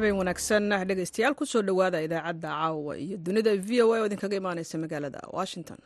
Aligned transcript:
habeen 0.00 0.16
wanaagsan. 0.20 0.68
Dhegaystayaal 0.88 1.34
ku 1.36 1.44
soo 1.52 1.62
dhowaada 1.62 2.00
idaacadda 2.06 2.48
caawa 2.48 2.92
iyo 3.04 3.16
dunida. 3.26 3.52
V 3.68 3.82
o 3.84 3.92
a 3.94 4.00
oo 4.00 4.06
idinkaga 4.08 4.36
imaaneysa 4.40 4.78
magaalada 4.84 5.20
washington. 5.38 5.78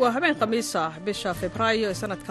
Waa 0.00 0.10
habeen 0.14 0.34
khamiis 0.40 0.70
ah. 0.76 0.92
Bisha 1.04 1.30
febraayo 1.40 1.88
ee 1.90 1.94
sanadka 2.02 2.30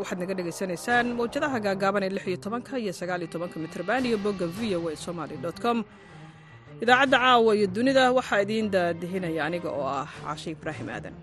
waxaad 0.00 0.18
naga 0.22 0.34
dhegaysanaysaan 0.38 1.06
mawjadaha 1.18 1.58
gaagaaban 1.66 2.02
ee 2.06 2.10
lix 2.16 2.24
iyo 2.30 2.36
tobanka 2.44 2.72
iyo 2.82 2.92
sagaal 3.00 3.20
iyo 3.24 3.30
tobanka. 3.34 3.56
Mitrban 3.64 4.02
iyo 4.08 4.18
bogga 4.24 4.46
v 4.56 4.76
o 4.76 4.88
a 4.92 4.96
somaly 4.96 5.36
com 5.64 5.78
idaacadda 6.82 7.16
caawa 7.24 7.50
iyo 7.58 7.66
dunida 7.76 8.02
waxaa 8.18 8.42
idiin 8.44 8.66
daadihinaya 8.74 9.40
aniga 9.46 9.68
oo 9.78 9.86
ah 10.00 10.08
cashe 10.24 10.48
ibraahim 10.56 10.88
aadan. 10.96 11.14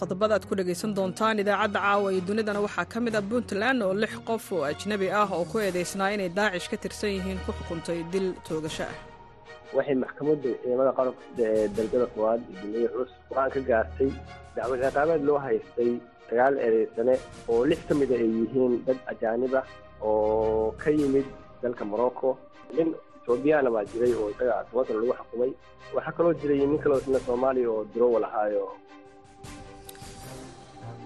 Qodobada 0.00 0.34
aad 0.36 0.44
ku 0.48 0.54
dhegaysan 0.58 0.92
doontaan 0.96 1.38
idaacadda 1.42 1.78
caawa 1.86 2.08
iyo 2.12 2.20
dunidana 2.28 2.60
waxaa 2.66 2.86
ka 2.92 2.98
mid 3.04 3.14
ah 3.20 3.24
puntland 3.30 3.78
oo 3.86 3.94
lix 4.02 4.12
qof 4.28 4.44
oo 4.56 4.62
ajnabi 4.70 5.08
ah 5.20 5.28
oo 5.36 5.44
ku 5.50 5.56
eedaysnaa 5.66 6.10
inay 6.14 6.28
daacish 6.38 6.68
ka 6.72 6.76
tirsan 6.82 7.10
yihiin 7.16 7.38
ku 7.44 7.50
xukuntay 7.58 7.98
dil 8.12 8.26
toogasho 8.46 8.84
ah. 8.92 8.96
Waxay 9.76 9.96
maxkamadda 10.04 10.48
ciidamada 10.62 10.92
qaranka 10.98 11.22
ee 11.44 11.68
darajada 11.76 12.06
koowaad 12.14 12.40
dulmada 12.60 12.88
culus 12.94 13.12
go'aan 13.30 13.50
ka 13.54 13.60
gaartay 13.68 14.10
dacwad 14.56 14.78
ciqaabeed 14.84 15.22
loo 15.28 15.38
haystay 15.46 15.90
sagaal 16.30 16.54
eedaysane 16.66 17.14
oo 17.52 17.60
lix 17.70 17.80
ka 17.88 17.94
mida 18.00 18.14
ay 18.24 18.30
yihiin 18.38 18.72
dad 18.86 18.98
ajaanib 19.12 19.54
ah 19.60 19.64
oo 20.08 20.70
ka 20.82 20.90
yimid 20.90 21.26
dalka 21.62 21.84
morocco. 21.92 22.28
Nin 22.76 22.88
etoobiyana 23.22 23.70
baa 23.74 23.84
jiray 23.92 24.12
oo 24.20 24.28
isaga 24.34 24.54
tobankan 24.70 24.96
lagu 25.00 25.12
xukumay. 25.18 25.50
Waxaa 25.94 26.12
kaloo 26.16 26.34
jiray 26.40 26.58
nin 26.70 26.78
kaloo 26.84 26.98
isna 27.02 27.18
soomaaliya 27.26 27.68
oo 27.74 27.82
durowal 27.94 28.24
ahaayo 28.28 28.64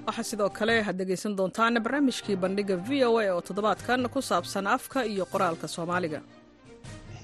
waxaa 0.06 0.22
sidoo 0.30 0.50
kale 0.58 0.74
had 0.86 0.96
dhegaysan 1.00 1.36
doontaan 1.38 1.74
barnaamijkii 1.84 2.36
bandhigga 2.42 2.76
v 2.88 2.90
o 3.08 3.18
a 3.18 3.26
oo 3.34 3.40
toddobaadkan 3.48 4.08
ku 4.14 4.20
saabsan 4.30 4.66
afka 4.76 4.98
iyo 5.12 5.24
qoraalka 5.32 5.66
soomaaliga 5.76 6.20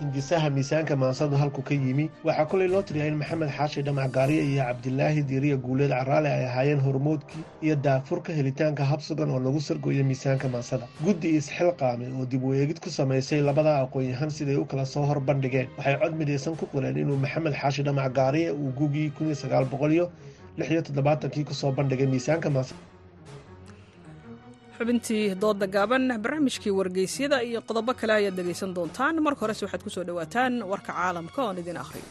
hindisaha 0.00 0.50
miisaanka 0.50 0.96
maansadu 0.96 1.36
halku 1.36 1.62
ka 1.62 1.74
yimi 1.74 2.04
waxaa 2.24 2.46
kolay 2.50 2.68
loo 2.72 2.82
tiriyaa 2.82 3.08
in 3.10 3.16
maxamed 3.20 3.50
xaashi 3.56 3.82
dhamac 3.86 4.10
gaariye 4.16 4.42
iyo 4.50 4.62
cabdilaahi 4.68 5.22
diiriya 5.30 5.56
guuleed 5.64 5.90
caraale 5.90 6.28
ay 6.32 6.44
ahaayeen 6.46 6.80
hormoodkii 6.86 7.42
iyo 7.66 7.76
daafurka 7.76 8.32
helitaanka 8.38 8.84
habsugan 8.84 9.30
oo 9.30 9.40
lagu 9.46 9.60
sargooyo 9.60 10.04
miisaanka 10.10 10.48
maansada 10.48 10.86
guddi 11.04 11.28
isxilqaame 11.40 12.06
oo 12.20 12.26
dib 12.32 12.44
u 12.44 12.54
eegid 12.54 12.80
ku 12.80 12.90
samaysay 12.98 13.40
labada 13.48 13.72
aqoon-yahan 13.84 14.30
siday 14.38 14.56
u 14.56 14.64
kala 14.64 14.86
soo 14.86 15.04
hor 15.10 15.20
bandhigeen 15.20 15.68
waxay 15.78 15.96
cod 16.02 16.14
midaysan 16.20 16.56
ku 16.56 16.66
qoreen 16.72 16.96
inuu 16.96 17.16
maxamed 17.24 17.54
xaashi 17.62 17.82
dhamac 17.82 18.12
gaariye 18.20 18.50
uu 18.52 18.72
gugii 18.80 19.12
boqoliyo 19.72 20.10
lixiyo 20.58 20.82
toddobaatankii 20.82 21.44
ku 21.44 21.54
soo 21.54 21.72
bandhigay 21.72 22.06
miisaanka 22.14 22.50
maansada 22.50 22.80
xubintii 24.80 25.34
dooda 25.42 25.66
gaaban 25.74 26.04
barnaamijkii 26.24 26.72
wargeysyada 26.78 27.36
iyo 27.48 27.60
qodobo 27.68 27.92
kale 28.00 28.12
ayaad 28.18 28.36
dhegaysan 28.38 28.74
doontaan. 28.76 29.14
Marka 29.26 29.40
horese 29.44 29.64
waxaad 29.66 29.82
ku 29.84 29.90
soo 29.94 30.04
dhowaataan 30.08 30.54
warka 30.72 30.92
caalamka 30.98 31.40
oon 31.46 31.58
idin 31.62 31.78
akhriyo. 31.82 32.06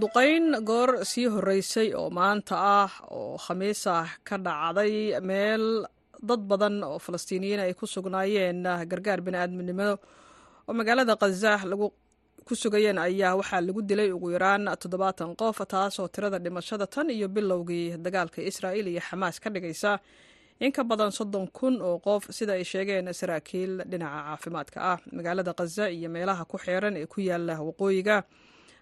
Duqayn 0.00 0.46
goor 0.68 0.90
sii 1.10 1.26
horreysay 1.34 1.88
oo 2.00 2.08
maanta 2.18 2.54
ah 2.82 2.92
oo 3.16 3.36
khamiis 3.44 3.82
ah 3.86 4.08
ka 4.28 4.36
dhacday 4.46 4.94
meel 5.28 5.64
dad 6.28 6.40
badan 6.50 6.76
oo 6.88 6.98
falastiiniyiin 7.04 7.60
ay 7.64 7.72
ku 7.78 7.84
sugnaayeen 7.94 8.62
gargaar 8.90 9.20
bini'aadminimo 9.26 9.88
oo 10.68 10.72
magaalada 10.78 11.14
khaza 11.22 11.52
lagu 11.70 11.86
ku 12.50 12.56
sugayeen 12.58 12.98
ayaa 12.98 13.36
waxaa 13.38 13.60
lagu 13.62 13.82
dilay 13.88 14.10
ugu 14.10 14.28
yaraan 14.34 14.64
toddobaatan 14.82 15.36
qof 15.40 15.58
taasoo 15.72 16.08
tirada 16.14 16.38
dhimashada 16.44 16.86
tan 16.94 17.06
iyo 17.10 17.28
bilowgii 17.28 17.96
dagaalka 18.04 18.42
israa'iil 18.42 18.88
iyo 18.90 19.00
xamaas 19.08 19.38
ka 19.40 19.50
dhigaysa. 19.54 19.92
In 20.60 20.72
ka 20.72 20.82
badan 20.84 21.12
soddon 21.14 21.46
kun 21.56 21.78
oo 21.82 21.98
qof 22.06 22.26
sida 22.34 22.52
ay 22.58 22.64
sheegeen 22.64 23.06
saraakiil 23.14 23.72
dhinaca 23.90 24.18
caafimaadka 24.26 24.78
ah. 24.92 24.98
Magaalada 25.14 25.54
khaza 25.54 25.86
iyo 25.94 26.08
meelaha 26.10 26.44
ku 26.44 26.58
xeeran 26.58 26.96
ee 26.98 27.06
ku 27.06 27.20
yaalla 27.22 27.54
waqooyiga 27.62 28.16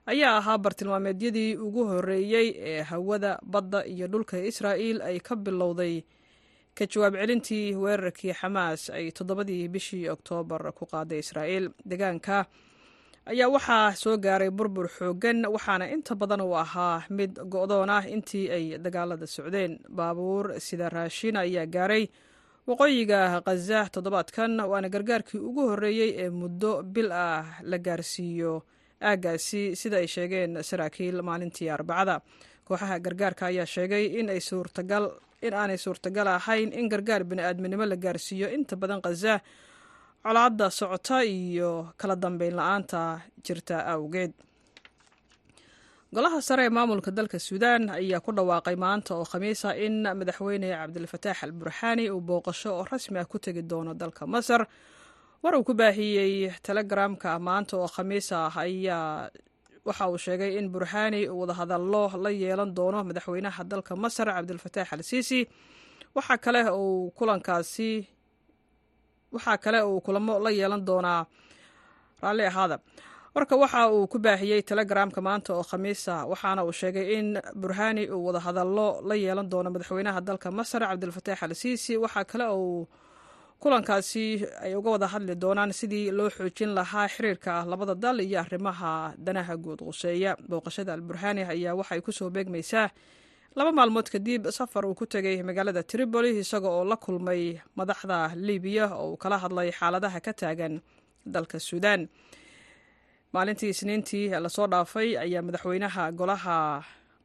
ayaa 0.08 0.36
ahaa 0.40 0.58
bartilmaameedyadii 0.64 1.56
ugu 1.66 1.84
horreeyey 1.90 2.48
ee 2.70 2.82
hawada 2.82 3.36
badda 3.44 3.84
iyo 3.84 4.08
dhulka 4.08 4.40
israa'iil 4.40 5.02
ay 5.02 5.20
ka 5.20 5.36
bilowday. 5.36 6.00
Ka 6.74 6.86
jawaab 6.88 7.14
celintii 7.20 7.76
weerarkii 7.76 8.32
xamaas 8.32 8.88
ay 8.90 9.12
toddobadii 9.12 9.68
bishii 9.68 10.08
oktoobar 10.08 10.72
ku 10.72 10.86
qaaday 10.88 11.18
israa'iil. 11.20 11.68
Deegaanka 11.84 12.46
ayaa 13.32 13.48
waxaa 13.54 13.94
soo 14.02 14.16
gaaray 14.24 14.50
burbur 14.58 14.86
xooggan 14.98 15.38
waxaana 15.54 15.84
inta 15.94 16.14
badan 16.20 16.40
uu 16.46 16.54
ahaa 16.64 17.04
mid 17.18 17.32
go'doon 17.54 17.90
ah 17.96 18.04
intii 18.14 18.46
ay 18.56 18.64
dagaalada 18.84 19.26
socdeen. 19.26 19.72
Baabuur 19.96 20.44
sida 20.66 20.88
raashin 20.88 21.36
ayaa 21.36 21.66
gaaray 21.74 22.04
waqooyiga 22.68 23.20
khaza 23.46 23.80
toddobaadkan 23.94 24.52
waana 24.70 24.88
gargaarkii 24.94 25.40
ugu 25.48 25.62
horreeyey 25.70 26.10
ee 26.24 26.30
muddo 26.40 26.72
bil 26.94 27.10
ah 27.12 27.44
la 27.70 27.78
gaarsiiyo 27.86 28.52
aaggaasi 29.08 29.62
sida 29.80 29.96
ay 30.02 30.06
sheegeen 30.14 30.52
saraakiil 30.68 31.22
maalintii 31.28 31.68
arbacada. 31.76 32.16
Kooxaha 32.68 32.96
gargaarka 33.06 33.44
ayaa 33.50 33.66
sheegay 33.74 34.04
in 34.20 34.28
ay 34.34 34.40
suurtagal 34.40 35.04
in 35.46 35.54
aanay 35.54 35.78
suurtagal 35.84 36.26
ahayn 36.36 36.72
in 36.72 36.88
gargaar 36.92 37.22
bini'aadminimo 37.30 37.84
la 37.92 37.96
gaarsiiyo. 37.96 38.46
Inta 38.56 38.74
badan 38.76 39.00
khaza 39.06 39.34
colaadda 40.24 40.70
socota 40.70 41.24
iyo 41.24 41.70
kala 42.00 42.16
dambeyn 42.16 42.54
la'aanta 42.58 43.20
jirta 43.44 43.76
awgeed. 43.94 44.32
Golaha 46.14 46.40
sare 46.42 46.64
ee 46.64 46.68
maamulka 46.76 47.10
dalka 47.10 47.38
suudaan 47.38 47.90
ayaa 47.90 48.20
ku 48.24 48.32
dhawaaqay 48.32 48.76
maanta 48.76 49.14
oo 49.14 49.24
khamiis 49.24 49.64
ah 49.64 49.76
in 49.76 50.02
madaxweyne 50.18 50.68
cabdilfataax 50.72 51.38
al 51.44 51.52
burxaani 51.52 52.10
uu 52.10 52.20
booqasho 52.20 52.70
oo 52.78 52.84
rasmi 52.92 53.18
ah 53.20 53.24
ku 53.28 53.38
tegi 53.38 53.62
doono 53.62 53.92
dalka 53.94 54.26
masar. 54.26 54.66
War 55.42 55.54
uu 55.56 55.64
ku 55.64 55.74
baahiyey 55.74 56.50
telegramka 56.64 57.38
maanta 57.38 57.76
oo 57.76 57.88
khamiis 57.88 58.32
ah 58.32 58.48
ayaa 58.56 59.28
waxa 59.84 60.08
uu 60.08 60.18
sheegay 60.18 60.56
in 60.58 60.68
burxaani 60.72 61.28
uu 61.28 61.40
wadahadallo 61.44 62.04
la 62.24 62.30
yeelan 62.30 62.72
doono 62.74 63.04
madaxweynaha 63.04 63.64
dalka 63.64 63.92
masar 63.96 64.26
cabdilfataax 64.32 64.88
al 64.92 65.02
siisi 65.04 65.40
waxaa 66.16 66.38
kale 66.44 66.60
uu 66.72 67.10
kulankaasi 67.18 67.90
waxaa 69.34 69.56
kale 69.64 69.80
uu 69.82 70.00
kulamo 70.00 70.38
la 70.44 70.50
yeelan 70.50 70.84
doonaa 70.88 71.26
raalli 72.22 72.44
ahaada. 72.50 72.78
Warka 73.34 73.56
waxa 73.56 73.80
uu 73.92 74.06
ku 74.12 74.18
baahiyey 74.18 74.62
telegramka 74.62 75.20
maanta 75.20 75.54
oo 75.54 75.62
khamiisa 75.70 76.14
waxaana 76.30 76.64
uu 76.64 76.72
sheegay 76.72 77.06
in 77.18 77.28
burhani 77.60 78.08
uu 78.10 78.24
wadahadallo 78.26 78.88
la 79.08 79.14
yeelan 79.14 79.48
doono 79.52 79.70
madaxweynaha 79.70 80.20
dalka 80.28 80.50
masar 80.50 80.80
cabdilfataax 80.90 81.40
al 81.42 81.54
siisi 81.54 81.92
waxaa 82.04 82.24
kale 82.30 82.46
uu 82.50 82.88
kulankaasi 83.62 84.24
ay 84.64 84.74
uga 84.78 84.90
wada 84.94 85.06
hadli 85.12 85.34
doonaan 85.42 85.72
sidii 85.72 86.10
loo 86.10 86.30
xoojin 86.30 86.70
lahaa 86.78 87.08
xiriirka 87.08 87.64
labada 87.70 87.94
dal 87.94 88.20
iyo 88.20 88.40
arrimaha 88.40 89.14
danaha 89.18 89.54
guud 89.56 89.80
quseeya 89.88 90.36
booqashada 90.48 90.92
al 90.94 91.00
burhani 91.00 91.42
ayaa 91.42 91.74
waxay 91.74 92.00
ku 92.00 92.12
soo 92.12 92.30
beegmaysaa 92.30 92.86
laba 93.56 93.72
maalmood 93.78 94.08
kadib 94.14 94.42
safar 94.58 94.84
uu 94.86 94.94
ku 94.94 95.06
tegay 95.06 95.42
magaalada 95.42 95.82
tripoli 95.82 96.30
isaga 96.42 96.68
oo 96.76 96.84
la 96.84 96.96
kulmay 96.96 97.42
madaxda 97.78 98.18
libiya 98.36 98.86
oo 98.94 99.12
uu 99.12 99.16
kala 99.22 99.36
hadlay 99.42 99.70
xaaladaha 99.78 100.18
ka 100.26 100.32
taagan 100.40 100.74
dalka 101.34 101.58
suudaan. 101.68 102.08
Maalintii 103.34 103.70
isniintii 103.74 104.28
la 104.44 104.48
soo 104.48 104.66
dhaafay 104.72 105.08
ayaa 105.24 105.42
madaxweynaha 105.46 106.02
golaha 106.18 106.56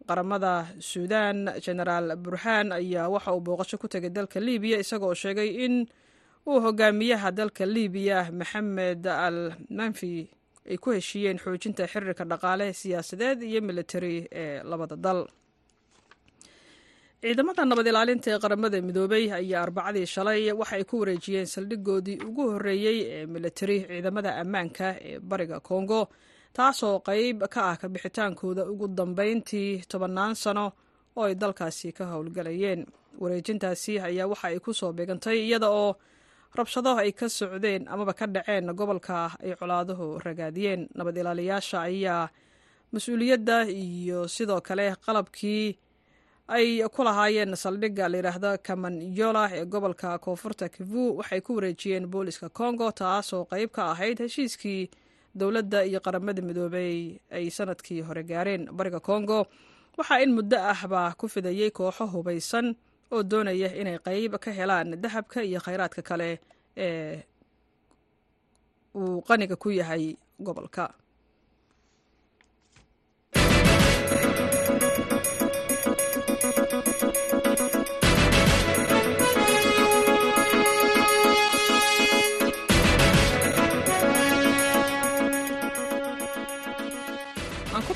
qaramada 0.08 0.54
suudaan 0.92 1.38
genaraal 1.66 2.08
burhaan 2.24 2.68
ayaa 2.80 3.08
waxa 3.14 3.32
uu 3.36 3.42
booqasho 3.46 3.78
ku 3.78 3.88
tegay 3.88 4.10
dalka 4.10 4.40
libiya 4.40 4.78
isaga 4.84 5.06
oo 5.06 5.14
sheegay 5.24 5.50
in 5.66 5.76
uu 6.50 6.60
hogaamiyaha 6.66 7.30
dalka 7.40 7.64
libiya 7.76 8.32
maxamed 8.40 9.04
al 9.08 9.38
manfi 9.78 10.28
ay 10.72 10.78
ku 10.84 10.90
heshiiyeen 10.98 11.38
xoojinta 11.44 11.88
xiriirka 11.92 12.24
dhaqaale 12.32 12.74
siyaasadeed 12.74 13.40
iyo 13.44 13.62
militari 13.62 14.28
ee 14.32 14.64
labada 14.64 14.96
dal 15.06 15.20
ciidamada 17.24 17.64
nabad 17.70 17.88
ilaalinta 17.92 18.30
ee 18.34 18.40
qaramada 18.44 18.78
midoobay 18.88 19.26
ayaa 19.40 19.62
arbacadii 19.66 20.06
shalay. 20.14 20.42
Waxa 20.60 20.76
ay 20.80 20.84
ku 20.90 20.96
wareejiyeen 21.02 21.48
saldhigoodii 21.56 22.18
ugu 22.28 22.44
horreeyey 22.54 22.98
ee 23.16 23.26
militari 23.36 23.78
ciidamada 23.90 24.32
ammaanka 24.42 24.88
ee 25.10 25.20
bariga 25.30 25.60
kongo 25.70 26.02
taasoo 26.58 27.00
qayb 27.08 27.40
ka 27.54 27.62
ah 27.72 27.76
kabixitaankooda 27.82 28.64
ugu 28.72 28.88
dambeyntii 29.00 29.72
tobannaan 29.92 30.36
sano 30.44 30.66
oo 31.18 31.24
ay 31.30 31.36
dalkaasi 31.42 31.88
ka 31.98 32.04
howlgalayeen. 32.12 32.82
Wareejintaasi 33.22 33.94
ayaa 34.08 34.28
waxa 34.32 34.48
ay 34.52 34.60
ku 34.60 34.72
soo 34.80 34.92
beegantay 34.98 35.38
iyada 35.48 35.70
oo 35.72 35.96
rabshado 36.58 36.92
ay 37.04 37.12
ka 37.20 37.30
socdeen 37.30 37.88
amaba 37.94 38.14
ka 38.20 38.26
dhaceen 38.28 38.68
gobolka 38.80 39.32
ay 39.44 39.56
colaaduhu 39.60 40.20
ragaadiyeen. 40.26 40.82
Nabad 40.98 41.16
ilaaliyaasha 41.18 41.78
ayaa 41.88 42.28
mas'uuliyadda 42.94 43.58
iyo 43.72 44.28
sidoo 44.28 44.62
kale 44.68 44.86
qalabkii 45.06 45.78
ay 46.48 46.84
ku 46.92 47.04
lahaayeen 47.04 47.56
saldhigga 47.56 48.10
layidhaahdo 48.12 48.58
kamanyola 48.68 49.44
ee 49.58 49.66
gobolka 49.66 50.18
koonfurta 50.20 50.70
kivu 50.70 51.18
waxay 51.18 51.42
ku 51.42 51.56
wareejiyeen 51.56 52.06
booliska 52.08 52.50
congo 52.50 52.92
taasoo 52.92 53.46
qeyb 53.52 53.70
ka 53.72 53.92
ahayd 53.92 54.18
heshiiskii 54.20 54.90
dowladda 55.36 55.84
iyo 55.86 56.00
qaramada 56.06 56.42
midoobey 56.42 57.20
ay 57.32 57.50
sannadkii 57.50 58.02
hore 58.02 58.24
gaareen 58.24 58.68
bariga 58.78 59.00
congo. 59.00 59.46
Waxaa 59.98 60.20
in 60.24 60.32
muddo 60.36 60.58
ahba 60.58 61.14
ku 61.18 61.28
fidayey 61.28 61.72
kooxo 61.72 62.06
hubaysan 62.14 62.76
oo 63.12 63.24
doonaya 63.24 63.70
inay 63.82 63.98
qeyb 64.06 64.36
ka 64.44 64.52
helaan 64.52 65.00
dahabka 65.02 65.44
iyo 65.44 65.60
khayraadka 65.66 66.02
kale 66.02 66.40
ee 66.78 67.24
uu 68.96 69.22
qaniga 69.28 69.56
ku 69.56 69.70
yahay 69.72 70.18
gobolka 70.40 70.94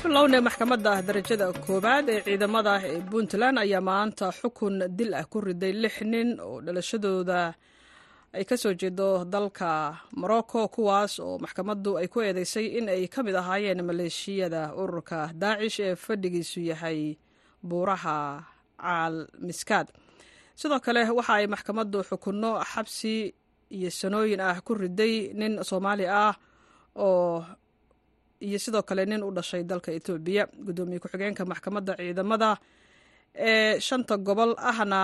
bilownay 0.08 0.40
maxkamadda 0.46 0.92
darajada 1.06 1.46
koowaad 1.66 2.06
ee 2.14 2.20
ciidamada 2.26 2.74
ee 2.88 3.00
puntland 3.10 3.56
ayaa 3.64 3.80
maanta 3.90 4.26
xukun 4.40 4.74
dil 4.98 5.12
ah 5.20 5.24
ku 5.32 5.38
riday 5.46 5.72
lix 5.82 5.94
nin 6.12 6.28
oo 6.46 6.56
dhalashadooda 6.66 7.40
ay 8.36 8.44
ka 8.48 8.56
soo 8.62 8.72
jeedo 8.80 9.08
dalka 9.32 9.70
morocco 10.20 10.60
kuwaas 10.74 11.12
oo 11.26 11.34
maxkamaddu 11.44 11.90
ay 12.00 12.08
ku 12.12 12.18
eedeysay 12.20 12.66
in 12.78 12.88
ay 12.88 13.02
ka 13.14 13.20
mid 13.26 13.36
ahaayeen 13.40 13.80
maleeshiyada 13.88 14.62
ururka 14.80 15.18
daacish 15.42 15.80
ee 15.86 15.94
fadhigiisu 16.04 16.60
yahay 16.70 17.00
buuraha 17.68 18.16
caal 18.82 19.16
miskaad 19.46 19.86
sidoo 20.60 20.80
kale 20.84 21.00
waxa 21.18 21.34
ay 21.40 21.46
maxkamaddu 21.54 21.98
xukunno 22.08 22.50
xabsi 22.72 23.14
iyo 23.76 23.90
sanooyin 24.00 24.40
ah 24.40 24.56
ku 24.66 24.72
riday 24.74 25.14
nin 25.40 25.52
soomaali 25.68 26.06
ah 26.08 26.32
oo 26.96 27.44
iyo 28.46 28.58
sidoo 28.64 28.82
kale 28.88 29.04
nin 29.06 29.22
u 29.22 29.30
dhashay 29.36 29.62
dalka 29.70 29.90
etoobiya 29.98 30.44
guddoomiye 30.66 30.98
ku-xigeenka 31.02 31.44
maxkamadda 31.52 31.92
ciidamada 32.00 32.50
ee 33.34 33.80
shanta 33.88 34.16
gobol 34.28 34.52
ahna 34.70 35.00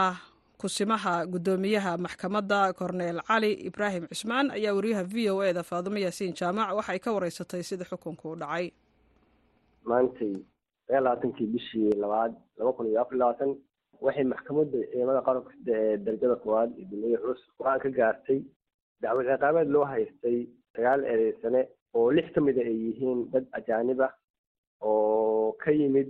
kusimaha 0.61 1.15
guddoomiyaha 1.33 1.93
maxkamadda 2.05 2.59
korneel 2.79 3.19
cali 3.29 3.51
ibraahim 3.69 4.05
cismaan 4.13 4.51
ayaa 4.57 4.75
wariyaha 4.79 5.05
v 5.13 5.17
o 5.35 5.43
e 5.43 5.53
da 5.59 5.63
faadumo 5.71 5.99
yaasiin 6.05 6.35
jaamac 6.41 6.69
waxay 6.79 6.99
ka 7.05 7.11
wareysatay 7.17 7.63
sida 7.63 7.85
xukunku 7.91 8.27
u 8.33 8.37
dhacay. 8.43 8.67
Maantay 9.91 10.33
sagaal 10.87 11.05
labaatankii 11.05 11.47
bishii 11.55 11.91
labaad 12.03 12.33
laba 12.59 12.73
kun 12.77 12.87
iyo 12.91 13.01
afar 13.03 13.17
labaatan 13.21 13.51
waxay 14.05 14.25
maxkamadda 14.33 14.79
ciidamada 14.91 15.21
qaranka 15.27 15.51
ee 15.75 15.97
darajada 16.05 16.37
koowaad 16.43 16.71
ee 16.81 16.85
duniya 16.91 17.19
culus 17.23 17.43
go'aan 17.59 17.81
ka 17.85 17.89
gaartay 17.99 18.41
dacwad 19.03 19.27
ciqaabeed 19.31 19.69
loo 19.75 19.85
haystay 19.93 20.39
sagaal 20.77 21.01
ereysane 21.13 21.63
oo 21.94 22.11
lix 22.17 22.26
ka 22.35 22.41
mida 22.41 22.62
ay 22.62 22.76
yihiin 22.85 23.31
dad 23.32 23.44
ajaanib 23.58 24.00
ah 24.06 24.12
oo 24.82 25.52
ka 25.62 25.70
yimid 25.70 26.08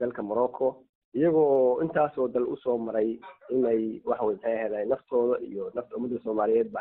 dalka 0.00 0.22
morocco 0.22 0.66
iyagoo 1.14 1.80
intaasoo 1.82 2.28
dal 2.28 2.46
u 2.52 2.56
soo 2.56 2.78
maray 2.78 3.10
inay 3.50 4.00
waxawey 4.04 4.36
maxay 4.36 4.54
ahayd 4.56 4.88
naftooda 4.88 5.36
iyo 5.48 5.70
nafta 5.74 5.96
ummadda 5.96 6.18
soomaaliyeed 6.24 6.70
ba 6.72 6.80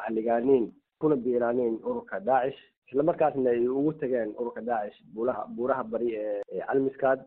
kuna 0.99 1.15
biiraaniin 1.15 1.79
ururka 1.83 2.19
daacish 2.19 2.59
islamarkaasna 2.87 3.49
ay 3.49 3.67
ugu 3.67 3.93
tageen 3.99 4.29
ururka 4.39 4.61
daacish 4.61 4.99
buulaha 5.13 5.43
buuraha 5.55 5.83
bari 5.83 6.09
ee 6.15 6.41
calmiskaad 6.67 7.19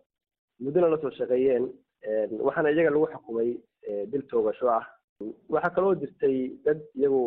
muddona 0.61 0.89
la 0.89 0.99
soo 1.01 1.11
shaqeeyeen 1.11 1.65
waxaana 2.47 2.71
iyaga 2.71 2.91
lagu 2.91 3.07
xukumay 3.13 3.51
dil 4.11 4.23
toogasho 4.31 4.69
ah. 4.71 4.85
Waxaa 5.49 5.75
kaloo 5.75 5.95
jirtay 6.01 6.37
dad 6.65 6.81
iyagu 6.95 7.23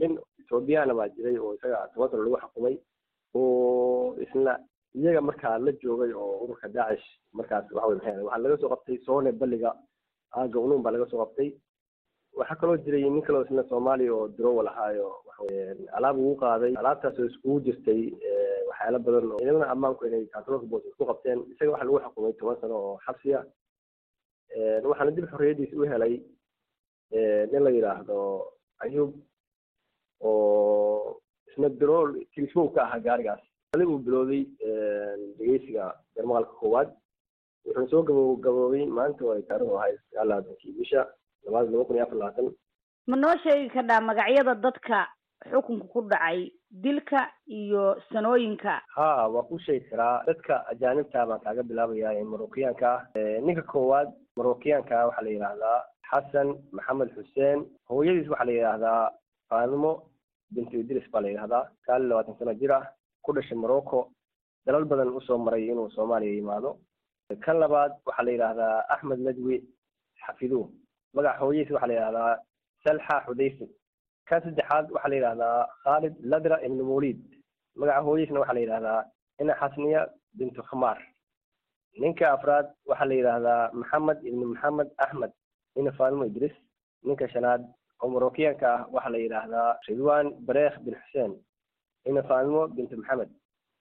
nin 0.00 0.12
ethoobiyaana 0.40 0.94
baa 0.94 1.08
jiray 1.14 1.38
oo 1.38 1.54
isaga 1.54 1.88
tobantan 1.94 2.20
lagu 2.24 2.36
xukumay 2.42 2.76
oo 3.36 4.16
isna 4.24 4.52
iyaga 5.00 5.20
markaa 5.28 5.58
la 5.64 5.72
joogay 5.82 6.12
oo 6.22 6.32
ururka 6.44 6.68
daacish 6.76 7.06
markaas 7.38 7.66
waxa 7.76 7.94
maxay 7.94 8.16
waxaa 8.26 8.42
laga 8.44 8.56
soo 8.60 8.70
qabtay 8.72 8.96
soone 9.06 9.30
balliga 9.40 9.70
aaga 10.36 10.58
unuun 10.64 10.82
baa 10.84 10.92
laga 10.94 11.06
soo 11.10 11.20
qabtay. 11.24 11.50
Waxaa 12.38 12.58
kaloo 12.60 12.76
jiray 12.84 13.04
nin 13.10 13.22
kaloo 13.26 13.44
isna 13.44 13.62
soomaaliya 13.70 14.12
oo 14.14 14.28
drowal 14.36 14.68
ahaayo 14.72 15.08
alaab 15.96 16.16
ugu 16.18 16.34
qaaday. 16.42 16.72
Alaabtaas 16.80 17.18
iskugu 17.18 17.60
jirtay 17.66 18.02
waxyaalo 18.68 18.98
badan 19.04 19.30
oo 19.32 19.38
ciidamada 19.40 19.70
ammaanku 19.74 20.06
inay 20.06 20.24
kantaroolka 20.34 20.66
boos 20.70 20.84
isku 20.90 21.04
qabteen. 21.10 21.38
Isaga 21.52 21.70
waxaa 21.72 21.86
lagu 21.88 22.00
xukumay 22.04 22.32
toban 22.38 22.56
sano 22.60 22.76
oo 22.86 22.96
xabsiya 23.06 23.40
waxaana 24.90 25.10
dib 25.16 25.26
xorriyadiisa 25.32 25.76
u 25.80 25.88
helay 25.92 26.14
nin 27.52 27.62
la 27.64 27.70
yidhaahdo 27.76 28.18
ayub 28.84 29.10
oo 30.20 31.20
drool 31.80 32.10
kilismow 32.34 32.68
ka 32.74 32.82
ahaa 32.84 33.00
gaarigaas. 33.06 33.40
Ali 33.74 33.84
uu 33.84 33.98
bilowday 33.98 34.42
dhegeysiga 35.38 35.94
garmaqalka 36.16 36.52
koowaad 36.60 36.88
wuxuuna 37.66 37.90
soo 37.90 38.02
gabo 38.02 38.36
gaboobay 38.44 38.86
maanta 38.86 39.24
oo 39.24 39.32
ay 39.34 39.42
taariikhu 39.48 39.76
ahayd 39.78 39.98
sagaal 40.10 40.28
labaatankii 40.28 40.72
bisha 40.78 41.06
labaad 41.44 41.70
laba 41.72 41.84
kun 41.84 41.96
iyo 41.96 42.04
afar 42.04 42.18
labaatan 42.18 42.52
ma 43.06 43.16
noo 43.16 43.34
sheegi 43.42 43.68
kardhaa 43.74 44.00
magacyada 44.00 44.54
dadka 44.54 44.98
xukunka 45.50 45.86
ku 45.92 46.00
dhacay 46.10 46.50
dilka 46.70 47.20
iyo 47.46 47.96
sanooyinka? 48.12 48.82
Ha 48.96 49.28
waa 49.28 49.42
ku 49.48 49.58
sheegi 49.58 49.88
karaa. 49.90 50.22
Dadka 50.26 50.54
ajaanibta 50.70 51.26
baan 51.26 51.40
kaaga 51.44 51.62
bilaabaya 51.62 52.14
ee 52.18 52.24
marookiyaanka. 52.24 52.88
Ah 53.14 53.40
ninka 53.46 53.62
koowaad 53.62 54.08
marookiyaanka 54.36 55.06
waxaa 55.06 55.22
la 55.26 55.30
yidhaahdaa 55.30 55.78
xasan 56.10 56.48
maxamed 56.72 57.10
xuseen. 57.16 57.58
Hooyadiis 57.90 58.28
waxaa 58.30 58.46
la 58.46 58.52
yidhaahdaa 58.52 59.10
faanimo 59.50 59.92
bintu 60.54 60.76
idris 60.82 61.06
baa 61.12 61.20
la 61.20 61.28
yidhahdaa 61.28 61.64
iyo 61.88 61.98
labaatan 62.08 62.36
sano 62.38 62.54
jir 62.60 62.72
ah 62.72 62.84
ku 63.22 63.32
dhashay 63.32 63.58
morocco. 63.58 64.10
Dalal 64.66 64.84
badan 64.84 65.08
u 65.16 65.20
soo 65.20 65.38
maray 65.38 65.66
inuu 65.70 65.90
soomaaliya 65.90 66.34
yimaado. 66.38 66.70
Kan 67.44 67.58
labaad 67.62 67.92
waxaa 68.06 68.24
la 68.26 68.30
yidhaahdaa 68.32 68.84
axmed 68.94 69.18
nadwi 69.26 69.56
xafidu. 70.26 70.60
Magaca 71.14 71.38
hooyadiis 71.40 71.70
waxaa 71.74 71.86
la 71.90 71.94
yidhahdaa 71.94 72.32
salxa 72.84 73.24
xudayfi 73.26 73.66
kan 74.28 74.42
saddexaad 74.42 74.90
waxaa 74.94 75.08
la 75.12 75.16
yidhahdaa 75.18 75.58
khaalid 75.82 76.14
ladra 76.32 76.56
ibnu 76.66 76.82
mawlid. 76.90 77.18
Magaca 77.80 78.02
hooyadiisna 78.06 78.40
waxaa 78.40 78.54
la 78.58 78.60
yidhahdaa 78.64 79.00
ina 79.40 79.54
xasniya 79.60 80.00
bintu 80.38 80.62
khamaar. 80.68 80.98
Ninka 82.00 82.32
afraad 82.36 82.66
waxaa 82.90 83.08
la 83.10 83.14
yidhaahdaa 83.14 83.70
maxamed 83.80 84.18
ibnu 84.28 84.44
maxamed 84.52 84.88
axmed. 85.04 85.32
Ina 85.78 85.90
faanimo 85.98 86.24
idris. 86.26 86.54
Ninka 87.06 87.28
shanaad 87.28 87.62
oo 88.02 88.08
marookiyaanka 88.14 88.66
ah 88.74 88.80
waxaa 88.94 89.12
la 89.14 89.18
yidhaahdaa 89.24 89.70
ridwan 89.88 90.26
bareekh 90.46 90.76
bin 90.84 90.94
xuseen 91.00 91.32
ina 92.08 92.22
faanimo 92.28 92.62
bintu 92.76 92.96
maxamed 93.00 93.30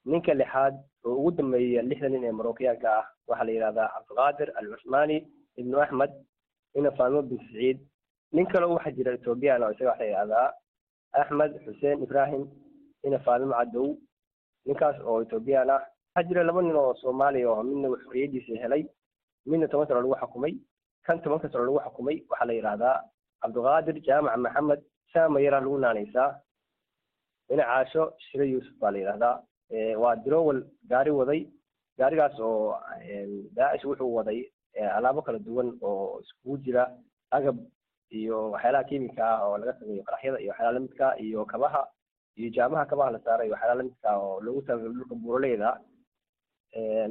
ninka 0.05 0.33
lixaad 0.41 0.75
oo 1.05 1.15
ugu 1.19 1.31
dambeeya 1.37 1.81
lixda 1.89 2.09
nin 2.09 2.23
ee 2.23 2.31
marookiyaanka 2.39 2.87
ah 2.99 3.05
waxaa 3.27 3.45
la 3.47 3.51
yidhahdaa 3.55 3.87
cabdiqaadir 3.95 4.49
alcusmaani 4.59 5.17
ibnu 5.61 5.75
axmed 5.85 6.11
ina 6.79 6.91
faanimo 6.97 7.21
bin 7.29 7.39
saciid 7.45 7.77
nin 8.35 8.45
kaleo 8.51 8.73
waxaa 8.77 8.91
jira 8.97 9.11
ethoobiyan 9.17 9.63
oo 9.63 9.71
isaga 9.71 9.89
waxa 9.91 10.03
la 10.03 10.09
yidhahdaa 10.11 10.47
axmed 11.21 11.51
xuseen 11.65 12.03
ibrahim 12.05 12.43
ina 13.07 13.19
faanimo 13.25 13.53
cadow. 13.59 13.87
Ninkaas 14.65 14.97
oo 15.09 15.21
ethoobiyan 15.23 15.69
ah 15.69 15.81
waxaa 16.15 16.27
jira 16.27 16.43
laba 16.43 16.61
nin 16.61 16.75
oo 16.75 16.93
soomaaliya 17.01 17.49
oo 17.51 17.63
midna 17.63 17.87
xorriyadiisa 18.03 18.61
helay 18.63 18.83
midna 19.49 19.67
toban 19.67 19.87
sano 19.87 20.01
lagu 20.01 20.15
xukumay. 20.21 20.53
Kan 21.05 21.21
tobanka 21.21 21.47
sano 21.49 21.63
lagu 21.65 21.79
xukumay 21.85 22.17
waxaa 22.29 22.47
la 22.49 22.53
yidhahdaa 22.57 22.95
cabdiqaadir 23.45 23.97
jaamac 24.07 24.37
maxamed 24.45 24.81
saama 25.13 25.39
yaraa 25.45 25.61
lagu 25.65 25.77
naanaysaa 25.85 26.29
ina 27.53 27.63
caasho 27.71 28.03
shire 28.25 28.45
yuusuf 28.51 28.73
baa 28.81 28.91
la 28.91 28.97
yidhahdaa. 28.99 29.35
Waa 30.01 30.15
drowel 30.25 30.59
gaari 30.89 31.11
waday. 31.11 31.41
Gaarigaas 31.99 32.39
oo 32.39 32.75
daacish 33.57 33.85
wuxuu 33.89 34.15
waday 34.17 34.39
alaabo 34.97 35.21
kala 35.21 35.39
duwan 35.39 35.69
oo 35.81 36.19
iskugu 36.23 36.57
jira 36.65 36.83
agab 37.31 37.57
iyo 38.19 38.51
waxyaalaha 38.51 38.83
kimika 38.89 39.23
ah 39.33 39.47
oo 39.47 39.57
laga 39.57 39.73
sameeyo 39.79 40.03
qaraxyada 40.07 40.39
iyo 40.41 40.49
waxyaalaha 40.51 40.73
lamidka 40.75 41.07
iyo 41.25 41.45
kabaha 41.45 41.81
iyo 42.39 42.49
jaamaha 42.55 42.85
kabaha 42.85 43.11
la 43.15 43.19
saaray 43.25 43.49
waxyaalaha 43.53 43.77
lamidka 43.79 44.09
oo 44.19 44.41
loogu 44.45 44.61
talagalay 44.67 44.93
dhulka 44.97 45.15
buuraleyda 45.23 45.69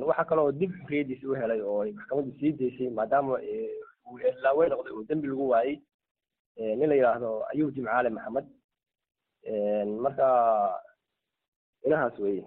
waxaa 0.09 0.25
kaloo 0.31 0.53
dib 0.53 0.73
xorriyadiisa 0.83 1.29
u 1.29 1.35
helay 1.41 1.61
oo 1.63 1.81
maxkamaddu 1.99 2.33
sii 2.41 2.53
daysay 2.61 2.91
maadaama 2.99 3.39
uu 4.11 4.19
laawe 4.45 4.69
noqday 4.69 4.93
oo 4.99 5.05
dembi 5.09 5.29
lagu 5.33 5.49
waayey 5.49 5.77
nin 6.57 6.89
la 6.91 6.95
yidhaahdo 6.99 7.31
ayub 7.53 7.71
jimcaale 7.77 8.11
maxamed. 8.17 8.47
Marka 10.05 10.27
inahaas 11.87 12.19
weye 12.19 12.45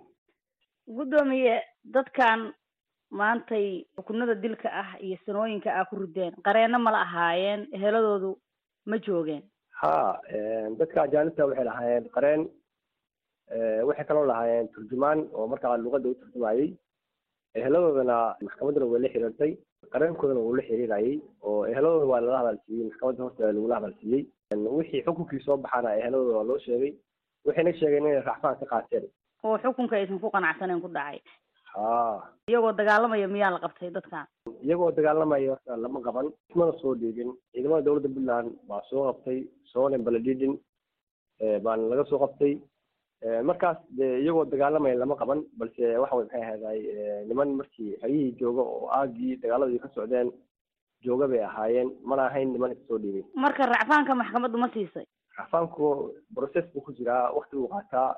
guddoomiye 0.98 1.56
dadkan 1.96 2.54
maantay 3.20 3.86
xukunada 3.96 4.36
dilka 4.36 4.70
ah 4.82 4.90
iyo 5.06 5.18
sanooyinka 5.26 5.70
ah 5.80 5.86
ku 5.90 5.96
rideen 6.02 6.34
qareeno 6.46 6.80
mala 6.80 7.02
ahaayeen 7.08 7.68
eheladoodu 7.76 8.32
ma 8.86 8.98
joogeen. 9.06 9.44
Ha 9.82 9.94
dadka 10.80 11.02
ajaanibta 11.04 11.46
waxay 11.46 11.66
lahaayeen 11.70 12.10
qareen 12.16 12.42
waxay 13.88 14.06
kaloo 14.10 14.26
lahaayeen 14.32 14.68
turjumaan 14.74 15.20
oo 15.34 15.48
markaa 15.48 15.78
luqadda 15.78 16.10
u 16.10 16.16
turjumayey 16.22 16.70
eheladoodana 17.56 18.18
maxkamadduna 18.46 18.86
way 18.92 19.02
la 19.02 19.10
xiriirtay 19.14 19.52
qareenkoodana 19.94 20.40
wuu 20.46 20.56
la 20.56 20.64
xiriirayay 20.68 21.20
oo 21.42 21.66
eheladooda 21.72 22.06
waa 22.12 22.22
lala 22.22 22.38
hadalsiiyey 22.42 22.86
maxkamadda 22.90 23.24
horteeda 23.24 23.52
lagula 23.54 23.76
hadalsiiyey 23.80 24.24
wixii 24.78 25.04
xukunkii 25.06 25.40
soo 25.46 25.58
baxaana 25.58 25.96
eheladooda 26.00 26.38
waa 26.38 26.44
loo 26.50 26.60
sheegay. 26.66 26.94
Waxayna 27.46 27.74
sheegeen 27.80 28.04
inay 28.06 28.22
racfaan 28.22 28.56
ka 28.60 28.66
qaateen. 28.72 29.06
Oo 29.44 29.58
xukunka 29.64 29.96
aysan 29.96 30.20
ku 30.20 30.30
qanacsaneyn 30.32 30.82
ku 30.82 30.88
dhacay. 30.88 31.20
Ha 31.74 32.34
iyagoo 32.50 32.72
dagaalamaya 32.80 33.28
miyaa 33.28 33.52
la 33.56 33.60
qabtay 33.60 33.90
dadkan 33.92 34.26
iyagoo 34.64 34.92
dagaalamaya 34.92 35.50
horta 35.52 35.78
lama 35.78 36.02
qaban. 36.02 36.32
Ismana 36.50 36.74
soo 36.82 36.96
dhiibin. 36.96 37.32
Ciidamada 37.54 37.82
dowladda 37.86 38.10
puntland 38.16 38.50
baa 38.68 38.82
soo 38.90 39.04
qabtay. 39.12 39.40
Soone 39.72 39.98
baladidin 39.98 40.54
baana 41.64 41.84
laga 41.92 42.04
soo 42.10 42.20
qabtay 42.24 42.54
markaas 43.44 43.78
de 43.90 44.22
iyagoo 44.22 44.46
dagaalamaya 44.46 44.96
lama 44.96 45.16
qaban 45.16 45.44
balse 45.58 45.98
waxa 45.98 46.16
way 46.16 46.26
maxay 46.26 46.42
ahayday 46.42 47.26
niman 47.28 47.56
markii 47.60 47.98
xeryihii 48.02 48.36
jooga 48.40 48.62
oo 48.62 48.90
aagii 48.94 49.36
dagaaladii 49.42 49.80
ka 49.80 49.90
socdeen 49.96 50.32
jooga 51.04 51.28
bay 51.28 51.42
ahaayeen. 51.44 51.92
Mana 52.06 52.26
ahayn 52.28 52.54
niman 52.54 52.72
isoo 52.72 52.98
dhiibay 52.98 53.24
marka 53.36 53.66
racfaanka 53.66 54.16
maxkamaddu 54.16 54.58
ma 54.58 54.70
siisay. 54.74 55.06
Racfaanku 55.38 56.14
process 56.36 56.66
buu 56.74 56.82
ku 56.82 56.94
jiraa 56.94 57.32
wakti 57.32 57.56
buu 57.56 57.68
qaataa. 57.68 58.16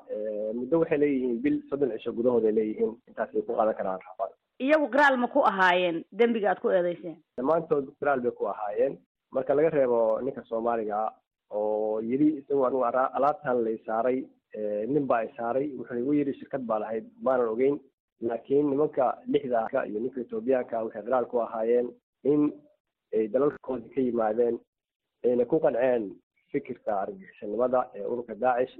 Muddo 0.54 0.80
waxay 0.80 0.98
leeyihiin 0.98 1.40
bil 1.42 1.62
soddon 1.70 1.90
cisho 1.96 2.12
gudahooday 2.12 2.52
leeyihiin. 2.52 2.92
Intaasay 3.08 3.42
ku 3.42 3.56
qaadan 3.56 3.74
karaan 3.74 4.00
racfaan. 4.04 4.30
Iyagu 4.60 4.88
qiraal 4.92 5.16
ma 5.16 5.28
ku 5.28 5.40
ahaayeen? 5.44 6.04
Dembiga 6.12 6.50
aad 6.50 6.60
ku 6.60 6.68
eedeyseen 6.70 7.16
dhammaantood 7.36 7.88
qiraal 8.00 8.20
bay 8.20 8.30
ku 8.32 8.46
ahaayeen. 8.52 8.98
Marka 9.32 9.54
laga 9.54 9.70
reebo 9.70 10.20
ninka 10.20 10.42
soomaaliga 10.44 11.12
oo 11.50 12.00
yidhi 12.00 12.28
isagoo 12.40 12.64
anigu 12.66 12.84
alaabtan 12.84 13.64
lay 13.64 13.78
saaray 13.86 14.24
nin 14.92 15.06
baa 15.06 15.18
ay 15.24 15.28
saaray. 15.36 15.66
Wuxuu 15.78 15.98
igu 15.98 16.12
yidhi 16.14 16.34
shirkad 16.38 16.62
baa 16.66 16.78
lahayd 16.78 17.06
maanan 17.22 17.48
ogeyn. 17.48 17.76
Laakiin 18.20 18.66
nimanka 18.70 19.18
lixda 19.32 19.86
iyo 19.88 20.00
ninka 20.00 20.20
etoobiyaanka 20.20 20.84
waxay 20.84 21.02
qiraal 21.02 21.26
ku 21.30 21.38
ahaayeen 21.40 21.88
in 22.24 22.52
ay 23.16 23.28
dalalkoodii 23.32 23.94
ka 23.94 24.00
yimaadeen 24.00 24.58
ayna 25.24 25.44
ku 25.44 25.56
qanceen 25.60 26.02
fikirka 26.52 26.92
argagixisanimada 27.02 27.80
ee 27.94 28.04
ururka 28.12 28.34
daacish 28.34 28.76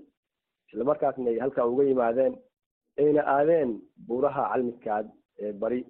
islamarkaasna 0.68 1.30
ay 1.30 1.38
halkaa 1.38 1.66
uga 1.72 1.84
yimaadeen 1.84 2.34
ayna 2.98 3.22
aadeen 3.36 3.70
buuraha 4.06 4.42
calmiskaad 4.52 5.06
ee 5.42 5.52
bari. 5.52 5.80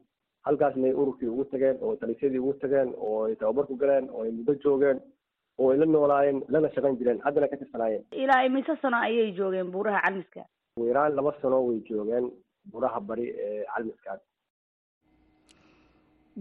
Halkaasna 0.46 0.86
ay 0.86 0.94
ururkii 1.00 1.28
ugu 1.28 1.44
tageen 1.44 1.76
oo 1.82 1.96
talisyadii 1.96 2.38
ugu 2.38 2.54
tageen 2.62 2.94
oo 2.96 3.24
ay 3.26 3.34
tababar 3.36 3.66
ku 3.66 3.76
galeen 3.76 4.06
oo 4.10 4.22
ay 4.24 4.30
muddo 4.30 4.54
joogeen 4.62 4.98
oo 5.60 5.70
ay 5.72 5.78
la 5.82 5.86
noolaayeen 5.94 6.38
lana 6.54 6.68
shaqayn 6.74 6.96
jireen 7.00 7.20
haddana 7.26 7.48
ka 7.52 7.56
tirsanaayeen 7.62 8.04
ilaa 8.24 8.42
imise 8.48 8.74
sano 8.82 8.96
ayay 9.06 9.28
joogeen 9.38 9.70
buuraha 9.74 10.00
calmiska 10.06 10.42
ugu 10.76 10.86
yaraan 10.90 11.14
laba 11.18 11.32
sano 11.42 11.58
way 11.68 11.78
joogeen 11.90 12.26
buuraha 12.72 13.00
bari 13.10 13.26
ee 13.46 13.64
calmiskaad 13.74 14.20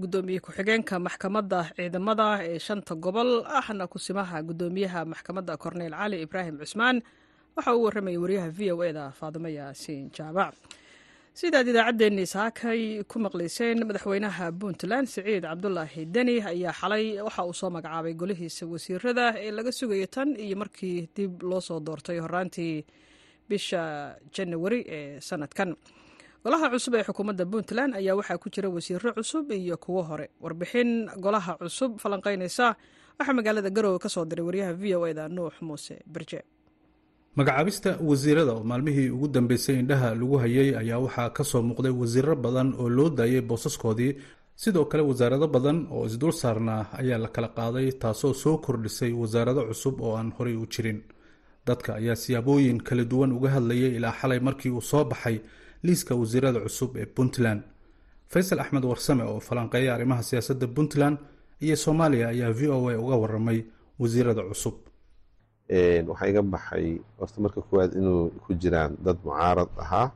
guddoomiye 0.01 0.39
ku-xigeenka 0.45 0.95
maxkamadda 1.07 1.59
ciidamada 1.77 2.27
ee 2.49 2.59
shanta 2.67 2.95
gobol 3.05 3.31
ahna 3.59 3.87
kusimaha 3.93 4.37
guddoomiyaha 4.49 5.01
maxkamadda 5.11 5.53
korneyl 5.63 5.93
cali 6.01 6.17
ibraahim 6.25 6.57
cusmaan 6.61 6.97
waxa 7.55 7.71
uu 7.75 7.83
warramayay 7.85 8.17
wariyaha 8.23 8.49
v 8.57 8.71
o 8.75 8.83
eda 8.89 9.05
faadimo 9.19 9.47
yaasiin 9.57 10.05
jaamac 10.17 10.53
sidaad 11.39 11.67
idaacaddeenii 11.71 12.25
saakay 12.35 12.81
ku 13.11 13.17
maqlayseen 13.25 13.79
madaxweynaha 13.89 14.45
puntland 14.61 15.07
siciid 15.13 15.43
cabdulaahi 15.49 16.01
deni 16.15 16.35
ayaa 16.51 16.73
xalay 16.81 17.05
waxa 17.27 17.43
uu 17.49 17.53
soo 17.59 17.69
magacaabay 17.75 18.13
golihiisa 18.21 18.63
wasiirada 18.73 19.25
ee 19.45 19.51
laga 19.57 19.71
sugaya 19.79 20.07
tan 20.15 20.29
iyo 20.45 20.55
markii 20.61 20.97
dib 21.15 21.33
loo 21.49 21.61
soo 21.67 21.79
doortay 21.87 22.17
horaantii 22.25 22.75
bisha 23.49 23.81
janawari 24.35 24.79
ee 24.97 25.19
sanadkan. 25.29 25.69
Golaha 26.43 26.67
cusub 26.73 26.93
ee 26.99 27.03
xukuumadda 27.07 27.45
puntland 27.53 27.91
ayaa 27.99 28.15
waxaa 28.19 28.37
ku 28.43 28.47
jira 28.55 28.69
wasiiro 28.75 29.09
cusub 29.17 29.45
iyo 29.51 29.77
kuwo 29.77 30.01
hore. 30.09 30.27
Warbixin 30.43 30.91
golaha 31.23 31.53
cusub 31.61 31.91
falanqaynaysa 32.03 32.67
waxaa 33.19 33.33
magaalada 33.39 33.69
garowe 33.69 33.99
ka 33.99 34.09
soo 34.15 34.25
diray 34.25 34.45
waryaha 34.49 34.73
v 34.81 34.95
o 34.95 35.07
eda 35.11 35.29
nuux 35.29 35.55
muuse 35.61 35.95
berje 36.13 36.39
magacaabista 37.37 37.97
wasiirada 38.01 38.51
oo 38.53 38.63
maalmihii 38.63 39.09
ugu 39.09 39.27
dambeysay 39.27 39.75
indhaha 39.79 40.15
lagu 40.15 40.37
hayay 40.37 40.69
ayaa 40.81 40.99
waxaa 40.99 41.29
ka 41.29 41.43
soo 41.43 41.61
muuqday 41.61 41.91
wasiiro 41.91 42.35
badan 42.35 42.73
oo 42.79 42.89
loo 42.89 43.09
daayay 43.09 43.41
boosaskoodii. 43.41 44.17
Sidoo 44.55 44.85
kale 44.85 45.03
wasaarado 45.03 45.47
badan 45.47 45.87
oo 45.91 46.05
isdul 46.05 46.31
saarnaa 46.31 46.89
ayaa 46.99 47.17
la 47.17 47.27
kala 47.27 47.47
qaaday 47.57 47.91
taasoo 48.01 48.33
soo 48.33 48.57
kordhisay 48.57 49.11
wasaarado 49.13 49.61
cusub 49.69 50.01
oo 50.01 50.15
aan 50.17 50.31
horey 50.37 50.55
u 50.55 50.65
jirin. 50.73 50.99
Dadka 51.67 51.95
ayaa 51.95 52.15
siyaabooyin 52.15 52.81
kala 52.83 53.03
duwan 53.05 53.31
uga 53.31 53.49
hadlayay 53.49 53.95
ilaa 53.97 54.11
xalay 54.21 54.39
markii 54.39 54.69
uu 54.71 54.81
soo 54.81 55.03
baxay 55.05 55.39
liiska 55.83 56.15
wasiirada 56.15 56.59
cusub 56.59 56.97
ee 56.97 57.05
puntland. 57.05 57.61
Faysal 58.27 58.59
axmed 58.59 58.83
warsame 58.85 59.23
oo 59.23 59.39
falanqeeya 59.39 59.93
arrimaha 59.95 60.23
siyaasadda 60.23 60.67
puntland 60.67 61.17
iyo 61.61 61.75
soomaaliya 61.75 62.27
ayaa 62.29 62.51
v 62.51 62.61
o 62.67 62.89
a 62.89 62.97
uga 62.99 63.15
waramay 63.15 63.63
wasiirada 63.99 64.41
cusub 64.49 64.75
waxaa 66.09 66.27
iga 66.31 66.41
baxay 66.53 66.87
horta 67.19 67.37
marka 67.43 67.59
koowaad 67.67 67.91
inuu 67.99 68.21
ku 68.43 68.51
jiraan 68.61 68.91
dad 69.05 69.17
mucaarad 69.27 69.69
ahaa 69.83 70.07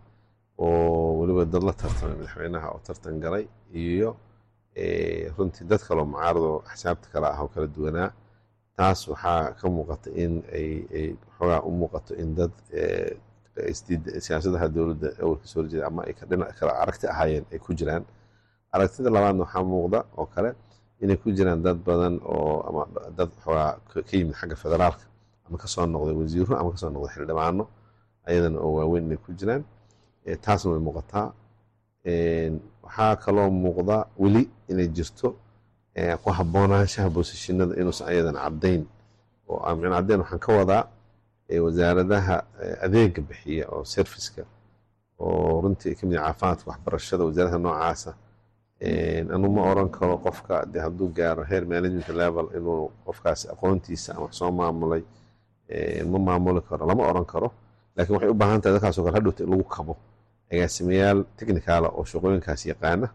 oo 0.64 1.20
weliba 1.20 1.44
dad 1.54 1.64
la 1.68 1.74
tartamay 1.82 2.16
madaxweynaha 2.20 2.68
oo 2.74 2.80
tartan 2.88 3.16
galay 3.24 3.46
iyo 3.84 4.10
runtii 5.38 5.66
dad 5.72 5.82
kaloo 5.88 6.06
mucaarad 6.14 6.44
oo 6.52 6.60
axsaabta 6.70 7.08
kale 7.14 7.28
ah 7.34 7.40
oo 7.44 7.48
kala 7.54 7.68
duwanaa. 7.76 8.10
Taas 8.78 9.00
waxaa 9.12 9.54
ka 9.60 9.66
muuqata 9.76 10.10
in 10.24 10.34
ay 10.58 10.70
xoogaa 11.38 11.62
u 11.68 11.72
muuqato 11.82 12.12
in 12.22 12.30
dad 12.38 12.52
siyaasadaha 14.26 14.68
dowladda 14.76 15.08
awalka 15.22 15.46
soo 15.52 15.60
horjeeda 15.62 15.86
ama 15.88 16.02
ay 16.10 16.14
dhinac 16.30 16.52
kale 16.60 16.72
aragti 16.84 17.06
ahaayeen 17.14 17.46
ay 17.54 17.60
ku 17.66 17.72
jiraan. 17.78 18.04
Aragtida 18.74 19.10
labaadna 19.16 19.44
waxaa 19.46 19.64
muuqda 19.72 20.00
oo 20.18 20.26
kale 20.34 20.50
inay 21.04 21.18
ku 21.22 21.30
jiraan 21.38 21.62
dad 21.66 21.78
badan 21.88 22.16
oo 22.34 22.56
ama 22.70 22.82
dad 23.18 23.30
xoogaa 23.44 23.72
ka 23.94 24.14
yimid 24.18 24.36
xagga 24.40 24.56
federaalka 24.64 25.06
ama 25.54 25.58
ka 25.62 25.68
soo 25.70 25.86
noqday 25.86 26.16
wasiiro 26.22 26.54
ama 26.58 26.72
ka 26.74 26.78
soo 26.82 26.90
noqday 26.90 27.14
xildhibaano 27.16 27.64
ayadana 28.28 28.58
oo 28.66 28.72
waaweyn 28.82 29.06
inay 29.06 29.18
ku 29.22 29.30
jiraan. 29.40 29.62
Taasna 30.44 30.72
way 30.74 30.82
muuqataa. 30.88 31.28
Waxaa 32.84 33.16
kaloo 33.24 33.50
muuqda 33.64 33.98
weli 34.22 34.44
inay 34.72 34.88
jirto 34.96 35.28
ku 36.24 36.30
haboonaanshaha 36.38 37.10
boosashinada 37.16 37.74
inuusan 37.82 38.08
ayadan 38.12 38.36
caddayn 38.44 38.82
oo 39.50 39.76
min 39.76 39.92
caddayn 39.96 40.20
waxaan 40.24 40.40
ka 40.46 40.52
wadaa 40.60 40.84
wasaaradaha 41.66 42.36
adeega 42.86 43.22
bixiya 43.30 43.66
oo 43.74 43.84
serviska 43.86 44.44
oo 45.20 45.62
runtii 45.62 45.96
ka 45.96 46.04
mid 46.08 46.18
caafimaadka 46.18 46.66
waxbarashada 46.72 47.24
wasaaradaha 47.28 47.60
noocaasa. 47.66 48.12
Anu 49.36 49.48
ma 49.56 49.62
oran 49.72 49.90
karo 49.90 50.18
qofka 50.26 50.66
de 50.72 50.80
hadduu 50.80 51.08
gaaro 51.18 51.44
heer 51.50 51.64
management 51.66 52.10
level 52.10 52.48
inuu 52.58 52.92
qofkaasi 53.06 53.46
aqoontiisa 53.54 54.12
ama 54.16 54.24
wax 54.26 54.34
soo 54.40 54.52
maamulay 54.52 55.04
ma 56.12 56.18
maamuli 56.28 56.62
karo 56.70 56.84
lama 56.90 57.04
oran 57.12 57.26
karo. 57.34 57.50
Laakiin 57.96 58.16
waxay 58.16 58.30
u 58.34 58.38
baahan 58.42 58.62
tahay 58.62 58.74
dadkaasoo 58.76 59.04
kale 59.06 59.16
hadhowta 59.20 59.44
in 59.44 59.50
lagu 59.54 59.64
kabo. 59.76 59.94
Agaasimayaal 60.52 61.20
technicaala 61.38 61.88
oo 61.98 62.04
shaqooyinkaas 62.12 62.62
yaqaana 62.72 63.08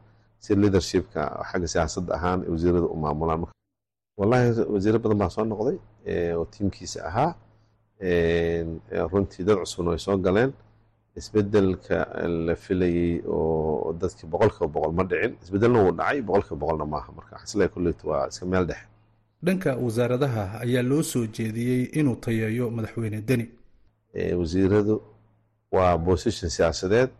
si 0.44 0.50
leadershipka 0.62 1.20
xagga 1.50 1.68
siyaasadda 1.72 2.12
ahaan 2.18 2.40
wasiirada 2.52 2.86
u 2.94 2.96
maamulaan. 3.04 3.40
Wallahi 4.18 4.46
wasiiro 4.74 4.98
badan 5.04 5.18
baa 5.22 5.30
soo 5.36 5.44
noqday 5.52 5.76
oo 6.38 6.44
tiimkiisa 6.52 6.98
ahaa 7.10 7.30
runtii 9.12 9.44
dad 9.46 9.58
cusubna 9.62 9.90
way 9.90 9.98
soo 10.06 10.16
galeen. 10.26 10.52
Isbedelka 11.18 11.96
la 12.46 12.54
filayey 12.64 13.22
oo 13.26 13.92
dadkii 14.00 14.26
boqolkiiba 14.32 14.68
boqol 14.74 14.92
ma 14.98 15.04
dhicin. 15.10 15.32
Isbedelna 15.42 15.78
wuu 15.84 15.92
dhacay 15.98 16.18
boqolkiiba 16.28 16.60
boqolna 16.62 16.84
maaha 16.92 17.10
marka. 17.16 17.34
Xasle 17.42 17.64
kulleyt 17.74 18.00
waa 18.08 18.28
iska 18.30 18.46
meel 18.46 18.64
dhexe 18.70 18.86
dhanka 19.44 19.70
wasaaradaha 19.84 20.60
ayaa 20.64 20.82
loo 20.82 21.02
soo 21.02 21.26
jeediyey 21.26 21.82
inuu 21.98 22.16
tayeeyo 22.16 22.70
madaxweyne 22.70 23.20
deni. 23.28 23.46
Wasiiradu 24.40 24.94
waa 25.72 25.98
bosishon 25.98 26.50
siyaasadeed. 26.50 27.10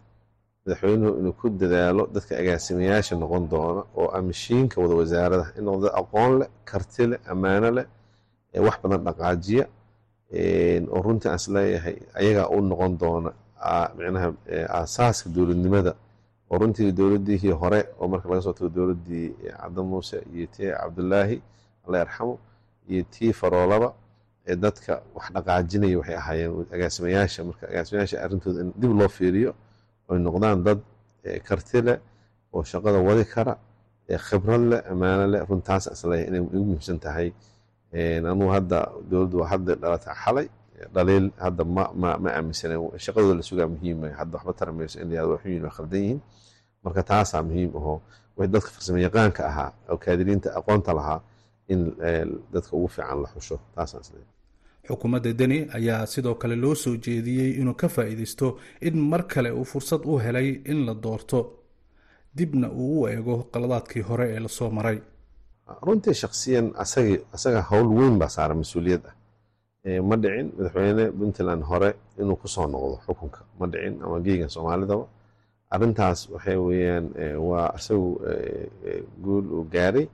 Madaxweynuhu 0.67 1.19
inuu 1.21 1.33
ku 1.41 1.47
dadaalo 1.51 2.07
dadka 2.15 2.33
agaasimayaasha 2.39 3.17
noqon 3.17 3.49
doona 3.53 3.83
oo 3.97 4.09
amishiinka 4.19 4.81
wada 4.81 4.95
wasaaradaha 4.95 5.51
in 5.59 5.65
noqdo 5.65 5.89
aqoon 6.01 6.33
leh 6.41 6.49
karti 6.65 7.07
leh 7.11 7.19
ammaano 7.33 7.69
leh 7.77 7.87
wax 8.67 8.77
badan 8.83 9.05
dhaqaajiya 9.07 9.65
oo 10.95 11.01
runtii 11.05 11.29
aan 11.29 11.37
is 11.41 11.49
leeyahay 11.55 11.97
ayagaa 12.19 12.49
u 12.57 12.61
noqon 12.71 12.93
doona 13.01 13.31
micnaha 13.97 14.29
aasaaska 14.79 15.29
dowladnimada. 15.31 15.93
Oo 16.51 16.59
runtii 16.59 16.93
dowladihii 16.99 17.51
hore 17.61 17.81
oo 18.01 18.09
marka 18.09 18.29
laga 18.29 18.43
soo 18.43 18.53
tago 18.53 18.69
dowladdii 18.77 19.29
cabdi 19.61 19.81
muuse 19.91 20.17
iyo 20.35 20.47
tii 20.55 20.71
cabdulaahi 20.81 21.37
alla 21.89 21.99
yarxamo 22.05 22.35
iyo 22.93 23.03
tii 23.15 23.33
faroolaba 23.41 23.89
ee 24.51 24.57
dadka 24.65 24.93
wax 25.17 25.27
dhaqaajinaya 25.35 25.97
waxay 26.01 26.17
ahaayeen 26.23 26.67
agaasimayaasha. 26.75 27.41
Marka 27.49 27.65
agaasimayaasha 27.73 28.17
arrintooda 28.25 28.61
in 28.65 28.71
dib 28.81 28.93
loo 29.01 29.09
fiiriyo 29.17 29.51
oy 30.11 30.19
noqdaan 30.27 30.59
dad 30.67 30.81
karti 31.49 31.79
leh 31.87 31.99
oo 32.55 32.63
shaqada 32.73 32.99
wadi 33.09 33.25
kara 33.35 33.55
khibrad 34.29 34.63
leh 34.71 34.81
ammaano 34.93 35.25
leh. 35.33 35.41
Runtaas 35.49 35.85
is 35.95 36.03
leeyahay 36.11 36.29
inay 36.31 36.41
igu 36.55 36.65
muhiimsan 36.69 36.99
tahay 37.05 37.29
anugu 38.33 38.51
hadda 38.57 38.79
dowladdu 39.11 39.39
hadda 39.53 39.73
dhalata 39.83 40.11
xalay 40.23 40.47
dhaliil 40.95 41.27
hadda 41.45 41.63
ma 41.77 41.85
ma 42.03 42.11
ma 42.23 42.29
aaminsana 42.37 42.75
shaqadooda 43.05 43.35
la 43.41 43.45
sugaa 43.51 43.69
muhiima 43.75 44.07
hadda 44.21 44.35
waxba 44.39 44.53
taramayso 44.61 44.97
in 45.03 45.09
waa 45.13 45.37
xun 45.43 45.51
yihiin 45.51 45.65
waa 45.67 45.75
khaldan 45.77 46.01
yihiin. 46.05 46.21
Marka 46.85 47.03
taasaa 47.11 47.43
muhiim 47.49 47.71
ahoo 47.79 47.97
dadka 48.55 48.69
farsamo 48.75 48.99
ahaa 49.51 49.71
oo 49.91 49.97
kaadiriinta 50.05 50.49
aqoonta 50.59 50.93
lahaa 50.99 51.21
in 51.73 51.81
dadka 52.53 52.73
ugu 52.77 52.89
fiican 52.95 53.19
la 53.23 53.29
xusho. 53.35 53.57
Taasaan 53.75 54.03
is 54.05 54.11
leeyahay 54.15 54.35
xukuumadda 54.89 55.31
deni 55.41 55.59
ayaa 55.79 56.07
sidoo 56.13 56.35
kale 56.41 56.57
loo 56.65 56.75
soo 56.75 56.95
jeediyey 57.05 57.51
inuu 57.61 57.75
ka 57.81 57.89
faa'iidaysto 57.95 58.47
in 58.89 58.97
mar 59.11 59.23
kale 59.33 59.51
uu 59.59 59.65
fursad 59.73 60.03
u 60.11 60.19
helay 60.25 60.49
in 60.71 60.79
la 60.87 60.95
doorto 61.05 61.39
dibna 62.37 62.69
uu 62.71 63.01
u 63.03 63.07
eego 63.09 63.35
qaladaadkii 63.53 64.03
hore 64.09 64.27
ee 64.35 64.41
la 64.45 64.49
soo 64.49 64.71
maray. 64.71 64.99
Runtii 65.87 66.15
shaksiyan 66.23 66.67
asaga 67.35 67.61
howl 67.71 67.89
weyn 67.99 68.17
baa 68.21 68.29
saaran 68.37 68.59
mas'uuliyad 68.63 69.05
ah. 69.11 69.15
Ma 70.09 70.17
dhicin 70.23 70.47
madaxweyne 70.57 71.05
puntland 71.19 71.63
hore 71.71 71.91
inuu 72.21 72.37
ku 72.43 72.49
soo 72.55 72.67
noqdo 72.73 72.97
xukunka. 73.07 73.41
Ma 73.59 73.67
dhicin 73.73 73.95
ama 74.05 74.17
geegan 74.27 74.51
soomaalidaba. 74.55 75.05
Arintaas 75.75 76.21
waxay 76.33 76.57
weyaan 76.67 77.07
waa 77.49 77.69
isagu 77.79 78.09
guul 79.25 79.45
uu 79.57 79.65
gaaray 79.75 80.07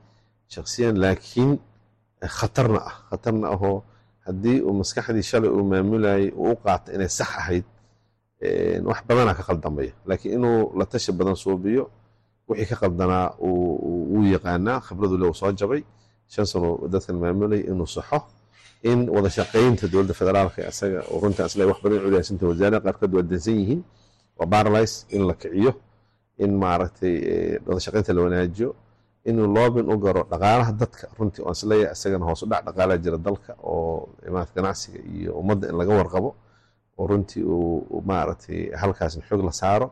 shaksiyan 0.54 0.94
laakiin 1.04 1.50
khatarna 2.38 2.80
ah. 2.90 2.96
Khatarna 3.10 3.46
ahoo 3.54 3.78
haddii 4.26 4.58
uu 4.66 4.74
maskaxdii 4.80 5.26
shalay 5.30 5.50
uu 5.56 5.64
maamulayay 5.72 6.26
uu 6.40 6.52
u 6.52 6.56
qaata 6.64 6.88
inay 6.96 7.10
sax 7.18 7.30
ahayd 7.40 7.66
wax 8.88 8.98
badanaa 9.08 9.34
ka 9.38 9.42
qaldamaya 9.48 9.92
laakiin 10.08 10.32
inuu 10.38 10.60
la 10.78 10.84
tashi 10.92 11.12
badan 11.18 11.36
suubiyo 11.44 11.84
wixii 12.48 12.68
ka 12.70 12.76
qaldanaa 12.82 13.26
wuu 13.40 14.24
yaqaanaa 14.34 14.78
khibradu 14.86 15.14
le 15.20 15.24
uu 15.28 15.36
soo 15.40 15.52
jabay. 15.60 15.82
Shan 16.32 16.46
sano 16.46 16.68
dadkan 16.92 17.16
maamulay 17.22 17.60
inuu 17.70 17.86
saxo 17.86 18.18
in 18.90 19.08
wada 19.14 19.28
dowladda 19.92 20.14
federaalka 20.20 20.68
isaga 20.68 21.00
runtaa 21.22 21.46
isle 21.46 21.64
wax 21.70 21.78
badan 21.84 21.98
culiyaasinta 22.04 22.44
wasaarada 22.50 22.80
qaarkood 22.84 23.12
waa 23.16 23.22
dansan 23.30 23.56
yihiin 23.60 23.80
waa 24.38 24.46
baralys 24.46 25.06
in 25.16 25.22
la 25.28 25.34
kiciyo 25.34 25.72
in 26.38 26.50
maaragtay 26.62 27.14
wada 27.66 27.80
shaqaynta 27.80 28.12
la 28.16 28.20
wanaajiyo 28.26 28.70
inuu 29.28 29.46
loobin 29.56 29.86
u 29.92 29.96
garo 30.04 30.22
dhaqaalaha 30.32 30.72
dadka. 30.80 31.04
Runtii 31.18 31.42
oon 31.46 31.52
is 31.56 31.62
leeyahay 31.70 31.92
isagana 31.96 32.24
hoos 32.28 32.42
dhac 32.50 32.62
dhaqaalaha 32.66 32.98
jira 33.04 33.18
dalka 33.26 33.52
oo 33.72 34.08
imaad 34.28 34.48
ganacsiga 34.56 34.98
iyo 35.16 35.30
ummadda 35.40 35.64
in 35.70 35.76
laga 35.80 35.92
warqabo 36.00 36.30
oo 36.98 37.06
runtii 37.10 37.42
uu 37.54 38.00
maaragtay 38.08 38.60
halkaasna 38.80 39.22
xoog 39.28 39.42
la 39.48 39.52
saaro. 39.60 39.86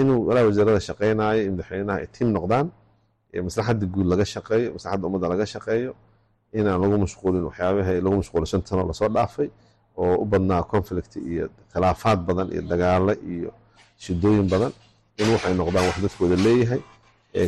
Inuu 0.00 0.20
walaa 0.28 0.44
wasaarada 0.48 0.80
shaqaynayo 0.88 1.40
in 1.46 1.52
madaxweynaha 1.56 1.98
ay 2.02 2.06
tiim 2.14 2.28
noqdaan 2.36 2.66
maslaxadda 3.48 3.84
guud 3.94 4.06
laga 4.12 4.24
shaqeeyo 4.34 4.68
maslaxadda 4.76 5.04
ummadda 5.08 5.26
laga 5.34 5.46
shaqeeyo 5.54 5.90
inaan 6.58 6.78
lagu 6.82 6.96
mashquulin 7.04 7.42
waxyaabaha 7.48 7.92
lagu 8.04 8.16
mashquulay 8.20 8.48
shan 8.52 8.62
la 8.90 8.94
soo 9.00 9.08
dhaafay 9.16 9.48
oo 10.00 10.14
u 10.22 10.24
badnaa 10.32 10.62
conflict 10.72 11.12
iyo 11.30 11.44
khilaafaad 11.72 12.18
badan 12.28 12.48
iyo 12.54 12.62
dagaalo 12.72 13.12
iyo 13.34 13.50
shidooyin 14.04 14.48
badan. 14.52 14.72
In 15.20 15.28
waxay 15.34 15.54
noqdaan 15.60 15.84
wax 15.88 15.96
dadkooda 16.04 16.36
leeyahay 16.46 16.80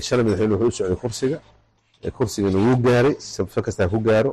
shalay 0.07 0.25
madaxweyne 0.25 0.55
wuxuu 0.55 0.69
u 0.69 0.73
socday 0.79 0.97
kursiga 1.03 1.39
kursigana 2.17 2.59
wuu 2.65 2.77
gaaray 2.87 3.15
sabso 3.19 3.63
kastaa 3.67 3.89
ku 3.93 3.99
gaaro. 4.09 4.33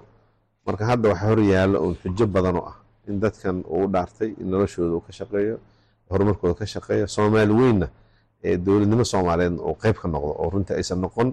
Marka 0.66 0.84
hadda 0.90 1.10
waxaa 1.10 1.28
hor 1.30 1.40
yaalla 1.54 1.78
uun 1.80 1.96
xujo 2.02 2.26
badan 2.36 2.56
oo 2.58 2.66
ah 2.72 2.76
in 3.08 3.20
dadkan 3.24 3.58
uu 3.76 3.86
dhaartay 3.94 4.30
in 4.42 4.48
noloshooda 4.52 4.94
uu 4.96 5.02
ka 5.08 5.12
shaqeeyo 5.20 5.56
horumarkooda 6.10 6.54
ka 6.60 6.66
shaqeeyo. 6.66 7.08
Soomaali 7.08 7.54
weynna 7.62 7.88
ee 8.44 8.58
dowladnimo 8.66 9.04
soomaaliyeedna 9.14 9.62
uu 9.68 9.76
qayb 9.84 9.96
ka 10.02 10.08
noqdo 10.08 10.32
oo 10.42 10.50
runtii 10.54 10.76
aysan 10.80 11.00
noqon 11.06 11.30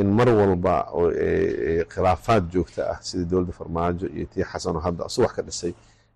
in 0.00 0.08
mar 0.18 0.28
walba 0.28 0.74
khilaafaad 1.92 2.44
joogta 2.52 2.82
ah 2.92 2.98
sidii 3.06 3.24
dowladda 3.30 3.52
farmaajo 3.60 4.06
iyo 4.16 4.26
tii 4.32 4.44
xasanoo 4.52 4.80
hadda 4.86 5.08
su 5.08 5.20
wax 5.22 5.32
ka 5.36 5.42
dhisay 5.42 5.72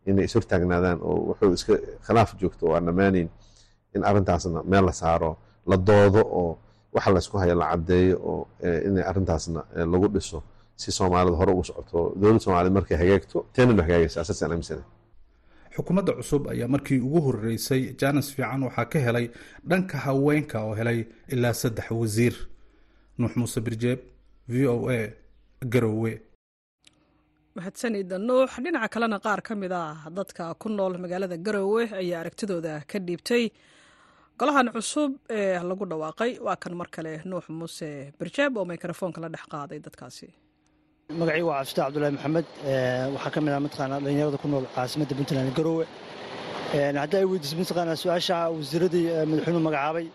inay 0.06 0.24
is 0.24 0.34
hortaagnaadaan 0.34 0.98
oo 1.02 1.16
wuxuu 1.28 1.52
iska 1.58 1.72
khilaaf 2.06 2.30
joogto. 2.40 2.66
Oo 2.66 2.74
aan 2.76 2.84
dhammaanayn 2.86 3.28
in 3.94 4.02
arrintaasna 4.08 4.62
meel 4.70 4.84
la 4.88 4.92
saaro 4.92 5.36
la 5.66 5.76
doodo 5.76 6.20
oo 6.40 6.58
waxa 6.94 7.10
laysku 7.16 7.36
haya 7.42 7.54
la 7.60 7.66
caddeeyo 7.72 8.16
oo 8.30 8.40
inay 8.88 9.04
arrintaasna 9.10 9.60
lagu 9.92 10.08
dhiso 10.14 10.38
si 10.80 10.88
soomaalida 10.98 11.36
hore 11.40 11.52
ugu 11.54 11.64
socoto. 11.68 11.98
Dowladda 12.20 12.40
soomaaliyed 12.44 12.74
markay 12.78 12.96
hagaagto 13.02 13.38
teena 13.54 13.72
lo 13.78 13.82
hagaagaysa 13.86 14.18
asaasaan 14.22 14.52
aaminsana 14.54 14.84
xukuumadda 15.74 16.12
cusub 16.18 16.42
ayaa 16.52 16.68
markii 16.74 16.98
ugu 17.06 17.20
horeysay 17.26 17.82
jaanis 18.00 18.28
fiican 18.34 18.62
waxaa 18.66 18.86
ka 18.92 18.98
helay 19.06 19.26
dhanka 19.70 19.96
haweenka 20.06 20.56
oo 20.66 20.74
helay 20.80 20.98
ilaa 21.34 21.54
saddex 21.62 21.88
wasiir. 22.00 22.34
Nuux 23.18 23.32
muuse 23.38 23.60
birjeeb 23.66 24.00
v 24.48 24.66
o 24.72 24.76
a 24.96 24.98
garowe. 25.72 26.12
Mahadsanida 27.56 28.16
nuux 28.28 28.50
dhinaca 28.64 28.88
kalena 28.94 29.18
qaar 29.24 29.40
ka 29.46 29.54
mid 29.62 29.72
ah 29.72 29.96
dadka 30.16 30.54
ku 30.60 30.68
nool 30.68 30.94
magaalada 31.02 31.36
garowe 31.46 31.82
ayaa 32.00 32.20
aragtidooda 32.22 32.72
ka 32.90 32.98
dhiibtay 33.06 33.44
golahan 34.40 34.68
cusub 34.76 35.10
ee 35.30 35.58
lagu 35.70 35.84
dhawaaqay. 35.90 36.30
Waa 36.46 36.56
kan 36.62 36.72
mar 36.80 36.88
kale 36.94 37.12
nuux 37.30 37.44
muuse 37.58 37.90
birjeeb 38.18 38.56
oo 38.58 38.64
mikrofoonka 38.72 39.20
la 39.24 39.28
dhex 39.34 39.44
qaaday 39.52 39.78
dadkaasi. 39.86 40.28
Magacii 41.20 41.42
waa 41.48 41.56
cabdifatax 41.58 41.84
cabdulahi 41.84 42.12
maxamed. 42.16 42.46
Waxaa 43.14 43.30
ka 43.34 43.40
mid 43.44 43.52
ah 43.56 43.60
mataqaanaa 43.66 44.00
dhallinyarada 44.04 44.38
ku 44.42 44.48
nool 44.52 44.66
caasimadda 44.76 45.14
puntland 45.18 45.50
garowe 45.58 45.84
haddii 47.02 47.18
ay 47.22 47.26
weydiiso 47.32 47.56
mataqaanaa 47.62 47.96
su'aasha 48.02 48.36
wasiiradii 48.56 49.04
madaxweynuhu 49.30 49.64
magacaabay. 49.68 50.06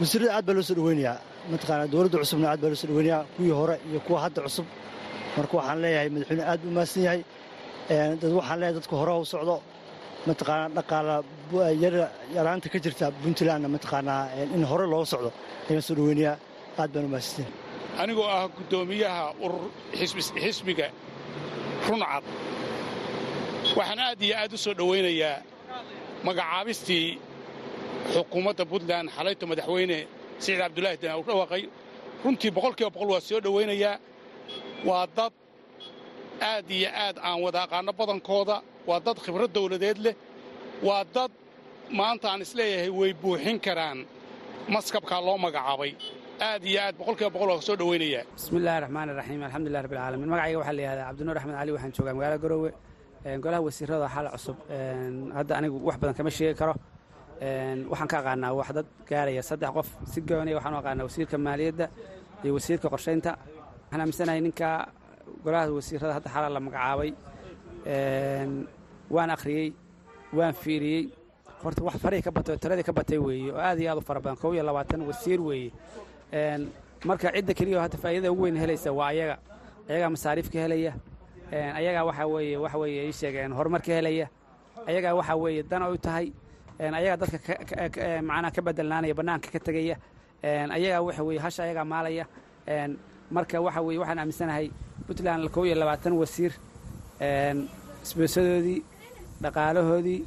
Wasiirada 0.00 0.30
aad 0.36 0.44
baa 0.48 0.54
loo 0.56 0.64
soo 0.68 0.76
dhaweynayaa. 0.78 1.16
Mataqaanaa 1.52 1.90
dowladda 1.92 2.18
cusubna 2.22 2.46
aad 2.52 2.60
baa 2.62 2.70
loo 2.72 2.78
soo 2.82 2.88
dhaweynayaa. 2.90 3.22
Kuwii 3.34 3.54
hore 3.60 3.76
iyo 3.90 4.00
kuwa 4.06 4.18
hadda 4.24 4.40
cusub. 4.46 4.66
Marka 5.36 5.52
waxaan 5.58 5.78
leeyahay 5.84 6.08
madaxweyne 6.14 6.44
aad 6.52 6.60
buu 6.64 6.72
mahadsan 6.76 7.02
yahay. 7.06 7.20
Waxaan 8.38 8.58
leeyahay 8.60 8.74
dadka 8.78 8.94
hore 9.00 9.12
u 9.22 9.24
socdo 9.32 9.56
mataqaanaa 10.26 10.68
dhaqaala 10.76 11.16
yaraanta 12.36 12.68
ka 12.72 12.78
jirta 12.84 13.06
puntlandna 13.22 13.68
mataqaanaa 13.76 14.22
in 14.56 14.64
hore 14.70 14.86
looga 14.92 15.06
socdo 15.12 15.30
ayaan 15.68 15.82
soo 15.88 15.94
dhaweynayaa 15.98 16.36
aad 16.80 16.90
baan 16.94 17.04
u 17.04 17.08
mahadsanyahay 17.14 17.52
anigoo 18.02 18.26
ah 18.36 18.48
guddoomiyaha 18.56 19.24
urur 19.44 19.64
xisbiga 20.44 20.86
runcad 21.88 22.24
waxaan 23.78 23.98
aad 24.06 24.20
iyo 24.26 24.34
aad 24.42 24.52
u 24.52 24.58
soo 24.64 24.74
dhowaynayaa 24.80 25.36
magacaabistii 26.26 27.06
xukuumadda 28.12 28.64
puntland 28.72 29.08
xalayto 29.16 29.44
madaxweyne 29.52 29.98
siciid 30.42 30.58
cabdulaahi 30.62 30.96
dana 31.02 31.16
u 31.20 31.24
dhawaaqay. 31.28 31.62
Runtii 32.24 32.50
boqolkiiba 32.56 32.90
boqol 32.94 33.10
waa 33.14 33.20
soo 33.28 33.40
dhowaynayaa 33.46 33.94
waa 34.88 35.06
dad 35.16 35.32
aad 36.52 36.66
iyo 36.78 36.88
aad 37.04 37.16
aan 37.28 37.38
wada 37.44 37.60
aqaanno 37.66 37.92
badankooda 38.00 38.56
waa 38.88 39.00
dad 39.06 39.18
khibrad 39.24 39.50
dawladeed 39.56 39.98
leh. 40.04 40.14
Waa 40.86 41.04
dad 41.14 41.30
maanta 41.98 42.26
aan 42.32 42.40
is 42.44 42.52
leeyahay 42.58 42.90
way 42.98 43.10
buuxin 43.22 43.58
karaan. 43.66 43.98
Maskabkaa 44.74 45.20
loo 45.26 45.36
magacaabay. 45.44 45.92
Aad 46.48 46.62
iyo 46.70 46.78
aad 46.86 46.94
boqolkiiba 47.00 47.30
boqol 47.34 47.50
waa 47.52 47.62
soo 47.68 47.76
dhowaynayaa 47.80 48.24
bismillahi 48.36 48.78
raxmaan 48.84 49.08
iraxiim 49.12 49.42
alxamdulilah 49.46 49.82
rabbi 49.84 49.96
alcaalamiin 49.96 50.30
magacayga 50.32 50.58
waxaa 50.60 50.76
la 50.78 50.82
yihahdaa 50.84 51.06
cabdinuur 51.10 51.36
axmed 51.40 51.54
cali 51.60 51.70
waxaan 51.76 51.92
joogaa 51.96 52.14
magaalada 52.18 52.40
garoowe 52.44 52.70
golaha 53.44 53.60
wasiirada 53.66 54.06
xaala 54.14 54.28
cusub. 54.34 54.56
Hadda 55.38 55.52
anigu 55.58 55.76
wax 55.88 55.96
badan 56.00 56.14
kama 56.18 56.30
sheegi 56.36 56.54
karo. 56.60 56.74
Waxaan 57.92 58.08
ka 58.12 58.16
aqaanaa 58.22 58.52
wax 58.58 58.68
dad 58.76 58.86
gaaraya 59.10 59.42
saddex 59.50 59.70
qof. 59.76 59.88
Si 60.12 60.18
gooniya 60.28 60.54
waxaan 60.58 60.74
u 60.74 60.78
aqaanaa 60.82 61.04
wasiirka 61.08 61.36
maaliyadda 61.46 61.86
iyo 62.44 62.52
wasiirka 62.56 62.86
qorshaynta. 62.94 63.30
Waxaan 63.84 64.00
aaminsanahay 64.02 64.40
ninka 64.46 64.68
golaha 65.44 65.64
wasiirada 65.78 66.12
hadda 66.18 66.28
xaala 66.34 66.48
la 66.56 66.60
magacaabay 66.66 67.10
waan 69.10 69.30
akhriyey 69.30 69.72
waan 70.32 70.52
fiiriyey. 70.54 71.08
Horta 71.62 71.82
wax 71.82 71.96
farihii 71.98 72.22
ka 72.22 72.30
batay 72.30 72.54
oo 72.54 72.58
tiradii 72.58 72.82
ka 72.86 72.92
batay 72.92 73.18
weeye 73.18 73.52
oo 73.52 73.58
aad 73.58 73.78
iyo 73.80 73.90
aad 73.92 73.98
u 73.98 74.00
fara 74.02 74.20
badan. 74.20 74.36
Kow 74.36 74.52
iyo 74.54 74.62
labaatan 74.62 75.02
wasiir 75.02 75.40
weeye 75.40 75.72
marka 77.04 77.32
cidda 77.34 77.54
keliya 77.54 77.78
oo 77.78 77.82
hadda 77.82 77.98
faa'iidada 77.98 78.32
ugu 78.32 78.42
weyn 78.42 78.56
helaysa 78.56 78.92
waa 78.92 79.08
ayaga. 79.10 79.36
Ayagaa 79.88 80.10
masaariif 80.10 80.50
ka 80.52 80.58
helaya. 80.58 80.92
Ayagaa 81.52 82.04
waxaa 82.04 82.26
weeye 82.26 82.56
waxa 82.56 82.78
weeye 82.78 83.06
ii 83.08 83.12
sheegeen 83.12 83.52
horumar 83.52 83.82
ka 83.82 83.92
helaya. 83.92 84.28
Ayagaa 84.86 85.14
waxaa 85.14 85.36
weeye 85.36 85.62
dan 85.62 85.82
u 85.82 85.96
tahay. 85.98 86.32
Ayagaa 86.78 87.16
dadka 87.16 88.22
macnaha 88.22 88.50
ka 88.54 88.62
bedelnaanaya 88.62 89.14
bannaanka 89.14 89.50
ka 89.50 89.58
tegaya. 89.58 89.96
Ayagaa 90.44 91.00
waxa 91.02 91.22
weeye 91.24 91.40
hasha 91.40 91.62
ayagaa 91.64 91.84
maalaya. 91.84 92.24
Marka 93.30 93.60
waxa 93.60 93.80
weeye 93.82 93.98
waxaan 93.98 94.18
aaminsanahay 94.18 94.70
puntland 95.06 95.48
kow 95.50 95.64
iyo 95.66 95.74
labaatan 95.74 96.12
wasiir. 96.12 96.52
Isbeesadoodii 98.04 98.82
dhaqaalahoodii 99.42 100.20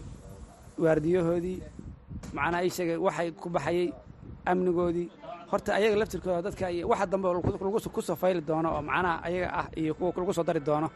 waardiyahoodii 0.84 1.58
macnaha 2.38 2.63
ii 2.65 2.69
sheegay 2.78 2.97
waxay 2.97 3.32
ku 3.32 3.50
baxayey 3.50 3.88
amnigoodii. 4.45 5.08
Horta 5.52 5.76
ayaga 5.76 5.95
laftirkooda 6.00 6.41
dadka 6.41 6.65
waxa 6.91 7.06
dambe 7.12 7.28
ku 7.95 8.02
soo 8.02 8.15
fayli 8.15 8.41
doono 8.41 8.69
oo 8.76 8.82
macnaha 8.82 9.21
ayaga 9.28 9.47
ah 9.60 9.67
iyo 9.76 9.93
kuwa 9.93 10.13
lagu 10.17 10.34
soo 10.34 10.43
dari 10.43 10.60
doono 10.60 10.89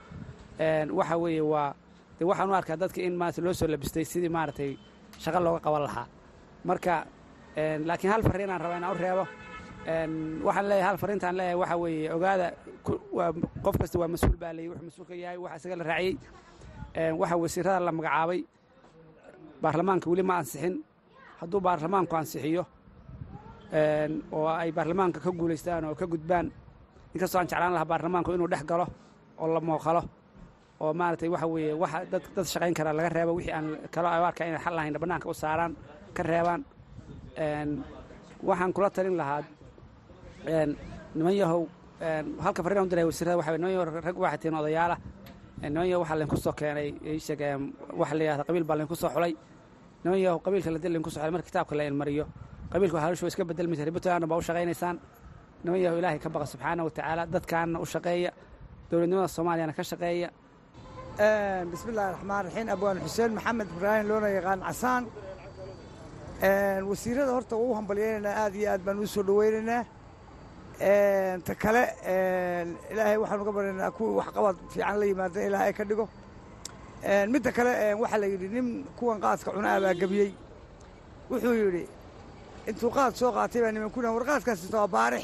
waxa 1.00 1.18
weeye 1.18 1.42
waa 1.42 1.74
de 2.20 2.26
waxaan 2.26 2.50
u 2.50 2.54
arkaa 2.54 2.78
dadka 2.78 3.02
in 3.02 3.16
maarata 3.16 3.42
loo 3.42 3.54
soo 3.54 3.68
labistay 3.68 4.06
sidii 4.06 4.30
maaragtay 4.30 4.78
shaqo 5.20 5.40
looga 5.40 5.60
qaban 5.60 5.82
lahaa. 5.84 6.08
Marka 6.64 7.06
laakiin 7.88 8.12
hal 8.14 8.24
farriin 8.24 8.50
aan 8.50 8.62
raba 8.62 8.78
inaan 8.78 8.96
u 8.96 8.98
reebo 9.00 9.24
waxaan 10.48 10.66
leeyahay 10.70 10.88
hal 10.90 10.98
farriintaan 10.98 11.36
leeyahay 11.38 11.56
waxa 11.62 11.76
weeye 11.78 12.14
ogaada 12.16 12.48
qof 13.64 13.76
kasta 13.82 14.00
waa 14.00 14.08
mas'uul 14.08 14.38
baa 14.40 14.54
leeyahy 14.54 14.70
wuxuu 14.72 14.86
mas'uulka 14.88 15.16
yahay 15.16 15.38
waxa 15.38 15.56
isaga 15.60 15.76
la 15.76 15.84
raaciyey 15.84 16.16
waxa 17.20 17.36
wasiirada 17.44 17.80
la 17.88 17.92
magacaabay 17.98 18.40
baarlamaanka 19.64 20.06
weli 20.12 20.24
ma 20.30 20.36
ansixin. 20.42 20.76
Hadduu 21.40 21.60
baarlamaanku 21.68 22.14
ansixiyo 22.20 22.64
oo 24.38 24.48
ay 24.62 24.72
baarlamaanka 24.78 25.20
ka 25.26 25.32
guulaystaan 25.40 25.84
oo 25.90 25.96
ka 26.00 26.06
gudbaan 26.14 26.48
inkastoo 27.14 27.40
aan 27.40 27.48
jeclaan 27.50 27.74
lahaa 27.76 27.86
baarlamaanku 27.92 28.30
inuu 28.36 28.48
dhex 28.52 28.64
galo 28.70 28.86
oo 29.42 29.48
la 29.54 29.60
mooqalo 29.70 30.02
oo 30.84 30.94
maaragtay 31.00 31.30
waxa 31.34 31.48
weeye 31.54 31.74
waxa 31.84 32.00
dad 32.12 32.24
dad 32.36 32.46
shaqayn 32.54 32.74
karaa 32.78 32.94
laga 32.98 33.10
reebo 33.16 33.32
wixii 33.38 33.54
aan 33.58 33.66
kalo 33.94 34.08
arkaa 34.08 34.48
inay 34.48 34.60
xal 34.64 34.74
lahayn 34.78 34.98
bannaanka 35.04 35.28
u 35.30 35.34
saaraan 35.34 35.72
ka 36.16 36.24
reebaan. 36.24 36.62
Waxaan 38.48 38.72
kula 38.76 38.90
talin 38.96 39.18
lahaa 39.22 39.42
niman 41.16 41.34
yahow 41.42 41.62
halka 42.44 42.62
fariin 42.64 42.84
u 42.84 42.90
diray 42.92 43.06
wasiirada 43.10 43.38
waxa 43.40 43.58
niman 43.58 43.72
yahow 43.76 43.86
rag 44.08 44.18
waxay 44.24 44.38
tihiin 44.42 44.56
odayaala 44.62 44.96
niman 45.70 45.88
yahow 45.92 46.02
waxaa 46.04 46.16
laydinku 46.20 46.38
soo 46.46 46.54
keenay 46.60 46.88
isheg 47.20 47.42
waxa 48.00 48.16
la 48.18 48.24
yidhahda 48.24 48.44
qabiil 48.48 48.64
baa 48.70 48.76
laydinku 48.78 48.96
soo 49.02 49.10
xulay. 49.16 49.34
Niman 50.04 50.20
yahow 50.26 50.40
qabiilka 50.46 50.70
la 50.74 50.80
dil 50.84 50.92
laydinku 50.94 51.10
soo 51.14 51.20
xulay 51.22 51.32
marka 51.36 51.48
kitaabka 51.50 51.74
la 51.80 51.84
ilmariyo 51.90 52.26
qabiilku 52.72 52.98
halishu 53.04 53.26
iska 53.28 53.44
bedelmaysa 53.50 53.84
ributaana 53.90 54.28
baa 54.32 54.38
u 54.38 54.42
shaqaynaysaan. 54.48 54.96
Niman 55.64 55.80
yahow 55.86 55.98
ilaahay 56.00 56.20
ka 56.20 56.30
baqa 56.30 56.46
subxaana 56.54 56.82
wa 56.88 56.90
tacaala 56.98 57.24
dadkaana 57.34 57.78
u 57.80 57.86
shaqeeya 57.94 58.32
dowladnimada 58.90 59.28
soomaaliyana 59.36 59.74
ka 59.78 59.84
shaqeeya. 59.92 60.30
Bismi 61.72 61.90
illahi 61.92 62.12
raxmaan 62.16 62.44
raxiim 62.46 62.68
abwaan 62.76 62.98
xuseen 63.06 63.32
maxamed 63.38 63.68
ibraahim 63.76 64.06
loona 64.10 64.28
yaqaan 64.38 64.60
casaan. 64.68 65.04
Wasiirada 66.90 67.32
horta 67.38 67.56
u 67.56 67.74
hambalyaynaynaa 67.78 68.36
aad 68.44 68.56
iyo 68.60 68.68
aad 68.72 68.82
baan 68.86 69.00
u 69.00 69.08
soo 69.08 69.24
dhowaynaynaa 69.24 69.82
ta 70.80 71.54
kale 71.56 71.84
ilaahay 72.92 73.18
waxaan 73.18 73.42
uga 73.42 73.52
baryaynaa 73.52 73.92
kuwii 73.92 74.16
waxqabad 74.20 74.56
fiican 74.74 75.00
la 75.00 75.06
yimaada 75.06 75.40
ilaahay 75.48 75.74
ka 75.74 75.84
dhigo. 75.86 76.10
Midda 77.32 77.52
kale 77.52 77.94
waxaa 78.02 78.18
la 78.18 78.28
yidhi 78.28 78.48
nin 78.50 78.86
kuwan 78.98 79.20
qaadka 79.22 79.52
cunaa 79.52 79.80
baa 79.80 79.94
gebiyey. 79.94 80.32
Wuxuu 81.30 81.54
yidhi 81.54 81.88
intuu 82.68 82.90
qaad 82.92 83.14
soo 83.16 83.32
qaatay 83.32 83.62
baa 83.62 83.72
nimankuna 83.72 84.12
war 84.12 84.26
qaadkaasi 84.26 84.68
waa 84.74 84.88
baarix. 84.88 85.24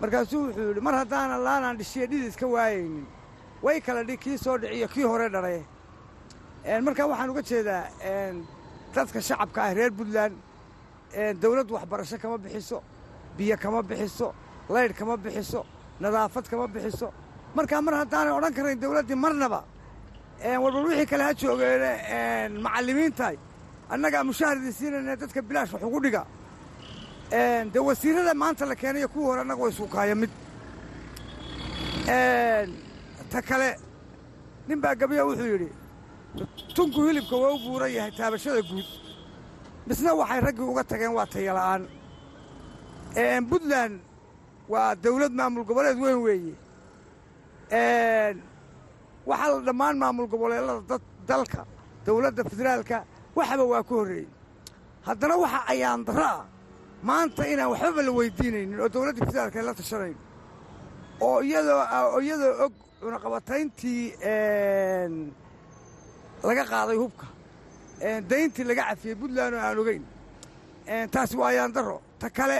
Markaasuu 0.00 0.42
wuxuu 0.46 0.68
yidhi 0.68 0.80
mar 0.80 0.94
haddaanan 0.94 1.40
laanaan 1.44 1.76
dhishiya 1.78 2.06
dhidis 2.06 2.36
ka 2.36 2.46
waayaynin. 2.46 3.06
Way 3.62 3.80
kala 3.80 4.04
dhig 4.04 4.20
kii 4.20 4.38
soo 4.38 4.58
dhiciyo 4.58 4.88
kii 4.88 5.02
hore 5.02 5.28
dharay. 5.28 5.62
Markaa 6.84 7.06
waxaan 7.08 7.30
uga 7.30 7.42
jeedaa 7.42 7.84
dadka 8.94 9.20
shacabka 9.20 9.62
ah 9.62 9.74
reer 9.74 9.90
puntland 9.90 10.34
dawladdu 11.40 11.74
waxbarasho 11.74 12.18
kama 12.18 12.38
bixiso 12.38 12.82
biyo 13.38 13.56
kama 13.62 13.80
bixiso 13.90 14.28
laydh 14.74 14.94
kama 14.98 15.14
bixiso 15.24 15.60
nadaafad 16.00 16.44
kama 16.50 16.66
bixiso. 16.74 17.08
Markaa 17.56 17.80
mar 17.86 17.94
haddaanay 18.00 18.32
odhan 18.38 18.52
karayn 18.56 18.78
dawladdii 18.82 19.18
marnaba 19.24 19.60
warbal 20.62 20.84
wixii 20.90 21.06
kale 21.10 21.22
ha 21.28 21.32
joogeene 21.40 21.90
macallimiintahay 22.64 23.36
annagaa 23.92 24.22
mushaharadii 24.30 24.72
siinayna 24.78 25.14
dadka 25.22 25.40
bilaash 25.48 25.72
wax 25.74 25.82
ugu 25.88 26.00
dhiga. 26.04 26.22
Dee 27.72 27.82
wasiirada 27.88 28.34
maanta 28.42 28.64
la 28.70 28.74
keenayo 28.80 29.08
kuwii 29.12 29.26
hore 29.30 29.40
annaga 29.44 29.62
way 29.62 29.72
suukaaya 29.72 30.14
mid. 30.22 30.30
Ta 33.32 33.40
kale 33.48 33.68
nin 34.68 34.80
baa 34.80 34.94
gabiya 35.00 35.24
wuxuu 35.28 35.48
yidhi 35.54 35.68
tunku 36.74 36.98
hilibka 37.06 37.36
waa 37.42 37.52
u 37.56 37.58
buuran 37.64 37.90
yahay 37.96 38.12
taabashada 38.18 38.62
guud. 38.68 38.86
Misna 39.86 40.10
waxay 40.20 40.40
raggii 40.46 40.68
uga 40.72 40.84
tageen 40.90 41.12
waa 41.18 41.26
tayala'aan 41.34 41.82
puntland 43.14 44.00
waa 44.68 44.94
dawlad 44.94 45.32
maamul 45.32 45.64
goboleed 45.64 45.98
weyn 45.98 46.18
weeye 46.22 46.54
waxaa 49.26 49.48
la 49.54 49.60
dhammaan 49.66 49.96
maamul 49.98 50.26
goboleedada 50.28 50.98
dalka 51.26 51.64
dawladda 52.06 52.44
federaalka 52.44 53.04
waxaba 53.34 53.64
waa 53.64 53.82
ka 53.82 53.94
horreeyey 53.94 54.26
haddana 55.06 55.36
waxa 55.36 55.60
ayaan 55.72 56.04
darro 56.04 56.24
ah 56.24 56.44
maanta 57.02 57.42
inaan 57.52 57.70
waxbaba 57.72 58.02
la 58.02 58.12
weydiinaynin 58.12 58.80
oo 58.80 58.88
dawladda 58.88 59.26
federaalka 59.26 59.62
la 59.62 59.74
tashanayn 59.74 60.16
oo 61.20 61.40
iyadoo 61.42 61.82
oo 62.14 62.20
iyadoo 62.20 62.54
og 62.64 62.72
cunaqabatayntii 63.00 64.02
laga 66.48 66.64
qaaday 66.70 66.96
hubka. 66.96 67.26
Dayntii 68.30 68.64
laga 68.64 68.82
cafiyey 68.88 69.14
puntland 69.20 69.54
oo 69.54 69.60
aan 69.60 69.78
ogeyn. 69.78 70.04
Taasi 71.10 71.36
waa 71.36 71.48
ayaan 71.48 71.72
darro. 71.72 72.00
Ta 72.18 72.30
kale 72.30 72.58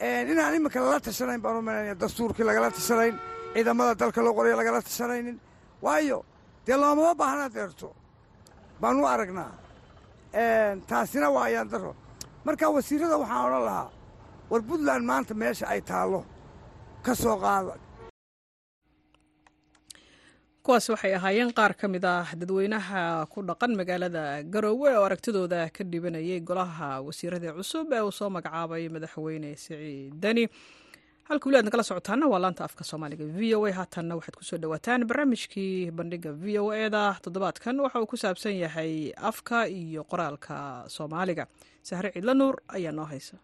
inaan 0.00 0.54
iminka 0.54 0.80
lala 0.80 1.00
tashanayn 1.00 1.40
baan 1.42 1.56
u 1.56 1.94
dastuurkii 2.02 2.44
lagala 2.44 2.70
tashanayn 2.70 3.14
ciidamada 3.54 3.94
dalka 3.94 4.20
loo 4.24 4.34
qorayo 4.34 4.56
lagala 4.56 4.80
tashanaynin 4.82 5.36
waayo 5.82 6.24
dee 6.66 6.76
loomama 6.76 7.14
baahna 7.14 7.48
deerto 7.54 7.88
baan 8.80 8.96
u 9.00 9.06
aragnaa 9.06 9.52
taasina 10.88 11.30
waa 11.30 11.44
ayaan 11.48 11.68
darro 11.72 11.92
marka 12.44 12.66
wasiirrada 12.76 13.16
waxaan 13.22 13.44
odhan 13.46 13.64
lahaa 13.68 13.88
war 14.50 14.62
puntland 14.68 15.04
maanta 15.10 15.34
meesha 15.34 15.66
ay 15.72 15.80
taallo 15.80 16.20
ka 17.04 17.14
soo 17.14 17.36
qaada 17.44 17.72
kuwaas 20.64 20.86
waxay 20.92 21.12
ahaayeen 21.18 21.50
qaar 21.58 21.72
ka 21.80 21.86
mid 21.88 22.04
ah 22.04 22.24
dadweynaha 22.40 23.26
ku 23.32 23.42
dhaqan 23.48 23.72
magaalada 23.80 24.22
garoowe 24.54 24.90
oo 24.96 25.04
aragtidooda 25.08 25.68
ka 25.76 25.84
dhibanayay 25.84 26.40
golaha 26.40 26.88
wasiirada 27.06 27.52
cusub 27.58 27.92
ee 27.92 28.00
uu 28.00 28.12
soo 28.18 28.30
magacaabay 28.36 28.88
madaxweyne 28.94 29.50
siciid 29.64 30.14
deni 30.24 30.44
halka 31.28 31.44
weli 31.48 31.58
aad 31.60 31.66
nagala 31.68 31.84
socotaana 31.90 32.24
waa 32.32 32.40
laanta 32.44 32.64
afka 32.68 32.84
soomaaliga. 32.90 33.24
V 33.36 33.54
o 33.56 33.66
a 33.68 33.72
haatanna 33.78 34.16
waxaad 34.18 34.36
ku 34.40 34.44
soo 34.48 34.58
dhawaataan 34.62 35.04
barnaamijkii 35.10 35.90
bandhiga 35.98 36.32
v 36.32 36.58
o 36.64 36.72
eda 36.72 37.02
toddobaadkan 37.24 37.76
waxa 37.84 38.00
uu 38.00 38.08
ku 38.12 38.16
saabsan 38.16 38.56
yahay 38.64 39.12
afka 39.30 39.68
iyo 39.68 40.04
qoraalka 40.10 40.84
soomaaliga. 40.96 41.44
Sahre 41.88 42.08
ciidla 42.16 42.32
nuur 42.40 42.56
ayaa 42.76 42.92
noo 42.92 43.04
haysa 43.12 43.36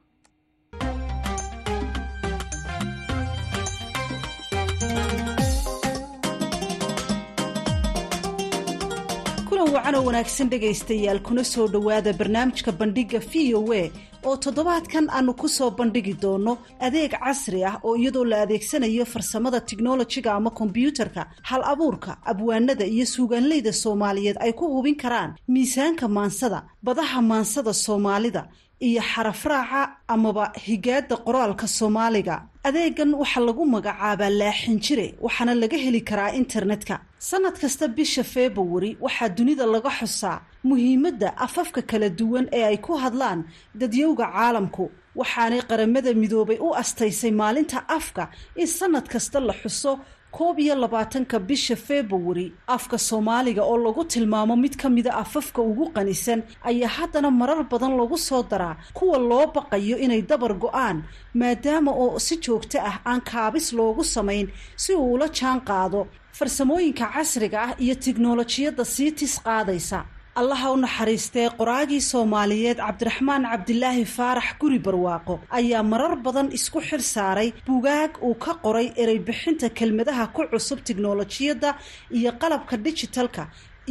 wacanoo 9.74 10.04
wanaagsan 10.04 10.48
dhegaystayaal 10.50 11.20
kuna 11.22 11.44
soo 11.44 11.66
dhowaada 11.68 12.12
barnaamijka 12.12 12.72
bandhigga 12.72 13.18
v 13.30 13.54
o 13.54 13.72
a 13.72 13.90
oo 14.24 14.37
toddobaadkan 14.37 15.06
aanu 15.11 15.35
ku 15.35 15.48
soo 15.48 15.70
bandhigi 15.70 16.14
doono 16.22 16.59
adeeg 16.80 17.11
casri 17.12 17.64
ah 17.64 17.78
oo 17.85 17.96
iyadoo 17.96 18.24
la 18.24 18.42
adeegsanayo 18.42 19.04
farsamada 19.06 19.61
tiknolojiga 19.61 20.35
ama 20.35 20.50
kombyuutarka 20.50 21.26
hal 21.42 21.62
abuurka 21.64 22.16
abwaanada 22.24 22.85
iyo 22.87 23.06
suugaanleyda 23.06 23.72
soomaaliyeed 23.72 24.37
ay 24.40 24.52
ku 24.52 24.66
hubin 24.74 24.96
karaan 24.96 25.35
miisaanka 25.48 26.09
maansada 26.09 26.64
badaha 26.83 27.22
maansada 27.22 27.72
soomaalida 27.72 28.48
iyo 28.88 29.02
xarafraaca 29.12 29.82
amaba 30.14 30.44
higaada 30.66 31.16
qoraalka 31.26 31.66
soomaaliga. 31.78 32.36
Adeegan 32.68 33.10
waxaa 33.20 33.44
lagu 33.48 33.62
magacaabaa 33.74 34.30
laaxinjire 34.40 35.06
waxaana 35.24 35.54
laga 35.62 35.78
heli 35.84 36.00
karaa 36.08 36.30
internetka. 36.40 36.94
Sanad 37.28 37.56
kasta 37.62 37.86
bisha 37.96 38.22
februari 38.34 38.90
waxaa 39.04 39.28
dunida 39.36 39.64
laga 39.74 39.90
xusaa 39.98 40.36
muhiimadda 40.68 41.28
afafka 41.46 41.80
kala 41.90 42.08
duwan 42.18 42.46
ee 42.58 42.64
ay 42.70 42.76
ku 42.86 42.92
hadlaan 43.02 43.40
dadyowga 43.80 44.26
caalamku 44.34 44.84
waxaanay 45.20 45.62
qaramada 45.70 46.10
midoobay 46.22 46.58
u 46.66 46.68
astaysay 46.82 47.32
maalinta 47.40 47.78
afka 47.98 48.24
in 48.62 48.66
sanad 48.78 49.06
kasta 49.12 49.38
la 49.48 49.54
xuso 49.62 49.92
koob 50.36 50.58
iyo 50.58 50.74
labaatanka 50.74 51.38
bisha 51.48 51.76
februari 51.76 52.46
afka 52.66 52.98
soomaaliga 52.98 53.62
oo 53.64 53.76
lagu 53.86 54.04
tilmaamo 54.04 54.56
mid 54.56 54.74
ka 54.76 54.88
mida 54.96 55.12
afafka 55.22 55.60
ugu 55.62 55.84
qanisan 55.94 56.40
ayaa 56.70 56.88
haddana 56.96 57.30
marar 57.30 57.62
badan 57.70 57.96
lagu 58.00 58.18
soo 58.18 58.42
daraa 58.50 58.76
kuwa 58.96 59.18
loo 59.30 59.46
baqayo 59.54 59.96
inay 60.04 60.22
dabar 60.30 60.52
go'aan 60.62 60.98
maadaama 61.34 61.90
oo 62.04 62.18
si 62.26 62.34
joogto 62.44 62.78
ah 62.90 62.96
aan 63.10 63.20
kaabis 63.30 63.72
loogu 63.78 64.04
samayn 64.14 64.46
si 64.82 64.94
uu 64.94 65.12
ula 65.14 65.28
jaan 65.38 65.60
qaado 65.68 66.00
farsamooyinka 66.38 67.06
casriga 67.14 67.58
ah 67.66 67.72
iyo 67.84 67.94
tiknolojiyadda 68.04 68.84
sii 68.94 69.10
tis 69.18 69.34
qaadaysa 69.46 69.98
allaha 70.40 70.68
u 70.74 70.76
naxariistee 70.85 71.48
qoraagii 71.59 72.00
soomaaliyeed 72.12 72.79
cabdiraxmaan 72.87 73.42
cabdilaahi 73.53 74.05
faarax 74.16 74.48
guri 74.61 74.79
barwaaqo. 74.87 75.35
Ayaa 75.59 75.83
marar 75.92 76.14
badan 76.26 76.48
isku 76.59 76.81
xil 76.88 77.03
saaray 77.14 77.48
bugaag 77.66 78.12
uu 78.26 78.35
ka 78.44 78.53
qoray 78.64 78.87
ereybixinta 79.03 79.68
kelmadaha 79.79 80.24
ku 80.35 80.42
cusub 80.53 80.79
tiknolojiyadda 80.87 81.70
iyo 82.18 82.31
qalabka 82.42 82.74
dijitalka 82.85 83.42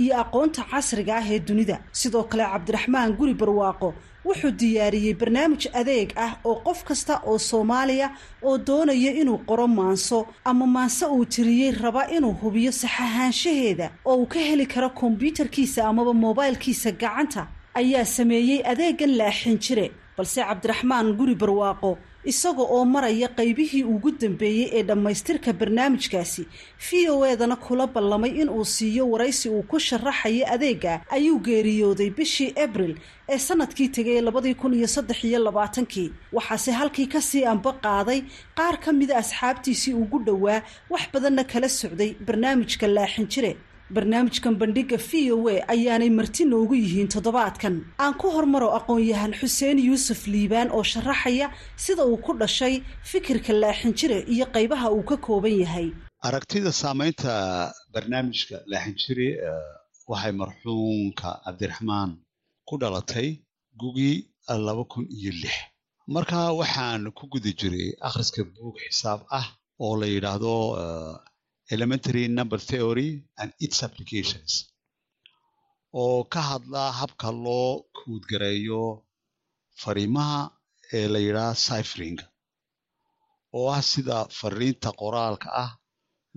iyo 0.02 0.14
aqoonta 0.24 0.62
casriga 0.72 1.14
ah 1.20 1.28
ee 1.34 1.40
dunida. 1.48 1.78
Sidoo 2.00 2.24
kale 2.32 2.44
cabdiraxmaan 2.54 3.10
guri 3.20 3.34
barwaaqo 3.42 3.90
wuxuu 4.26 4.52
diyaariyey 4.60 5.14
barnaamij 5.22 5.64
adeeg 5.80 6.10
ah 6.26 6.34
oo 6.50 6.56
qof 6.66 6.84
kasta 6.84 7.14
oo 7.30 7.38
soomaaliya 7.38 8.08
oo 8.44 8.58
doonaya 8.68 9.12
inuu 9.22 9.38
qoro 9.50 9.68
maanso 9.68 10.28
ama 10.46 10.66
maanse 10.76 11.06
uu 11.06 11.26
tiriyey 11.26 11.72
raba 11.84 12.04
inuu 12.16 12.34
hubiyo 12.42 12.72
saxahaanshaheeda 12.72 13.88
oo 14.06 14.16
uu 14.22 14.26
ka 14.26 14.40
heli 14.40 14.66
karo 14.66 14.90
kombyuutarkiisa 14.90 15.88
amaba 15.88 16.14
moobaylkiisa 16.14 16.92
gacanta. 16.92 17.48
Ayaa 17.74 18.06
sameeyey 18.06 18.62
adeegan 18.72 19.18
laaxin 19.18 19.58
jire 19.60 19.92
balse 20.18 20.42
cabdiraxmaan 20.42 21.14
guri 21.18 21.36
barwaaqo 21.36 21.98
isaga 22.24 22.64
oo 22.64 22.86
maraya 22.86 23.28
qaybihii 23.38 23.84
ugu 23.84 24.12
dambeeyey 24.12 24.70
ee 24.78 24.84
dhammaystirka 24.84 25.54
barnaamijkaasi. 25.54 26.44
V 26.86 27.10
o 27.10 27.26
edana 27.26 27.56
kula 27.56 27.88
ballamay 27.88 28.32
inuu 28.42 28.66
siiyo 28.66 29.10
waraysi 29.12 29.50
uu 29.50 29.64
ku 29.64 29.80
sharaxayo 29.80 30.46
adeega 30.54 31.02
ayuu 31.10 31.40
geeriyooday 31.40 32.10
bishii 32.10 32.54
abril 32.64 32.96
ee 33.30 33.38
sannadkii 33.38 33.90
tegay 33.90 34.22
labadii 34.22 34.54
kun 34.56 34.74
iyo 34.74 34.88
saddex 34.88 35.24
iyo 35.24 35.40
labaatankii. 35.40 36.12
Waxaase 36.34 36.72
halkii 36.72 37.08
ka 37.08 37.22
sii 37.22 37.46
anba 37.46 37.72
qaaday 37.74 38.24
qaar 38.58 38.78
ka 38.80 38.92
mida 38.92 39.18
asxaabtiisii 39.18 39.94
ugu 39.94 40.20
dhowaa 40.20 40.62
wax 40.90 41.02
badanna 41.14 41.44
kala 41.44 41.70
socday 41.70 42.16
barnaamijka 42.26 42.88
laaxin 42.88 43.28
jire 43.28 43.58
barnaamijkan 43.96 44.56
bandhiga 44.62 44.98
v 45.10 45.32
o 45.34 45.48
a 45.50 45.56
ayaanay 45.74 46.10
marti 46.20 46.44
noogu 46.46 46.76
yihiin 46.84 47.08
toddobaadkan. 47.14 47.76
Aan 48.04 48.14
ku 48.22 48.28
hormaro 48.36 48.70
aqoon-yahan 48.80 49.34
xuseen 49.40 49.78
yuusuf 49.88 50.28
liibaan 50.34 50.70
oo 50.72 50.84
sharaxaya 50.84 51.48
sida 51.76 52.04
uu 52.06 52.18
ku 52.26 52.32
dhashay 52.42 52.76
fikirka 53.12 53.54
laaxinjire 53.62 54.20
iyo 54.34 54.46
qaybaha 54.56 54.88
uu 54.96 55.04
ka 55.10 55.18
kooban 55.18 55.56
yahay. 55.64 55.88
Aragtida 56.28 56.72
saamaynta 56.82 57.32
barnaamijka 57.94 58.56
laaxinjire 58.72 59.28
waxay 60.12 60.34
marxuumka 60.42 61.30
cabdiraxmaan 61.46 62.12
ku 62.68 62.78
dhalatay 62.82 63.30
gugii 63.80 64.18
laba 64.68 64.84
kun 64.92 65.06
iyo 65.18 65.32
lix. 65.42 65.56
Marka 66.16 66.54
waxaan 66.60 67.02
ku 67.18 67.24
guda 67.32 67.52
jiray 67.60 67.88
akhriska 68.08 68.42
buug 68.54 68.76
xisaab 68.86 69.22
ah 69.40 69.46
oo 69.84 69.94
la 70.02 70.08
yidhaahdo 70.14 70.54
elementary 71.74 72.26
number 72.38 72.60
theory 72.70 73.10
and 73.42 73.50
its 73.66 73.78
applications. 73.88 74.52
Oo 76.02 76.24
ka 76.34 76.42
hadla 76.50 76.84
habka 77.00 77.30
loo 77.46 77.70
kuudgareeyo 77.98 78.84
fariimaha 79.82 80.42
ee 80.98 81.08
la 81.14 81.20
yidhaha 81.26 81.54
cyfring 81.68 82.20
oo 83.58 83.68
ah 83.78 83.82
sida 83.92 84.18
fariinta 84.40 84.90
qoraalka 85.02 85.50
ah 85.64 85.72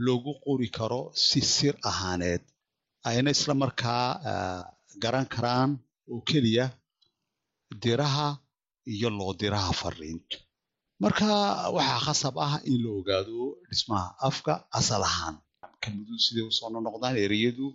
loogu 0.04 0.32
qori 0.44 0.68
karo 0.78 1.00
si 1.26 1.40
sir 1.54 1.74
ahaaneed. 1.90 2.42
Ayna 3.08 3.30
isla 3.36 3.54
markaa 3.62 4.06
garan 5.02 5.26
karaan 5.34 5.70
oo 6.12 6.20
keliya 6.28 6.66
diraha 7.82 8.28
iyo 8.94 9.08
loo 9.18 9.32
diraha 9.40 9.72
fariinta 9.82 10.36
marka 11.02 11.28
waxaa 11.76 12.00
khasab 12.06 12.34
ah 12.46 12.54
in 12.70 12.76
la 12.84 12.90
ogaado 13.00 13.40
dhismaha 13.70 14.06
afka 14.28 14.52
asal 14.78 15.02
ahaan. 15.10 15.36
Kelmaduhu 15.82 16.18
siday 16.24 16.44
u 16.48 16.52
soo 16.58 16.68
nonoqdaan 16.74 17.16
ereyadu 17.24 17.66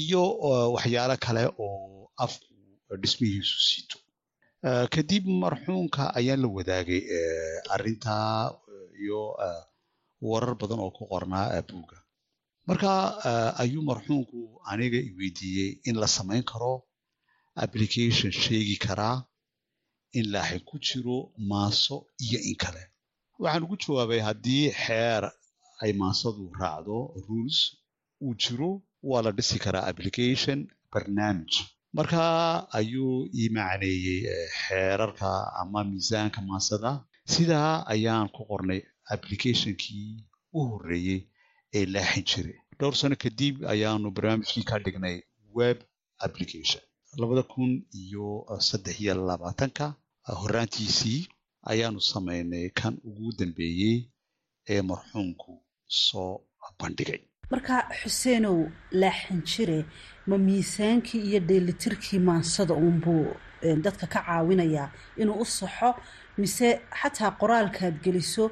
iyo 0.00 0.22
waxyaalo 0.74 1.16
kale 1.24 1.42
oo 1.64 2.08
afku 2.24 2.52
dhismihiisu 3.02 3.56
siito 3.68 3.96
kadib 4.94 5.24
marxuumka 5.44 6.02
ayaan 6.18 6.40
la 6.44 6.48
wadaagay 6.56 7.02
arrintaa 7.74 8.56
iyo 9.02 9.20
warar 10.28 10.54
badan 10.60 10.80
oo 10.84 10.90
ku 10.96 11.02
qornaa 11.12 11.60
buugga. 11.68 11.98
Marka 12.68 12.90
ayuu 13.62 13.82
marxuumku 13.90 14.38
aniga 14.70 14.98
iweydiiyey 15.10 15.70
in 15.88 15.96
la 16.02 16.08
samayn 16.16 16.44
karo 16.50 16.72
application 17.64 18.32
sheegi 18.44 18.76
karaa 18.86 19.16
in 20.18 20.26
laaxin 20.34 20.60
ku 20.68 20.76
jiro 20.86 21.18
maaso 21.50 21.96
iyo 22.26 22.38
in 22.50 22.56
kale. 22.62 22.82
Waxaan 23.42 23.64
ugu 23.66 23.76
jawaabay 23.82 24.20
haddii 24.28 24.66
xeer 24.84 25.22
ay 25.82 25.92
maasadu 26.00 26.42
raacdo 26.60 26.96
rules 27.26 27.58
uu 28.24 28.34
jiro 28.42 28.70
waa 29.08 29.22
la 29.24 29.30
dhisi 29.36 29.56
karaa 29.64 29.86
application 29.90 30.58
barnaamij. 30.92 31.52
Marka 31.96 32.22
ayuu 32.78 33.14
ii 33.40 33.48
macneeyey 33.56 34.20
xeerarka 34.62 35.30
ama 35.60 35.80
miisaanka 35.90 36.40
maasada. 36.50 36.90
Sidaa 37.32 37.72
ayaan 37.92 38.28
ku 38.34 38.40
qornay 38.50 38.80
applicationkii 39.14 40.10
u 40.56 40.60
horreeyey 40.70 41.20
ee 41.78 41.86
laaxin 41.94 42.24
jiray. 42.30 42.58
Dhowr 42.78 42.94
sano 43.00 43.16
kadib 43.24 43.54
ayaanu 43.72 44.08
barnaamijkii 44.16 44.64
ka 44.70 44.76
dhignay 44.84 45.16
web 45.58 45.78
application. 46.26 46.82
Labada 47.20 47.42
kun 47.52 47.70
iyo 48.02 48.26
saddex 48.68 48.96
iyo 49.00 49.14
labaatanka 49.28 49.86
horraantiisii 50.28 51.28
ayaanu 51.72 52.00
samaynay 52.00 52.68
kan 52.70 52.94
ugu 53.04 53.32
dambeeyey 53.38 53.96
ee 54.68 54.82
marxuumku 54.82 55.62
soo 55.86 56.40
bandhigay. 56.78 57.20
Marka 57.50 57.76
xuseenow 58.02 58.58
laaxin 58.92 59.42
jire 59.50 59.84
ma 60.26 60.38
miisaankii 60.38 61.20
iyo 61.28 61.40
dheelitirkii 61.40 62.18
maansada 62.18 62.74
uunbuu 62.74 63.26
dadka 63.84 64.06
ka 64.06 64.20
caawinayaa 64.26 64.90
inuu 65.16 65.40
u 65.40 65.44
saxo 65.44 65.94
mise 66.38 66.80
xataa 67.00 67.30
qoraalkaad 67.40 67.94
geliso 68.04 68.50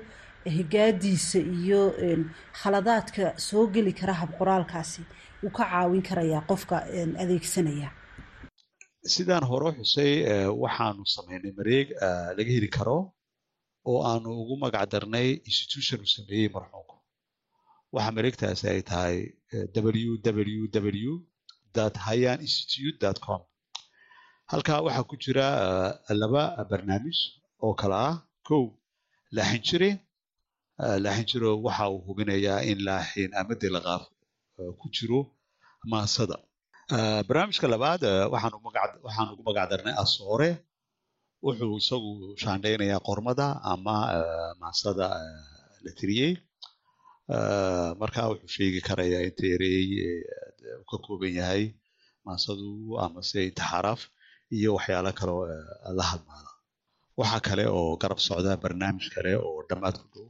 higaadiisa 0.56 1.38
iyo 1.38 1.80
khaladaadka 2.61 3.38
soo 3.38 3.66
geli 3.66 3.92
kara 3.92 4.12
hab 4.14 4.30
qoraalkaasi 4.38 5.02
wuu 5.42 5.50
ka 5.50 5.64
caawin 5.70 6.02
karayaa 6.02 6.40
qofka 6.50 6.76
adeegsanaya 7.22 7.90
sidaan 9.14 9.44
hore 9.50 9.70
xusay 9.78 10.12
waxaanu 10.62 11.02
samaynay 11.14 11.52
mareeg 11.58 11.88
laga 12.36 12.52
heli 12.56 12.68
karo 12.76 12.98
oo 13.90 13.98
aanu 14.10 14.28
ugu 14.42 14.54
magac 14.62 14.84
darnay 14.92 15.28
institution 15.50 15.98
uu 16.04 16.12
sameeyey 16.16 16.48
marxuumku 16.56 16.96
waxa 17.94 18.10
mareegtaasi 18.16 18.64
ay 18.72 18.80
tahay 18.90 19.16
www 19.74 21.12
hayan 22.06 22.38
institute 22.46 23.06
com. 23.24 23.40
Halkaa 24.50 24.80
waxaa 24.86 25.08
ku 25.10 25.14
jira 25.24 25.46
laba 26.20 26.42
barnaamij 26.70 27.18
oo 27.64 27.74
kale 27.80 27.96
ah. 28.08 28.14
Kow 28.48 28.64
laaxin 29.36 29.62
jire 29.68 29.90
laaxin 31.04 31.26
jiro 31.30 31.50
waxa 31.66 31.84
uu 31.92 32.00
hubinayaa 32.06 32.60
in 32.70 32.78
laaxin 32.88 33.30
ama 33.40 33.54
delaqaaf 33.62 34.04
ku 34.80 34.86
jiro 34.96 35.20
maasada 35.92 36.36
barnaamijka 37.28 37.66
labaad 37.74 38.02
waxaan 38.33 39.28
ugu 39.33 39.42
magac 39.48 39.68
darnay 39.72 39.94
asoore. 40.05 40.50
Wuxuu 41.44 41.76
isagu 41.83 42.11
shaandhaynayaa 42.42 43.00
qormada 43.09 43.46
ama 43.72 43.96
maasada 44.61 45.07
la 45.85 45.90
tiriyey. 45.98 46.33
Marka 48.00 48.20
wuxuu 48.31 48.50
sheegi 48.57 48.81
karayaa 48.88 49.22
inta 49.28 49.44
ereey 49.55 49.87
uu 50.78 50.85
ka 50.90 50.96
kooban 51.05 51.33
yahay 51.40 51.62
maasadu 52.26 52.68
amase 53.05 53.38
inta 53.48 53.64
xaraf 53.70 54.00
iyo 54.57 54.70
waxyaalo 54.76 55.11
kaleo 55.18 55.40
la 55.98 56.05
hadmaada 56.11 56.50
waxa 57.20 57.38
kale 57.46 57.64
oo 57.78 57.96
garab 58.02 58.20
socda 58.28 58.52
barnaamij 58.62 59.07
kale 59.14 59.33
oo 59.46 59.59
dhammaad 59.68 59.96
ku 60.00 60.07
dhow 60.14 60.28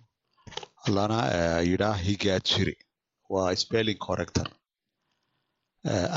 lana 0.96 1.18
yidhaa 1.70 1.96
higaad 2.07 2.44
jiri 2.51 2.75
waa 3.33 3.51
spelling 3.62 4.01
corrector 4.07 4.48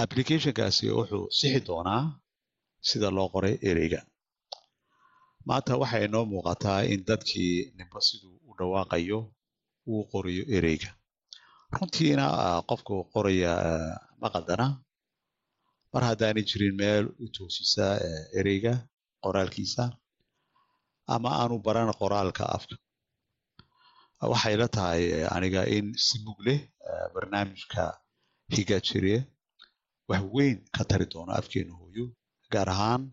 applicationkaasi 0.03 0.85
wuxuu 0.97 1.25
sixi 1.39 1.59
doonaa 1.67 2.03
sida 2.87 3.09
loo 3.17 3.27
qoray 3.33 3.55
ereyga. 3.69 3.99
Maanta 5.47 5.73
waxay 5.81 6.03
inoo 6.07 6.25
muuqataa 6.31 6.81
in 6.93 7.01
dadkii 7.09 7.53
ninba 7.77 7.99
siduu 8.07 8.35
u 8.49 8.51
dhawaaqayo 8.57 9.19
uu 9.91 10.01
qorayo 10.11 10.43
ereyga. 10.57 10.89
Runtiina 11.75 12.25
qofka 12.69 12.91
uu 12.97 13.05
qoraya 13.13 13.53
ma 14.21 14.27
qaldana 14.33 14.67
mar 15.93 16.03
haddaanay 16.09 16.43
jirin 16.49 16.75
meel 16.81 17.05
u 17.23 17.25
toosisa 17.35 17.85
ereyga 18.39 18.73
qoraalkiisa 19.23 19.83
ama 21.13 21.29
aanu 21.41 21.55
baran 21.65 21.89
qoraalka 22.01 22.43
afka. 22.57 22.75
Waxay 24.31 24.55
la 24.61 24.67
tahay 24.75 25.03
aniga 25.35 25.61
in 25.77 25.85
si 26.05 26.15
mug 26.25 26.39
leh 26.47 26.59
barnaamijka 27.13 27.83
higaajiriye 28.55 29.19
wax 30.09 30.23
weyn 30.33 30.57
ka 30.75 30.83
tari 30.89 31.05
doono 31.13 31.31
afkeena 31.39 31.73
hooyo 31.79 32.05
gaar 32.53 32.69
ahaan 32.69 33.03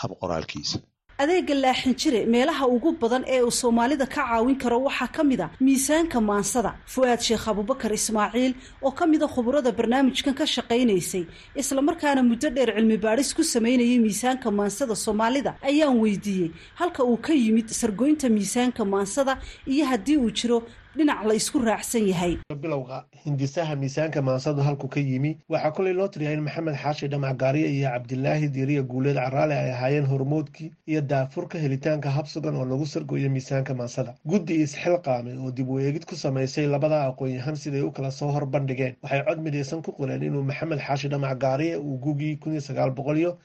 hab 0.00 0.10
qoraalkiisa. 0.20 0.78
Adeega 1.22 1.54
laaxin 1.54 1.94
jire 2.00 2.20
meelaha 2.34 2.64
ugu 2.74 2.92
badan 3.00 3.24
ee 3.28 3.42
uu 3.42 3.50
soomaalida 3.50 4.06
ka 4.06 4.22
caawin 4.28 4.56
karo 4.62 4.78
waxaa 4.86 5.08
ka 5.16 5.22
mid 5.30 5.40
a 5.40 5.50
miisaanka 5.60 6.18
maansada. 6.20 6.70
Fu-aad 6.92 7.20
sheekh 7.20 7.44
abubakar 7.52 7.92
ismaaciil 7.92 8.54
oo 8.82 8.90
ka 8.98 9.04
mida 9.06 9.26
khuburada 9.28 9.70
barnaamijkan 9.78 10.34
ka 10.34 10.46
shaqaynaysay 10.54 11.24
islamarkaana 11.60 12.22
muddo 12.30 12.48
dheer 12.56 12.72
cilmi 12.76 12.96
baadhis 13.04 13.34
ku 13.36 13.42
samaynayay 13.44 13.98
miisaanka 14.06 14.48
maansada 14.50 14.94
soomaalida 14.96 15.52
ayaan 15.70 16.00
weydiiyey. 16.00 16.50
Halka 16.80 17.04
uu 17.04 17.18
ka 17.26 17.32
yimid 17.36 17.68
sargoynta 17.68 18.28
miisaanka 18.36 18.82
maansada 18.94 19.36
iyo 19.66 19.84
haddii 19.92 20.16
uu 20.16 20.30
jiro 20.38 20.58
dhinac 20.96 21.24
la 21.24 21.34
isku 21.34 21.58
raacsan 21.58 22.06
yahay. 22.08 22.38
Bilowga 22.62 23.04
hindisaha 23.24 23.76
miisaanka 23.76 24.22
maansadu 24.22 24.62
halku 24.62 24.88
ka 24.88 25.00
yimi 25.00 25.38
waxaa 25.48 25.70
kolay 25.76 25.92
loo 25.92 26.08
tiriyaa 26.08 26.32
in 26.32 26.42
maxamed 26.42 26.74
xaashi 26.82 27.08
dhamac 27.08 27.36
gaariye 27.38 27.68
iyo 27.76 27.88
cabdilaahi 27.90 28.48
diiriya 28.48 28.82
guuleed 28.82 29.16
caraale 29.16 29.54
ay 29.54 29.70
ahaayeen 29.72 30.06
hormoodkii 30.06 30.72
iyo 30.86 31.00
daafurka 31.00 31.58
helitaanka 31.58 32.10
habsugan 32.10 32.56
oo 32.56 32.64
lagu 32.64 32.86
sargooyo 32.86 33.30
miisaanka 33.30 33.74
maansada 33.74 34.14
guddi 34.26 34.54
isxilqaamay 34.64 35.36
oo 35.38 35.50
dib 35.50 35.68
u 35.70 35.78
eegid 35.80 36.04
ku 36.10 36.16
samaysay 36.16 36.66
labada 36.66 37.06
aqoon-yahan 37.08 37.56
siday 37.56 37.82
u 37.82 37.92
kala 37.92 38.10
soo 38.10 38.30
horbandhigeen. 38.32 38.96
Waxay 39.02 39.22
cod 39.24 39.38
midaysan 39.46 39.82
ku 39.82 39.92
qoreen 39.92 40.22
inuu 40.22 40.42
maxamed 40.42 40.78
xaashi 40.80 41.08
dhamac 41.08 41.38
gaariye 41.38 41.76
uu 41.76 41.98
gugii 41.98 42.36
kun 42.36 42.52
iyo 42.52 42.60
sagaal 42.60 42.90
boqoliyo 42.90 43.30
lix 43.30 43.38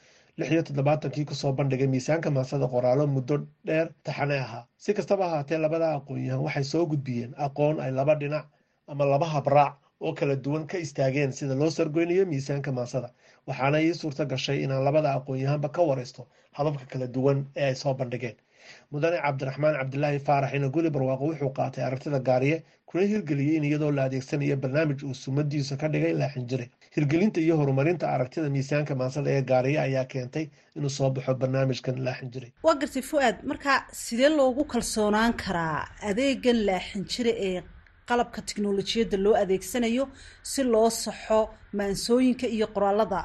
iyo 0.44 0.62
toddobaatankii 0.68 1.26
ku 1.26 1.34
soo 1.36 1.52
bandhigay 1.58 1.88
miisaanka 1.88 2.32
maansada 2.32 2.68
qoraalo 2.68 3.08
muddo 3.08 3.36
dheer 3.68 3.88
taxane 4.04 4.36
ahaa 4.46 4.64
si 4.78 4.94
kastaba 4.94 5.26
ahaatee 5.26 5.58
labada 5.58 5.88
aqoon-yahan 5.98 6.42
waxay 6.46 6.64
soo 6.64 6.86
gudbiyeen 6.92 7.32
aqoon 7.46 7.80
ay 7.80 7.92
laba 7.92 8.16
dhinac 8.22 8.46
ama 8.88 9.06
laba 9.06 9.26
habraac 9.36 9.74
oo 10.02 10.14
kala 10.14 10.36
duwan 10.36 10.68
ka 10.68 10.78
istaageen 10.78 11.32
sida 11.32 11.56
loo 11.56 11.70
sargoynayo 11.78 12.26
miisaanka 12.26 12.72
maansada 12.72 13.10
waxaana 13.48 13.80
ii 13.82 13.94
suurto 13.94 14.26
gashay 14.26 14.64
inaan 14.64 14.84
labada 14.84 15.10
aqoon-yahanba 15.18 15.70
ka 15.76 15.82
waraysto 15.90 16.28
hababka 16.52 16.86
kala 16.92 17.08
duwan 17.08 17.46
ee 17.56 17.66
ay 17.72 17.76
soo 17.76 17.94
bandhigeen 17.94 18.36
mudane 18.92 19.18
cabdiraxmaan 19.26 19.76
cabdilaahi 19.80 20.20
faarax 20.28 20.52
inaguli 20.60 20.90
barwaaqo 20.96 21.24
wuxuu 21.30 21.52
qaatay 21.58 21.84
aragtida 21.88 22.20
gaariye 22.30 22.58
kuna 22.90 23.04
hirgeliyey 23.12 23.56
in 23.58 23.64
iyadoo 23.70 23.92
la 23.98 24.04
adeegsanayo 24.08 24.56
barnaamij 24.64 25.00
uu 25.04 25.14
sumadiisa 25.24 25.78
ka 25.82 25.88
dhigay 25.94 26.14
laaxin 26.22 26.46
jire 26.50 26.66
hirgelinta 26.96 27.40
iyo 27.42 27.56
horumarinta 27.60 28.06
aragtida 28.16 28.50
miisaanka 28.56 28.96
maansada 28.96 29.30
ee 29.36 29.42
gaariye 29.52 29.80
ayaa 29.88 30.06
keentay 30.14 30.46
inuu 30.78 30.90
soo 30.98 31.10
baxo 31.16 31.34
barnaamijkan 31.42 31.98
laaxin 32.06 32.30
jire 32.34 32.48
waa 32.66 32.76
gartay 32.82 33.02
fu-aad 33.10 33.38
marka 33.52 33.72
sidee 34.04 34.30
loogu 34.40 34.64
kalsoonaan 34.74 35.34
karaa 35.44 35.80
adeegan 36.10 36.60
laaxin 36.70 37.04
jire 37.14 37.34
ee 37.50 37.58
qalabka 38.10 38.40
tiknolojiyadda 38.48 39.18
loo 39.26 39.36
adeegsanayo 39.44 40.06
si 40.52 40.64
loo 40.74 40.90
saxo 40.90 41.40
maansooyinka 41.80 42.48
iyo 42.56 42.68
qoraalada 42.76 43.20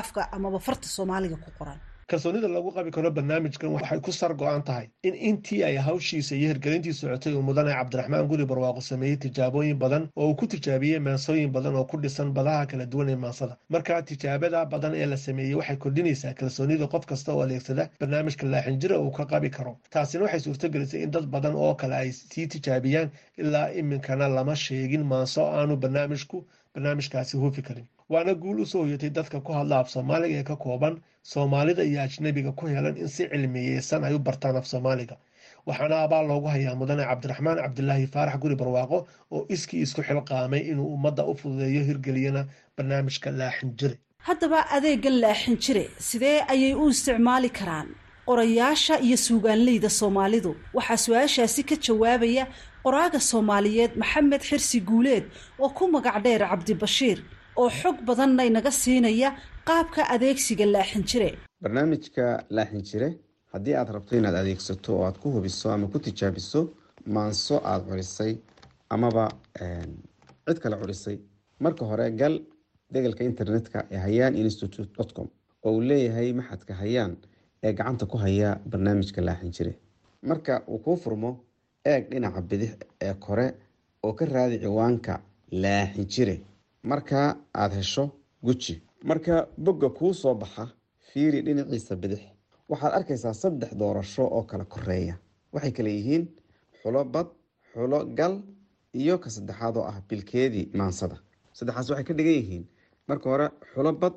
afka 0.00 0.20
amaba 0.36 0.58
farta 0.66 0.88
soomaaliga 0.96 1.36
ku 1.44 1.50
qoran 1.58 1.78
kalsoonida 2.10 2.48
lagu 2.48 2.70
qabi 2.70 2.90
karo 2.94 3.10
barnaamijkan 3.10 3.70
waxay 3.74 4.00
ku 4.00 4.12
sar 4.12 4.32
go-an 4.34 4.62
tahay 4.62 4.86
in 5.02 5.14
intii 5.14 5.64
ay 5.64 5.76
hawshiisa 5.76 6.36
iyo 6.36 6.48
hirgelintii 6.52 6.92
socotay 6.94 7.34
uu 7.34 7.42
mudane 7.42 7.72
cabdiraxmaan 7.74 8.28
guri 8.30 8.46
barwaaqo 8.46 8.80
sameeyey 8.80 9.16
tijaabooyin 9.24 9.78
badan 9.78 10.08
oo 10.16 10.28
uu 10.30 10.34
ku 10.36 10.46
tijaabiyey 10.46 10.98
maansooyin 11.00 11.50
badan 11.52 11.74
oo 11.76 11.84
ku 11.84 11.96
dhisan 12.02 12.30
badaha 12.32 12.66
kala 12.66 12.86
duwan 12.86 13.08
ee 13.08 13.16
maansada 13.16 13.56
markaa 13.68 14.02
tijaabada 14.02 14.64
badan 14.66 14.94
ee 14.94 15.06
la 15.06 15.16
sameeyey 15.16 15.54
waxay 15.58 15.76
kordhinaysaa 15.76 16.34
kalsoonida 16.34 16.86
qof 16.86 17.06
kasta 17.06 17.32
oo 17.34 17.42
adeegsada 17.42 17.90
barnaamijka 18.00 18.46
laaxinjira 18.46 18.98
uu 19.00 19.10
ka 19.10 19.26
qabi 19.26 19.50
karo. 19.50 19.72
Taasina 19.90 20.22
waxay 20.24 20.40
suurtogelisay 20.40 21.02
in 21.02 21.10
dad 21.10 21.26
badan 21.26 21.54
oo 21.56 21.74
kale 21.74 21.94
ay 21.96 22.12
sii 22.12 22.46
tijaabiyaan 22.46 23.10
ilaa 23.38 23.68
iminkana 23.74 24.28
lama 24.28 24.54
sheegin 24.56 25.02
maanso 25.04 25.42
aanu 25.58 25.76
barnaamijku 25.76 26.46
barnaamijkaasi 26.74 27.36
hufi 27.36 27.62
karin. 27.62 27.86
Waana 28.08 28.34
guul 28.34 28.60
u 28.60 28.66
soo 28.66 28.82
hoyatay 28.86 29.10
dadka 29.10 29.40
ku 29.40 29.52
hadla 29.52 29.78
af 29.78 29.88
soomaaliga 29.90 30.38
ee 30.38 30.42
ka 30.42 30.56
kooban 30.56 31.00
soomaalida 31.32 31.82
iyo 31.90 32.00
ajnabiga 32.06 32.52
ku 32.58 32.64
helan 32.72 32.96
in 33.02 33.08
si 33.08 33.22
cilmiyeysan 33.30 34.04
ay 34.04 34.14
u 34.14 34.18
bartaan 34.18 34.56
af 34.60 34.66
soomaaliga. 34.72 35.16
Waxaana 35.66 35.96
abaal 36.06 36.26
loogu 36.30 36.48
hayaa 36.54 36.74
mudane 36.80 37.04
cabdiraxmaan 37.10 37.58
cabdilaahi 37.64 38.06
faarax 38.14 38.36
guri 38.42 38.56
barwaaqo 38.60 38.98
oo 39.34 39.46
iskii 39.54 39.80
isku 39.86 40.00
xilqaamay 40.08 40.62
inuu 40.70 40.88
ummadda 40.96 41.22
u 41.30 41.34
fududeeyo 41.40 41.82
hirgeliyana 41.88 42.42
barnaamijka 42.76 43.30
laaxin 43.40 43.70
jire. 43.78 43.96
Haddaba 44.28 44.58
adeegan 44.76 45.16
laaxin 45.24 45.56
jire 45.64 45.84
sidee 46.08 46.38
ayay 46.52 46.74
u 46.74 46.88
isticmaali 46.94 47.50
karaan? 47.58 47.88
Qorayaasha 48.28 48.94
iyo 49.06 49.16
suugaanleyda 49.26 49.90
soomaalidu 50.00 50.50
waxaa 50.76 50.96
su'aashaasi 51.06 51.62
ka 51.68 51.76
jawaabaya 51.86 52.44
qoraaga 52.84 53.20
soomaaliyeed 53.30 53.92
maxamed 54.02 54.42
xirsi 54.48 54.78
guuleed 54.88 55.24
oo 55.58 55.68
ku 55.78 55.84
magac 55.94 56.16
dheer 56.24 56.42
cabdibashiir 56.50 57.18
oo 57.60 57.68
xog 57.80 57.96
badanna 58.08 58.42
inaga 58.50 58.70
siinaya 58.82 59.28
qaabka 59.68 60.02
adeegsiga 60.14 60.66
laaxin 60.74 61.02
jire. 61.10 61.28
Barnaamijka 61.62 62.24
laaxin 62.56 62.82
jire 62.88 63.08
haddii 63.52 63.74
aad 63.78 63.88
rabto 63.94 64.16
inaad 64.16 64.36
adeegsato 64.42 64.90
oo 64.96 65.04
aad 65.06 65.18
ku 65.22 65.30
hubiso 65.34 65.70
ama 65.72 65.86
ku 65.92 65.98
tijaabiso 65.98 66.60
maanso 67.14 67.56
aada 67.64 67.84
curisay 67.88 68.32
amaba 68.94 69.24
cid 70.46 70.58
kale 70.62 70.76
curisay 70.80 71.16
marka 71.60 71.84
hore 71.90 72.10
gal 72.20 72.34
degalka 72.92 73.24
internetka 73.24 73.78
ee 73.90 73.98
hayaan 74.06 74.34
institute 74.36 74.90
dot 74.98 75.10
com 75.16 75.28
oo 75.64 75.72
uu 75.76 75.80
leeyahay 75.88 76.32
maxadka 76.38 76.74
hayaan 76.82 77.12
ee 77.64 77.72
gacanta 77.72 78.06
ku 78.06 78.16
haya 78.24 78.50
barnaamijka 78.70 79.20
laaxin 79.28 79.50
jire. 79.56 79.72
Marka 80.22 80.62
uu 80.68 80.78
kuu 80.84 80.96
furmo 80.96 81.30
eeg 81.84 82.02
dhinaca 82.10 82.40
bidix 82.50 82.72
ee 83.06 83.14
kore 83.14 83.46
oo 84.02 84.12
ka 84.18 84.24
raadi 84.24 84.58
ciwaanka 84.62 85.20
laaxin 85.62 86.06
jire. 86.12 86.36
Marka 86.82 87.36
aada 87.54 87.74
hesho 87.80 88.04
guji 88.42 88.74
marka 89.04 89.48
bogga 89.58 89.88
kuu 89.90 90.12
soo 90.14 90.34
baxa 90.34 90.68
fiiri 91.12 91.42
dhinaciisa 91.42 91.96
bidix. 91.96 92.20
Waxaad 92.68 92.92
arkaysaa 92.98 93.34
saddex 93.34 93.74
doorasho 93.78 94.24
oo 94.26 94.42
kala 94.42 94.64
koreeya 94.64 95.14
waxay 95.52 95.72
kale 95.72 95.90
yihiin 95.90 96.24
xulo 96.82 97.04
bad 97.04 97.26
xulo 97.72 97.98
gal 98.18 98.42
iyo 98.94 99.18
ka 99.18 99.30
saddexaad 99.30 99.76
oo 99.76 99.84
ah 99.84 100.00
bilkeedii 100.08 100.70
maansada. 100.74 101.16
Saddexaas 101.52 101.90
waxay 101.90 102.04
ka 102.04 102.14
dhigan 102.14 102.34
yihiin. 102.40 102.64
Marka 103.08 103.30
hore 103.30 103.48
xulo 103.74 103.92
bad 103.92 104.14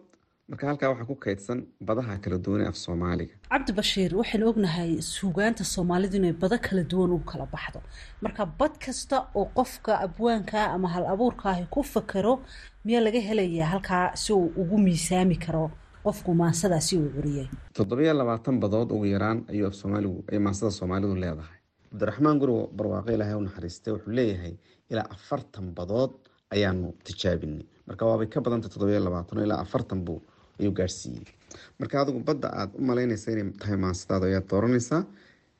marka 0.49 0.67
halkaa 0.69 0.89
waxaa 0.91 1.05
ku 1.12 1.15
kaydsan 1.25 1.59
badaha 1.88 2.17
kala 2.23 2.38
duwan 2.45 2.62
ee 2.62 2.67
af 2.71 2.77
soomaaliga. 2.85 3.33
Cabdibashiir 3.51 4.12
waxaynu 4.21 4.45
ognahay 4.51 4.91
suugaanta 5.01 5.63
soomaalidu 5.73 6.15
inay 6.19 6.33
bado 6.41 6.57
kala 6.67 6.83
duwan 6.91 7.12
u 7.17 7.19
kala 7.31 7.45
baxdo. 7.53 7.79
Marka 8.23 8.45
bad 8.59 8.73
kasta 8.85 9.17
oo 9.39 9.45
qofka 9.57 9.91
abwaanka 10.05 10.59
ama 10.75 10.88
hal 10.93 11.05
abuurkaahi 11.13 11.65
ku 11.73 11.83
fakero 11.93 12.33
miyaa 12.85 13.03
laga 13.07 13.19
helayaa 13.29 13.67
halkaa 13.73 14.05
si 14.15 14.33
uu 14.33 14.47
ugu 14.62 14.77
miisaami 14.85 15.35
karo 15.45 15.65
qofku 16.05 16.33
maansadaasi 16.41 16.93
uu 16.97 17.09
curiyay 17.15 17.47
toddobiyo 17.77 18.13
labaatan 18.13 18.59
badood 18.63 18.89
ugu 18.95 19.05
yaraan 19.15 19.39
ayuu 19.51 19.67
af 19.67 19.75
soomaaligu 19.81 20.23
ay 20.31 20.39
maansada 20.45 20.71
soomaalidu 20.71 21.15
leedahay. 21.23 21.57
Cabdiraxmaan 21.91 22.38
guri 22.41 22.55
barwaaqo 22.77 23.09
ilaahay 23.15 23.35
u 23.39 23.41
naxariistay 23.47 23.93
wuxuu 23.93 24.13
leeyahay 24.19 24.53
ilaa 24.91 25.07
afartan 25.15 25.67
badood 25.77 26.12
ayaanu 26.55 26.88
tijaabinay. 27.05 27.65
Marka 27.88 28.05
waabay 28.09 28.27
ka 28.33 28.41
badanta 28.45 28.67
toddobiyo 28.73 28.99
labaatan 29.07 29.43
ilaa 29.45 29.59
afartan 29.65 29.99
buu 30.05 30.19
ayuu 30.60 30.74
gaadhsiiyey 30.80 31.26
marka 31.80 31.95
adigu 32.02 32.19
badda 32.30 32.48
aada 32.60 32.72
u 32.80 32.82
malaynaysa 32.89 33.32
inay 33.34 33.45
tahay 33.62 33.78
maansadaadu 33.86 34.26
ayaad 34.30 34.48
dooranaysaa 34.52 35.02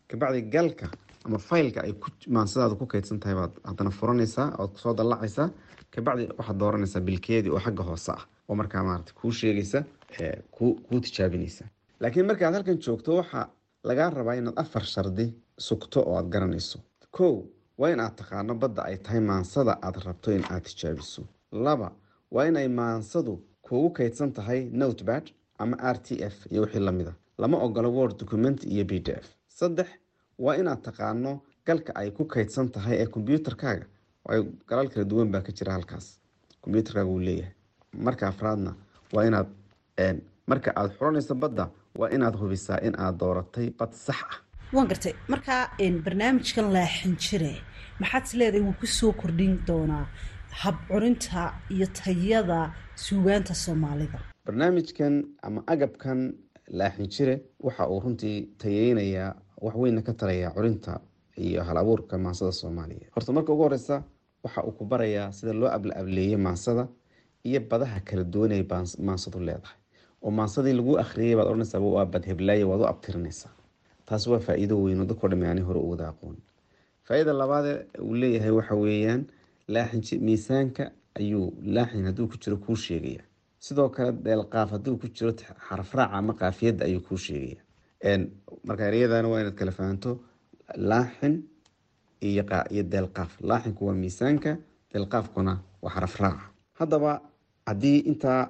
kabacdi 0.10 0.42
galka 0.56 0.88
ama 1.26 1.38
faylka 1.50 1.80
ay 1.88 1.94
maansadaadu 2.38 2.76
ku 2.82 2.86
kaydsan 2.94 3.20
tahay 3.20 3.36
baad 3.42 3.54
haddana 3.70 3.92
furanaysaa 4.00 4.48
ood 4.64 4.74
soo 4.84 4.94
dallacaysaa 5.00 5.48
kabacdi 5.96 6.24
waxaad 6.38 6.58
dooranaysaa 6.64 7.02
bilkeedii 7.08 7.52
oo 7.56 7.60
xagga 7.66 7.84
hoose 7.90 8.12
ah. 8.18 8.24
Oo 8.50 8.56
markaa 8.62 8.84
maarata 8.84 9.12
kuu 9.22 9.32
sheegaysa 9.40 9.80
kuu 10.52 11.00
tijaabinaysa. 11.06 11.66
Laakiin 12.00 12.26
markaad 12.26 12.54
halkan 12.54 12.78
joogto 12.86 13.16
waxaa 13.20 13.46
lagaa 13.84 14.10
rabaa 14.10 14.34
inaad 14.40 14.58
afar 14.64 14.84
shardi 14.94 15.26
sugto 15.68 16.00
oo 16.02 16.16
aada 16.18 16.30
garanayso. 16.34 16.80
Kow 17.18 17.36
waa 17.78 17.90
in 17.94 18.00
aad 18.00 18.16
taqaano 18.20 18.56
badda 18.56 18.82
ay 18.90 18.98
tahay 18.98 19.20
maansada 19.20 19.74
aad 19.82 19.96
rabto 20.06 20.32
in 20.32 20.44
aad 20.52 20.64
tijaabiso. 20.70 21.22
Laba 21.52 21.92
waa 22.32 22.46
in 22.50 22.58
ay 22.58 22.68
maansadu 22.68 23.34
kuugu 23.70 23.90
kaydsan 23.98 24.32
tahay 24.38 24.62
notebad 24.82 25.26
ama 25.62 25.76
r 25.96 25.98
t 26.06 26.08
f 26.34 26.36
iyo 26.52 26.62
wixii 26.64 26.80
lamida 26.88 27.14
lama 27.38 27.58
ogolo 27.66 27.90
word 27.98 28.18
document 28.20 28.64
iyo 28.64 28.84
b 28.86 29.00
d 29.00 29.08
f. 29.12 29.28
Saddex 29.48 29.88
waa 30.40 30.56
inaad 30.62 30.82
taqaano 30.88 31.42
galka 31.66 31.92
ay 31.96 32.10
ku 32.12 32.26
kaydsan 32.26 32.70
tahay 32.76 32.96
ee 33.02 33.06
kombyuutarkaaga 33.16 33.86
galal 34.70 34.90
kala 34.90 35.06
duwan 35.12 35.32
baa 35.34 35.42
ka 35.42 35.52
jira 35.58 35.74
halkaas. 35.74 36.08
Kombyuutarkaaga 36.62 37.10
uu 37.10 37.20
leeyahay. 37.20 37.54
Marka 38.06 38.28
afraadna 38.28 38.72
waa 39.14 39.24
inaad 39.30 39.48
marka 40.48 40.70
aada 40.76 40.94
xuranayso 40.98 41.36
badda 41.36 41.70
waa 42.00 42.10
inaad 42.16 42.36
hubisaa 42.42 42.80
in 42.88 42.96
aad 43.00 43.16
dooratay 43.22 43.70
bad 43.80 43.92
sax 43.94 44.20
ah. 44.30 44.38
Waan 44.74 44.88
gartay. 44.88 45.14
Markaa 45.28 45.62
barnaamijkan 46.06 46.68
laaxin 46.74 47.16
jire. 47.24 47.54
Maxaad 48.00 48.26
leedahay? 48.40 48.62
Wuu 48.68 48.74
ku 48.80 48.88
soo 48.88 49.12
kordhin 49.22 49.54
doonaa 49.68 50.06
hab 50.52 50.76
curinta 50.88 51.54
iyo 51.70 51.88
tayada 51.88 52.74
suugaanta 52.96 53.54
soomaalida. 53.54 54.20
Barnaamijkan 54.46 55.24
ama 55.44 55.64
agabkan 55.68 56.34
laaxin 56.68 57.08
jire 57.08 57.42
waxa 57.60 57.88
uu 57.90 58.00
runtii 58.00 58.48
tayeynayaa 58.58 59.36
waxweyna 59.62 60.02
ka 60.02 60.14
tarayaa 60.14 60.52
curinta 60.54 61.00
iyo 61.38 61.64
hal 61.64 61.78
abuurka 61.78 62.18
soomaaliya. 62.52 63.08
Horta 63.16 63.32
marka 63.34 63.54
ugu 63.54 63.64
horeysa 63.64 64.04
waxa 64.44 64.64
uu 64.64 64.72
ku 64.72 64.86
barayaa 64.86 65.32
sida 65.32 65.54
loo 65.54 65.70
abla 65.70 65.96
ableeyey 65.96 66.38
maansada 66.38 66.88
iyo 67.44 67.60
badaha 67.62 68.00
kala 68.00 68.24
duwan 68.24 68.52
ay 68.52 68.64
maansadu 69.00 69.40
leedahay. 69.40 69.78
Oo 70.22 70.32
maansadii 70.32 70.74
lagu 70.74 70.98
akhriyay 71.00 71.36
baad 71.36 71.48
odhanaysaa 71.48 71.80
waa 71.80 72.06
badheblaaye 72.06 72.64
waad 72.64 72.82
u 72.82 72.86
abtirinaysaa. 72.86 73.52
Taas 74.06 74.28
waa 74.28 74.40
faa-iido 74.40 74.76
weyn 74.84 75.00
oo 75.00 75.06
dadko 75.06 75.28
dhami 75.30 75.46
ani 75.48 75.62
hore 75.62 75.80
u 75.80 75.94
aqoon. 75.94 76.36
Faa-iida 77.08 77.34
labaade 77.34 77.86
uu 78.02 78.14
leeyahay 78.14 78.52
waxa 78.52 78.76
weeyaan 78.76 79.26
laaxin 79.76 80.22
miisaanka 80.28 80.84
ayuu 81.20 81.48
laaxin 81.76 82.06
hadduu 82.10 82.28
ku 82.32 82.36
jiro 82.44 82.58
kuu 82.66 82.76
sheegaya 82.86 83.24
sidoo 83.66 83.90
kale 83.96 84.12
deelqaaf 84.26 84.70
hadduu 84.76 84.96
ku 85.02 85.08
jiro 85.18 85.32
xarafraaca 85.68 86.14
ama 86.20 86.34
qaafiyadda 86.42 86.86
ayuu 86.90 87.02
kuu 87.08 87.18
sheegaya 87.26 87.62
marka 88.68 88.84
ereyadana 88.90 89.28
waa 89.32 89.40
inaad 89.42 89.56
kala 89.60 89.72
fahanto 89.80 90.12
laaxin 90.92 91.34
iyo 92.22 92.84
deelqaaf 92.94 93.32
laaxinku 93.50 93.82
waa 93.88 93.94
miisaanka 94.04 94.52
deelqaafkuna 94.94 95.54
waa 95.84 95.92
xarafraaca 95.96 96.44
haddaba 96.80 97.12
haddii 97.70 97.98
intaa 98.12 98.42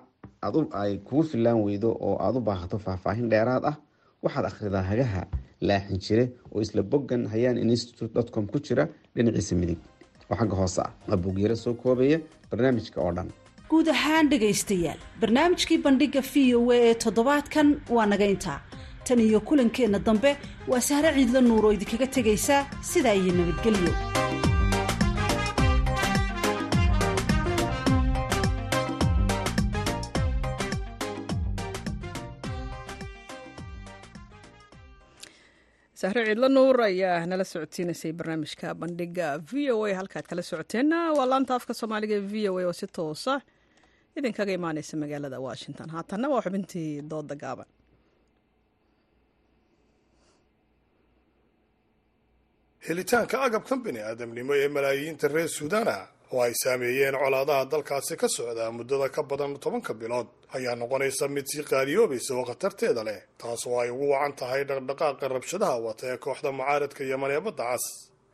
ay 0.82 0.98
kugu 1.08 1.24
filaan 1.32 1.60
weydo 1.68 1.90
oo 2.08 2.16
aada 2.26 2.38
u 2.40 2.42
baahato 2.42 2.78
faahfaahin 2.86 3.30
dheeraad 3.30 3.64
ah 3.72 3.76
waxaad 4.24 4.46
akhridaa 4.52 4.84
hagaha 4.92 5.22
laaxin 5.68 5.98
jire 6.06 6.26
oo 6.52 6.62
isla 6.62 6.82
boggan 6.92 7.24
hayaan 7.34 7.58
institute 7.58 8.14
dot 8.14 8.30
com 8.34 8.46
ku 8.48 8.58
jira 8.68 8.84
dhinaciisa 9.16 9.56
midig 9.62 9.78
oo 10.32 10.36
xagga 10.40 10.56
hoose 10.62 10.82
ah 10.86 10.92
waa 11.10 11.18
bugyaro 11.24 11.56
soo 11.56 11.74
koobaya 11.74 12.20
barnaamijka 12.52 13.02
oo 13.02 13.12
dhan. 13.18 13.30
Guud 13.70 13.88
ahaan 13.96 14.30
dhegaystayaal 14.32 15.00
barnaamijkii 15.22 15.78
bandhigga 15.86 16.22
v 16.32 16.56
o 16.58 16.62
a 16.72 16.78
ee 16.90 16.94
toddobaadkan 17.04 17.68
waa 17.96 18.06
naga 18.06 18.26
intaa. 18.36 18.60
Tan 19.08 19.20
iyo 19.20 19.40
kulankeenna 19.50 20.00
dambe 20.08 20.32
waa 20.72 20.82
sahre 20.88 21.14
ciidla 21.18 21.42
nuur 21.42 21.66
oo 21.66 21.72
idinkaga 21.78 22.08
tegaysaa 22.18 22.62
sidaa 22.92 23.14
iyo 23.22 23.34
nabadgelyo 23.34 23.94
sahre 36.00 36.22
ciidla 36.28 36.48
nuur 36.56 36.78
ayaa 36.90 37.26
nala 37.32 37.44
socodsiinaysay 37.52 38.12
barnaamijka 38.20 38.68
bandhiga 38.82 39.28
v 39.50 39.72
o 39.76 39.86
a. 39.90 39.92
Halkaad 40.00 40.26
kala 40.32 40.42
socoteenna 40.52 41.00
waa 41.18 41.28
laanta 41.32 41.54
afka 41.60 41.74
soomaaliga 41.80 42.16
ee 42.20 42.26
v 42.34 42.50
o 42.52 42.54
a 42.60 42.64
oo 42.70 42.74
si 42.82 42.88
toosa. 42.98 43.34
Idinkaga 44.18 44.52
imaaneysa 44.60 44.94
magaalada 45.04 45.40
washington. 45.48 45.88
Haatanna 45.96 46.28
waa 46.34 46.42
xubintii 46.46 46.88
dooda 47.12 47.36
gaaban. 47.44 47.68
Helitaanka 52.88 53.36
agabkan 53.48 53.80
bini 53.86 54.00
aadamnimo 54.10 54.54
ee 54.62 54.68
malaayiinta 54.76 55.28
reer 55.36 55.50
suudaana 55.58 55.96
oo 56.34 56.42
ay 56.46 56.54
saameeyeen 56.64 57.16
colaadaha 57.24 57.66
dalkaasi 57.74 58.16
ka 58.22 58.28
socda 58.36 58.72
muddada 58.78 59.08
ka 59.16 59.22
badan 59.30 59.58
tobanka 59.64 59.94
bilood 60.02 60.28
ayaa 60.58 60.76
noqonaysa 60.82 61.26
mid 61.36 61.46
sii 61.52 61.64
qaaliyoobaysa 61.72 62.32
oo 62.40 62.46
khatarteeda 62.50 63.04
leh 63.10 63.20
taas 63.42 63.62
oo 63.68 63.78
ay 63.84 63.90
ugu 63.96 64.06
wacan 64.14 64.34
tahay 64.40 64.64
dhaqdhaqaaqa 64.70 65.26
rabshadaha 65.36 65.76
wata 65.88 66.04
ee 66.14 66.18
kooxda 66.26 66.50
mucaaradka 66.58 67.02
yeman 67.12 67.32
ee 67.36 67.42
badda 67.48 67.64
cas. 67.72 67.86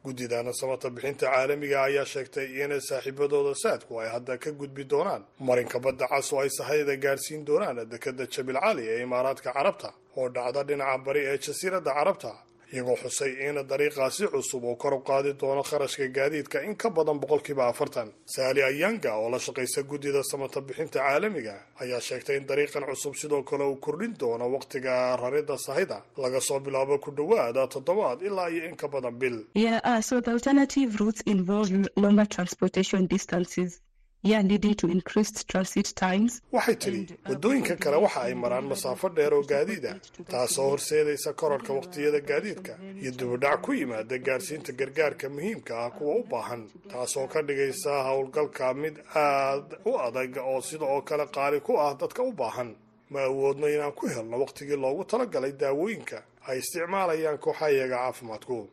Guddidana 0.06 0.52
samata 0.60 0.88
bixinta 0.96 1.26
caalamiga 1.34 1.78
ayaa 1.88 2.06
sheegtay 2.14 2.48
in 2.64 2.72
saaxiibadooda 2.90 3.54
saadku 3.64 3.94
ay 4.02 4.10
hadda 4.14 4.34
ka 4.44 4.50
gudbi 4.60 4.84
doonaan 4.92 5.24
marinka 5.48 5.78
badda 5.86 6.06
cas 6.12 6.28
oo 6.34 6.40
ay 6.44 6.50
sahayda 6.58 6.94
gaadhsiin 7.06 7.42
doonaan 7.48 7.78
dekada 7.94 8.26
jabil 8.34 8.58
cali 8.66 8.84
ee 8.94 9.00
imaaraadka 9.08 9.50
carabta 9.58 9.90
oo 10.20 10.28
dhacda 10.36 10.62
dhinaca 10.70 10.98
bari 11.06 11.22
ee 11.32 11.38
jasiiradda 11.46 11.92
carabta 11.98 12.32
iyagoo 12.74 12.96
xusay 13.04 13.32
in 13.48 13.56
dariiqaasi 13.72 14.28
cusub 14.34 14.64
uu 14.64 14.76
kor 14.76 14.94
u 14.94 15.00
qaadi 15.10 15.34
doono 15.42 15.64
kharashka 15.64 16.08
gaadiidka 16.18 16.64
in 16.68 16.76
ka 16.76 16.90
badan 16.90 17.20
boqolkiiba 17.20 17.68
afartan. 17.68 18.10
Saali 18.26 18.62
ayanga 18.64 19.12
oo 19.18 19.30
la 19.30 19.40
shaqaysa 19.40 19.84
guddida 19.84 20.24
samata 20.24 20.62
bixinta 20.62 21.00
caalamiga 21.00 21.56
ayaa 21.84 22.02
sheegtay 22.08 22.38
in 22.38 22.46
dariiqan 22.50 22.84
cusub 22.90 23.16
sidoo 23.16 23.44
kale 23.44 23.64
uu 23.64 23.76
kordhin 23.86 24.14
doono 24.20 24.46
wakhtiga 24.56 25.16
raridda 25.22 25.58
sahayda. 25.58 26.02
Laga 26.18 26.42
soo 26.42 26.60
bilaabo 26.60 27.00
ku 27.00 27.12
dhowaada 27.12 27.68
toddobaad 27.68 28.22
ilaa 28.22 28.50
iyo 28.50 28.66
in 28.70 28.76
ka 28.76 28.88
badan 28.88 29.16
bil 29.20 29.38
waxay 36.52 36.76
tidhi 36.84 37.02
waddooyinka 37.30 37.76
kale 37.84 37.98
waxa 38.06 38.22
ay 38.28 38.34
maraan 38.44 38.66
masaafo 38.74 39.10
dheer 39.10 39.34
oo 39.34 39.44
gaadiida 39.52 39.92
taasoo 40.32 40.70
horseedaysa 40.70 41.34
korarka 41.34 41.74
wakhtiyada 41.74 42.20
gaadiidka 42.30 42.74
iyo 43.02 43.12
dibudhac 43.20 43.62
ku 43.62 43.74
yimaada 43.74 44.18
gaadhsiinta 44.28 44.72
gargaarka 44.80 45.30
muhiimka 45.30 45.74
ah 45.86 45.90
kuwa 45.98 46.16
u 46.16 46.24
baahan 46.32 46.64
taasoo 46.92 47.28
ka 47.28 47.42
dhigaysa 47.42 47.92
howlgalka 48.08 48.74
mid 48.74 48.96
aad 49.16 49.68
u 49.86 49.98
adag 50.08 50.38
oo 50.38 50.62
sida 50.62 50.86
oo 50.86 51.02
kale 51.02 51.26
qaali 51.36 51.60
ku 51.60 51.78
ah 51.80 51.94
dadka 52.02 52.24
u 52.24 52.32
baahan. 52.32 52.76
Ma 53.10 53.20
awoodno 53.30 53.68
inaan 53.70 53.92
ku 53.94 54.08
helno 54.08 54.40
wakhtigii 54.44 54.76
loogu 54.84 55.04
talagalay 55.06 55.52
daawooyinka 55.52 56.18
ay 56.48 56.58
isticmaalayaan 56.60 57.38
kooxayaga 57.38 57.98
caafimaadku 57.98 58.70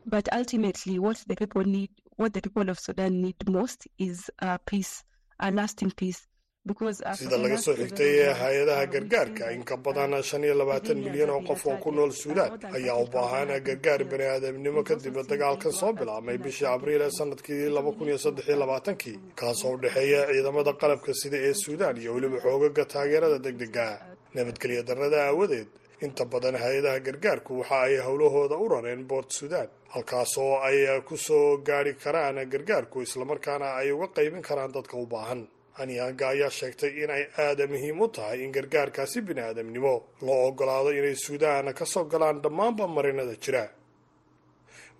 sida 7.21 7.37
laga 7.45 7.59
soo 7.65 7.75
xigtay 7.81 8.11
ee 8.25 8.33
hay'adaha 8.43 8.85
gargaarka 8.95 9.45
in 9.57 9.63
ka 9.71 9.77
badan 9.87 10.13
shan 10.29 10.45
iyo 10.47 10.55
labaatan 10.61 10.99
milyan 11.07 11.31
oo 11.37 11.41
qof 11.49 11.63
oo 11.67 11.77
ku 11.85 11.91
nool 11.97 12.13
suudaan 12.23 12.53
ayaa 12.77 12.97
u 13.03 13.07
baahan 13.15 13.49
gargaar 13.69 14.01
bani 14.13 14.25
aadamnimo 14.35 14.83
kadib 14.91 15.17
dagaalkan 15.33 15.73
soo 15.81 15.93
bilaabmay 16.01 16.39
bishii 16.45 16.69
abriil 16.75 17.03
ee 17.07 17.11
sannadkii 17.19 17.69
laba 17.77 17.91
kun 17.99 18.09
iyo 18.11 18.19
saddex 18.25 18.47
iyo 18.49 18.57
labaatankii 18.63 19.17
kaasoo 19.41 19.73
u 19.75 19.79
dhexeeya 19.83 20.21
ciidamada 20.33 20.73
qalabka 20.83 21.13
sida 21.23 21.39
ee 21.49 21.55
suudaan 21.65 21.97
iyo 22.03 22.11
weliba 22.17 22.39
xoogaga 22.45 22.85
taageerada 22.95 23.39
degdega 23.47 23.87
nabadgelya 24.35 24.83
darrada 24.89 25.19
aawadeed 25.29 25.69
inta 26.05 26.25
badan 26.33 26.57
hay'adaha 26.63 26.99
gargaarku 27.07 27.53
waxa 27.61 27.77
ay 27.87 27.95
howlahooda 28.07 28.57
u 28.65 28.67
rareen 28.73 29.03
boort 29.11 29.31
suudaan 29.39 29.69
halkaasoo 29.95 30.53
ay 30.69 30.79
ku 31.09 31.17
soo 31.27 31.47
gaadhi 31.69 31.93
karaan 32.05 32.37
gargaarku 32.53 32.97
islamarkaana 33.07 33.69
ay 33.81 33.89
uga 33.97 34.09
qaybin 34.17 34.43
karaan 34.49 34.73
dadka 34.77 34.97
u 34.97 35.07
baahan. 35.15 35.43
Anyaanga 35.81 36.25
ayaa 36.35 36.51
sheegtay 36.59 36.93
in 37.03 37.11
ay 37.17 37.25
aada 37.45 37.65
muhiim 37.73 38.01
u 38.05 38.07
tahay 38.17 38.39
in 38.45 38.53
gargaarkaasi 38.57 39.19
bini 39.27 39.41
aadamnimo 39.41 39.95
loo 40.27 40.41
ogolaado 40.49 40.91
inay 40.99 41.17
suudaan 41.27 41.67
ka 41.79 41.85
soo 41.93 42.05
galaan 42.13 42.43
dhammaanba 42.45 42.85
marinada 42.97 43.35
jira. 43.45 43.65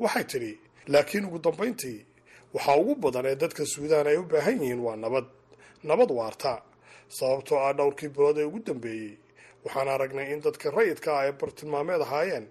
Waxay 0.03 0.25
tidhi 0.33 0.53
laakiin 0.93 1.25
ugu 1.29 1.39
dambayntii 1.45 1.99
waxaa 2.55 2.77
ugu 2.83 2.95
badan 3.05 3.27
ee 3.31 3.37
dadka 3.43 3.63
suudaan 3.75 4.07
ay 4.11 4.17
u 4.23 4.25
baahan 4.33 4.59
yihiin 4.63 4.81
waa 4.87 4.97
nabad. 5.05 5.27
Nabad 5.89 6.11
waarta 6.19 6.53
sababtoo 7.17 7.59
ah 7.67 7.73
dhowrkii 7.79 8.09
bilood 8.15 8.39
ee 8.39 8.47
ugu 8.51 8.61
dambeeyey 8.69 9.13
waxaan 9.65 9.89
aragnay 9.95 10.27
in 10.33 10.41
dadka 10.41 10.71
rayidka 10.71 11.11
ah 11.17 11.21
ay 11.25 11.33
bartilmaameed 11.41 12.01
ahaayeen 12.07 12.47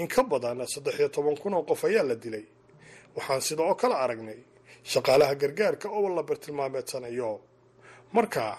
in 0.00 0.08
ka 0.08 0.22
badan 0.22 0.58
saddex 0.74 0.96
iyo 1.00 1.08
toban 1.08 1.36
kun 1.42 1.54
oo 1.54 1.62
qof 1.68 1.84
ayaa 1.84 2.04
la 2.10 2.14
dilay. 2.14 2.44
Waxaan 3.16 3.40
sida 3.46 3.62
oo 3.62 3.74
kale 3.74 3.94
aragnay 4.04 4.38
shaqaalaha 4.92 5.34
gargaarka 5.42 5.88
oo 5.88 6.08
la 6.16 6.22
bartilmaameedsanayo 6.22 7.40
marka 8.12 8.58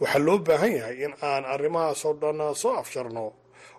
waxaa 0.00 0.18
loo 0.26 0.38
baahan 0.38 0.72
yahay 0.78 0.96
in 1.04 1.14
aan 1.22 1.44
arrimahaasoo 1.54 2.14
dhan 2.20 2.54
soo 2.62 2.74
afsharno 2.82 3.24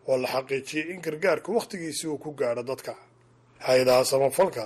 oo 0.09 0.17
la 0.23 0.27
xaqiijiyay 0.33 0.85
in 0.93 1.01
gargaarka 1.05 1.49
wakhtigiisii 1.57 2.07
uu 2.11 2.17
ku 2.23 2.29
gaadho 2.39 2.63
dadka. 2.63 2.93
Hay'adaha 3.67 4.03
samafalka 4.11 4.65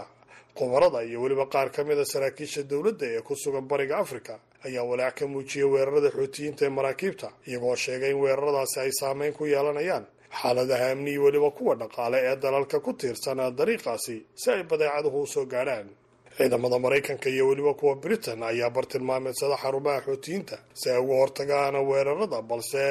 khubarada 0.58 1.00
iyo 1.08 1.18
weliba 1.24 1.46
qaar 1.54 1.70
ka 1.76 1.82
mida 1.84 2.06
saraakiisha 2.06 2.62
dowladda 2.72 3.06
ee 3.16 3.22
ku 3.28 3.34
sugan 3.36 3.66
bariga 3.72 3.98
afrika 4.04 4.39
ayaa 4.66 4.84
walaac 4.91 5.16
ka 5.20 5.26
muujiyay 5.28 5.68
weerarada 5.74 6.09
xuutiyiinta 6.18 6.66
ee 6.66 6.70
maraakiibta 6.78 7.28
iyagoo 7.47 7.76
sheegay 7.76 8.11
in 8.11 8.20
weeraradaasi 8.24 8.78
ay 8.84 8.91
saameyn 8.99 9.34
ku 9.34 9.45
yeelanayaan. 9.45 10.05
Xaaladaha 10.41 10.91
amni 10.91 11.18
weliba 11.18 11.51
kuwa 11.51 11.76
dhaqaale 11.76 12.18
ee 12.30 12.36
dalalka 12.36 12.80
ku 12.80 12.93
tiirsan 12.93 13.38
dariiqaasi 13.59 14.16
si 14.41 14.47
ay 14.51 14.64
badeecaduhu 14.64 15.22
u 15.22 15.28
soo 15.28 15.45
gaadhaan. 15.45 15.89
Ciidamada 16.38 16.80
maraykanka 16.80 17.30
iyo 17.30 17.47
weliba 17.47 17.74
kuwa 17.74 17.95
britain 17.95 18.43
ayaa 18.43 18.70
bartilmaameedsada 18.70 19.57
xarumaha 19.64 20.01
xuutiyiinta 20.07 20.57
si 20.74 20.89
ay 20.89 20.97
uga 20.97 21.14
hortagaan 21.22 21.76
weerarada 21.89 22.41
balse 22.41 22.82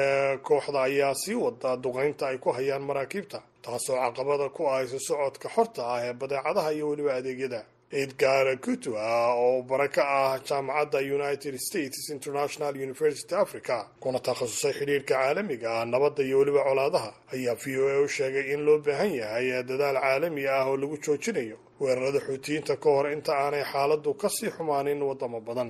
kooxda 0.47 0.79
ayaa 0.87 1.13
sii 1.21 1.35
wada 1.35 1.75
duqaynta 1.83 2.27
ay 2.31 2.37
ku 2.37 2.49
hayaan 2.55 2.81
maraakiibta 2.89 3.39
taasoo 3.65 3.99
caqabada 3.99 4.47
ku 4.55 4.61
ah 4.71 4.79
isu 4.85 4.99
socodka 5.07 5.49
xorta 5.55 5.81
ah 5.93 5.99
ee 6.07 6.13
badeecadaha 6.13 6.71
iyo 6.73 6.85
weliba 6.89 7.11
adeegyada 7.19 7.61
edgar 8.01 8.57
kutua 8.65 9.33
oo 9.35 9.61
bara 9.69 9.87
ka 9.87 10.03
ah 10.03 10.39
jaamacadda 10.49 10.99
united 11.17 11.55
states 11.67 12.09
international 12.09 12.73
university 12.87 13.35
africa. 13.35 13.85
Kuna 13.99 14.19
takhasusay 14.19 14.73
xidhiirka 14.73 15.13
caalamiga 15.15 15.69
ah 15.81 15.85
nabadda 15.85 16.23
iyo 16.23 16.39
weliba 16.39 16.63
colaadaha. 16.63 17.11
Ayaa 17.33 17.55
v 17.55 17.65
o 17.81 17.87
a 17.89 18.01
u 18.03 18.07
sheegay 18.07 18.53
in 18.53 18.61
loo 18.65 18.79
baahan 18.85 19.11
yahay 19.21 19.63
dadaal 19.63 19.97
caalami 20.01 20.47
ah 20.47 20.65
oo 20.69 20.77
lagu 20.77 20.97
joojinayo 21.05 21.57
weerarada 21.79 22.19
xuutiyiinta 22.27 22.75
ka 22.83 22.89
hor 22.89 23.11
inta 23.11 23.31
aanay 23.43 23.63
xaaladu 23.73 24.13
ka 24.21 24.29
sii 24.29 24.49
xumaanin 24.57 25.01
wadamo 25.09 25.39
badan 25.41 25.69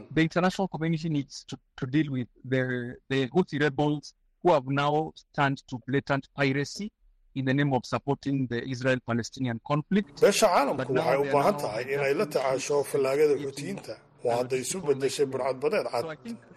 beesha 10.22 10.48
caalamku 10.54 10.94
waxay 10.98 11.18
u 11.24 11.26
baahan 11.36 11.56
tahay 11.64 11.84
inay 11.96 12.14
la 12.20 12.26
tacaasho 12.34 12.78
fallaagada 12.92 13.34
xuutiyiinta 13.44 13.94
oo 14.26 14.32
hadda 14.40 14.56
isu 14.64 14.78
bedeshay 14.88 15.26
burcadbadeed 15.34 15.88
cad 15.94 16.06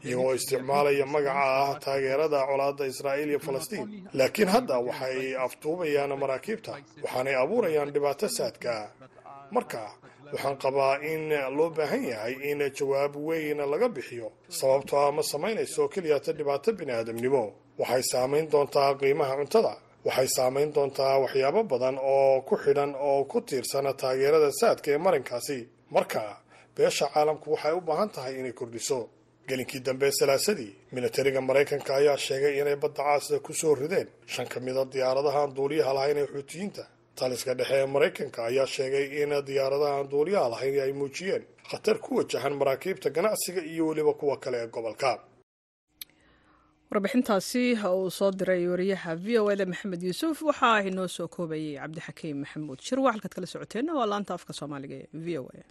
iyagoo 0.06 0.32
isticmaalaya 0.38 1.06
magaca 1.14 1.44
ah 1.62 1.72
taageerada 1.84 2.38
colaadda 2.50 2.84
israa'iil 2.92 3.28
iyo 3.32 3.40
falastiin. 3.48 3.86
laakiin 4.18 4.48
hadda 4.56 4.74
waxay 4.88 5.18
aftuubayaan 5.46 6.12
maraakiibta. 6.22 6.72
waxaanay 7.04 7.34
abuurayaan 7.44 7.90
dhibaato 7.94 8.26
saadka. 8.38 8.72
marka 9.56 9.82
waxaan 10.32 10.56
qabaa 10.64 10.94
in 11.12 11.22
loo 11.56 11.68
baahan 11.78 12.02
yahay 12.12 12.34
in 12.50 12.58
jawaab 12.78 13.12
weyn 13.28 13.58
laga 13.72 13.88
bixiyo 13.96 14.28
sababtoo 14.58 14.98
ah 15.06 15.10
ma 15.16 15.22
samaynayso 15.32 15.82
keliyata 15.94 16.30
dhibaato 16.38 16.68
bini 16.78 16.92
aadamnimo 16.98 17.42
waxay 17.80 18.02
saamayn 18.12 18.46
doontaa 18.52 18.90
qiimaha 19.00 19.34
cuntada 19.40 19.72
waxay 20.06 20.28
saamayn 20.36 20.70
doontaa 20.76 21.18
waxyaabo 21.24 21.60
badan 21.72 21.96
oo 22.14 22.40
ku 22.48 22.54
xidhan 22.64 22.92
oo 23.08 23.24
ku 23.30 23.38
tiirsana 23.48 23.92
taageerada 24.00 24.50
saadka 24.60 24.88
ee 24.94 24.98
marinkaasi. 25.06 25.58
Marka 25.94 26.22
beesha 26.76 27.06
caalamku 27.14 27.46
waxay 27.54 27.72
u 27.78 27.80
baahan 27.88 28.10
tahay 28.14 28.34
inay 28.40 28.52
kordhiso. 28.60 28.98
Gelinkii 29.48 29.80
dambe 29.86 30.08
salaasadii 30.18 30.72
militariga 30.92 31.40
maraykanka 31.48 31.90
ayaa 32.00 32.16
sheegay 32.26 32.54
inay 32.60 32.76
badda 32.82 33.02
caasida 33.06 33.38
ku 33.46 33.52
soo 33.60 33.74
rideen. 33.74 34.08
Shan 34.32 34.46
ka 34.52 34.58
mida 34.60 34.84
diyaaradahaan 34.92 35.54
duuliyaha 35.56 35.92
lahayn 35.94 36.18
ee 36.22 36.26
xuutiyiinta 36.34 36.84
taliska 37.18 37.54
dhexe 37.58 37.74
ee 37.82 37.86
maraykanka 37.94 38.40
ayaa 38.50 38.66
sheegay 38.66 39.04
in 39.22 39.30
diyaaradahaan 39.48 40.06
duuliyaha 40.12 40.48
lahayn 40.54 40.80
ay 40.86 40.92
muujiyeen 41.00 41.44
khatar 41.70 41.96
ku 42.04 42.10
wajahan 42.18 42.54
maraakiibta 42.60 43.08
ganacsiga 43.16 43.60
iyo 43.72 43.86
weliba 43.88 44.12
kuwa 44.20 44.36
kale 44.42 44.56
ee 44.62 44.66
gobolka 44.74 45.10
warbixintaasi 46.90 47.62
uu 47.90 48.10
soo 48.10 48.30
diray 48.30 48.66
wariyaha 48.72 49.14
v 49.24 49.38
o 49.42 49.50
eda 49.54 49.66
maxamed 49.66 50.02
yuusuf. 50.08 50.42
Waxaa 50.48 50.80
inoo 50.90 51.08
soo 51.08 51.28
koobayay 51.28 51.74
cabdixakiim 51.82 52.36
maxamuud. 52.44 52.78
Shirwa 52.88 53.12
halkaad 53.12 53.34
kala 53.34 53.46
socoteenna 53.46 53.92
waa 53.98 54.06
laanta 54.12 54.34
afka 54.38 54.52
soomaaliga 54.52 54.94
ee 55.02 55.08
v 55.24 55.38
o 55.38 55.44
a 55.54 55.64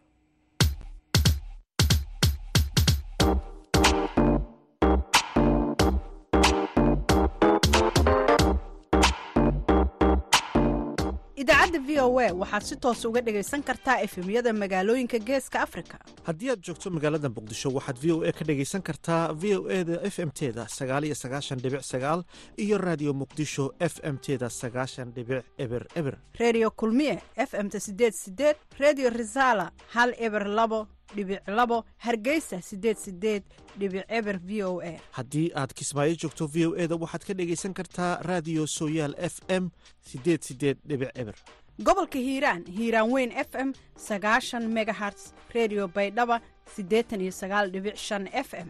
idaacadda 11.45 11.79
v 11.87 11.99
o 12.01 12.19
a 12.19 12.31
waxaad 12.33 12.63
si 12.65 12.75
toos 12.81 13.05
uga 13.05 13.21
dhegaysan 13.21 13.61
kartaa 13.63 14.01
efemyada 14.01 14.53
magaalooyinka 14.53 15.19
geeska 15.19 15.61
afrika. 15.61 15.99
Haddii 16.25 16.49
aad 16.49 16.61
joogto 16.65 16.89
magaalada 16.89 17.29
muqdisho 17.29 17.69
waxaad 17.77 17.97
v 18.01 18.11
o 18.13 18.23
a 18.25 18.31
ka 18.33 18.43
dhegaysan 18.45 18.81
kartaa 18.81 19.33
v 19.33 19.43
o 19.57 19.69
e 19.69 19.83
da 19.83 19.99
f 20.01 20.19
m 20.19 20.31
teda 20.31 20.65
sagaaliyo 20.67 21.13
sagaashan 21.15 21.59
dhibic 21.61 21.83
sagaal 21.85 22.23
iyo 22.57 22.77
raadiyo 22.77 23.13
muqdisho 23.13 23.73
f 23.79 23.99
m 24.03 24.17
teda 24.17 24.49
sagaashan 24.49 25.13
dhibic 25.13 25.45
eber 25.57 25.85
eber. 25.95 26.17
Redio 26.39 26.71
kulmiye 26.71 27.21
f 27.37 27.53
m-ta 27.53 27.79
sideed 27.79 28.13
sideed 28.13 28.57
redio 28.79 29.09
resala 29.09 29.71
hal 29.93 30.13
eber 30.17 30.47
labo 30.47 30.87
dhibic 31.15 31.41
labo 31.47 31.83
hargeysa 32.05 32.61
sideed 32.61 32.97
sideed 32.97 33.43
dhibic 33.79 34.05
eber 34.09 34.37
v 34.43 34.63
o 34.63 34.81
a. 34.81 34.99
Haddii 35.17 35.51
aad 35.55 35.73
kismaayo 35.73 36.15
joogto 36.15 36.47
v 36.47 36.65
o 36.67 36.75
e 36.75 36.87
da 36.87 36.95
waxaad 36.95 37.23
ka 37.27 37.33
dhegaysan 37.33 37.73
kartaa 37.73 38.21
raadiyo 38.23 38.67
sooyaal 38.67 39.15
f 39.19 39.39
m 39.49 39.69
sideed 40.01 40.41
sideed 40.43 40.77
dhibic 40.87 41.11
eber. 41.15 41.35
Gobolka 41.83 42.17
hiiraan 42.19 42.63
hiiraan 42.65 43.11
weyn 43.11 43.31
f 43.31 43.51
m 43.55 43.73
sagaashan 43.99 44.63
megaherts 44.71 45.33
redio 45.53 45.87
baydhaba 45.87 46.39
siddeetan 46.75 47.21
iyo 47.21 47.31
sagaal 47.31 47.71
dhibic 47.71 47.97
shan 47.97 48.27
f 48.33 48.53
m 48.53 48.69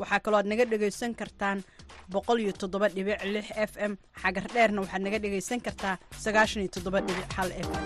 waxaa 0.00 0.20
kaloo 0.24 0.38
aad 0.40 0.48
naga 0.52 0.64
dhegaysan 0.72 1.12
kartaan 1.20 1.58
f 3.70 3.72
m. 3.90 3.92
Xagar 4.22 4.44
dheerna 4.54 4.78
waxaad 4.84 5.02
naga 5.06 5.18
dhegaysan 5.24 5.60
kartaa 5.66 5.94
f 7.66 7.68
m. 7.82 7.84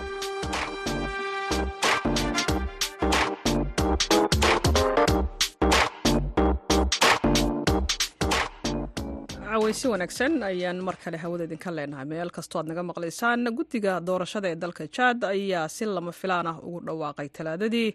Caweysi 9.51 9.87
wanaagsan 9.91 10.43
ayaan 10.49 10.79
mar 10.87 10.95
kale 11.03 11.17
hawada 11.23 11.43
idinka 11.47 11.71
leenahay. 11.77 12.05
Meel 12.11 12.29
kastoo 12.35 12.59
aad 12.61 12.67
naga 12.71 12.83
maqlaysaan 12.89 13.41
guddiga 13.57 13.93
doorashada 14.07 14.47
ee 14.51 14.55
dalka 14.63 14.83
jaad 14.97 15.19
ayaa 15.33 15.67
si 15.75 15.85
lama 15.85 16.11
filaan 16.21 16.47
ah 16.51 16.57
ugu 16.67 16.79
dhawaaqay 16.87 17.27
talaadadii 17.37 17.89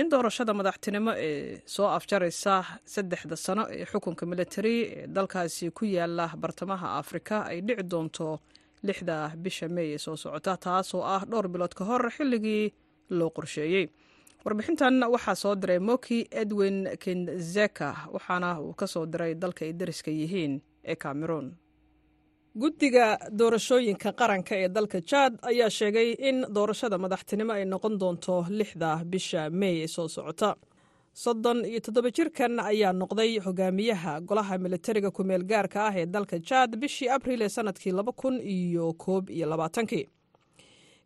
in 0.00 0.08
doorashada 0.12 0.52
madaxtinimo 0.58 1.12
ee 1.28 1.60
soo 1.74 1.86
afjaraysa 1.96 2.54
saddexda 2.94 3.36
sano 3.44 3.64
ee 3.76 3.84
xukunka 3.90 4.24
militari 4.32 4.74
ee 4.96 5.06
dalkaasi 5.16 5.70
ku 5.78 5.84
yaalla 5.96 6.26
bartamaha 6.42 6.88
afrika 7.02 7.36
ay 7.50 7.58
dhici 7.66 7.82
doonto 7.92 8.28
lixda 8.88 9.16
bisha 9.44 9.68
meey 9.76 9.90
ee 9.94 9.98
soo 10.04 10.16
socota 10.16 10.56
taasoo 10.66 11.02
ah 11.14 11.22
dhowr 11.30 11.48
bilood 11.54 11.74
ka 11.78 11.84
hor 11.84 12.02
xilligii 12.16 12.64
loo 13.18 13.30
qorsheeyey. 13.36 13.86
Warbixintan 14.44 14.94
waxaa 15.14 15.34
soo 15.42 15.54
diray 15.62 15.78
moki 15.78 16.18
edwin 16.42 16.78
kinzeka 17.02 17.88
waxaana 18.14 18.48
uu 18.64 18.72
ka 18.80 18.86
soo 18.86 19.04
diray 19.12 19.34
dalka 19.42 19.62
ay 19.64 19.72
dariska 19.80 20.10
yihiin 20.10 20.52
ee 20.90 20.96
cameroon 21.04 21.46
guddiga 22.60 23.18
doorashooyinka 23.38 24.12
qaranka 24.20 24.54
ee 24.62 24.68
dalka 24.68 25.00
jaad 25.10 25.38
ayaa 25.50 25.70
sheegay 25.70 26.08
in 26.28 26.44
doorashada 26.56 26.98
madaxtinimo 27.04 27.52
ay 27.52 27.64
noqon 27.64 27.94
doonto 28.00 28.44
lixda 28.58 28.90
bisha 29.12 29.50
meey 29.50 29.82
ee 29.84 29.86
soo 29.88 30.08
socota. 30.08 30.50
Soddon 31.14 31.64
iyo 31.64 31.80
toddoba 31.80 32.10
jirkan 32.16 32.60
ayaa 32.60 32.92
noqday 32.92 33.38
hogaamiyaha 33.46 34.20
golaha 34.28 34.58
militariga 34.58 35.10
kumeel 35.10 35.44
gaarka 35.44 35.78
ah 35.88 35.94
ee 36.00 36.06
dalka 36.06 36.36
jaad 36.48 36.76
bishii 36.82 37.08
abriil 37.16 37.42
ee 37.42 37.48
sannadkii 37.48 37.92
laba 37.92 38.12
kun 38.12 38.36
iyo 38.40 38.92
koob 38.92 39.30
iyo 39.30 39.46
labaatankii. 39.52 40.04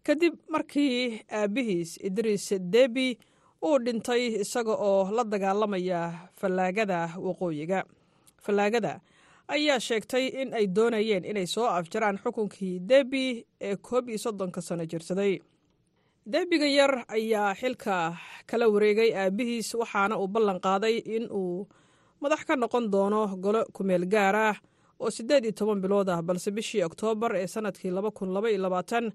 Kadib 0.07 0.35
markii 0.49 1.23
aabbihiis 1.31 1.91
idriis 2.09 2.47
debi 2.59 3.19
uu 3.63 3.79
dhintay 3.79 4.23
isaga 4.43 4.75
oo 4.89 5.11
la 5.17 5.25
dagaalamaya 5.25 6.01
fallaagada 6.41 6.99
waqooyiga. 7.27 7.85
Fallaagada 8.45 9.01
ayaa 9.55 9.79
sheegtay 9.87 10.27
in 10.43 10.55
ay 10.55 10.67
doonayeen 10.77 11.25
inay 11.25 11.47
soo 11.47 11.67
afjaraan 11.79 12.19
xukunkii 12.23 12.81
debi 12.91 13.47
ee 13.61 13.77
koob 13.77 14.09
iyo 14.09 14.19
soddonka 14.19 14.61
sano 14.63 14.85
jirsaday. 14.87 15.39
Debiga 16.27 16.67
yar 16.67 17.05
ayaa 17.09 17.55
xilka 17.61 18.17
kala 18.51 18.67
wareegay 18.69 19.11
aabbihiis 19.15 19.75
waxaana 19.81 20.19
uu 20.19 20.29
ballan 20.29 20.59
qaaday 20.67 20.97
in 21.17 21.25
uu 21.31 21.67
madax 22.21 22.41
ka 22.49 22.55
noqon 22.57 22.91
doono 22.93 23.21
golo 23.45 23.61
kumeel 23.77 24.05
gaar 24.15 24.37
ah 24.37 24.57
oo 25.01 25.11
siddeed 25.11 25.45
iyo 25.45 25.53
toban 25.59 25.81
bilood 25.81 26.09
ah 26.09 26.23
balse 26.23 26.51
bishii 26.51 26.83
oktoobar 26.89 27.37
ee 27.37 27.47
sannadkii 27.47 27.91
laba 27.91 28.11
kun 28.11 28.33
laba 28.35 28.51
iyo 28.51 28.59
labaatan 28.67 29.13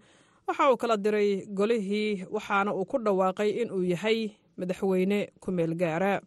waxa 0.47 0.71
uu 0.71 0.77
kala 0.77 0.97
diray 0.97 1.45
golihii 1.57 2.23
waxaana 2.35 2.71
uu 2.73 2.85
ku 2.85 2.97
dhawaaqay 3.05 3.49
inuu 3.61 3.83
yahay 3.83 4.31
madaxweyne 4.57 5.19
kumeel 5.43 5.75
gaara. 5.75 6.21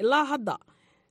Ilaa 0.00 0.24
hadda 0.24 0.56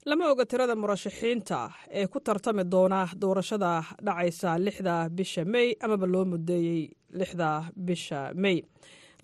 lama 0.06 0.26
oga 0.32 0.45
tirada 0.45 0.76
murashaxiinta 0.76 1.60
ee 1.91 2.08
ku 2.08 2.20
tartami 2.20 2.64
doona 2.74 3.02
doorashada 3.22 3.72
dhacaysa 4.06 4.58
lixda 4.66 4.95
bisha 5.18 5.43
mey 5.54 5.68
amaba 5.86 6.08
loo 6.14 6.26
mudeeyey 6.32 6.82
lixda 7.20 7.50
bisha 7.88 8.20
mey 8.43 8.58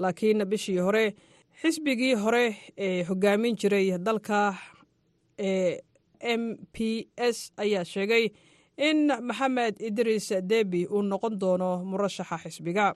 laakiin 0.01 0.39
bishii 0.51 0.79
hore 0.85 1.05
xisbigii 1.61 2.13
hore 2.23 2.45
ee 2.85 3.03
hogaamin 3.09 3.55
jiray 3.61 3.87
dalka 4.07 4.39
ee 5.39 5.79
m 6.39 6.43
p 6.73 7.07
s 7.17 7.37
ayaa 7.63 7.83
sheegay 7.93 8.25
in 8.87 8.99
maxamed 9.29 9.75
idriis 9.89 10.27
debi 10.51 10.81
uu 10.95 11.01
noqon 11.11 11.33
doono 11.41 11.69
murashaxa 11.89 12.37
xisbiga. 12.43 12.93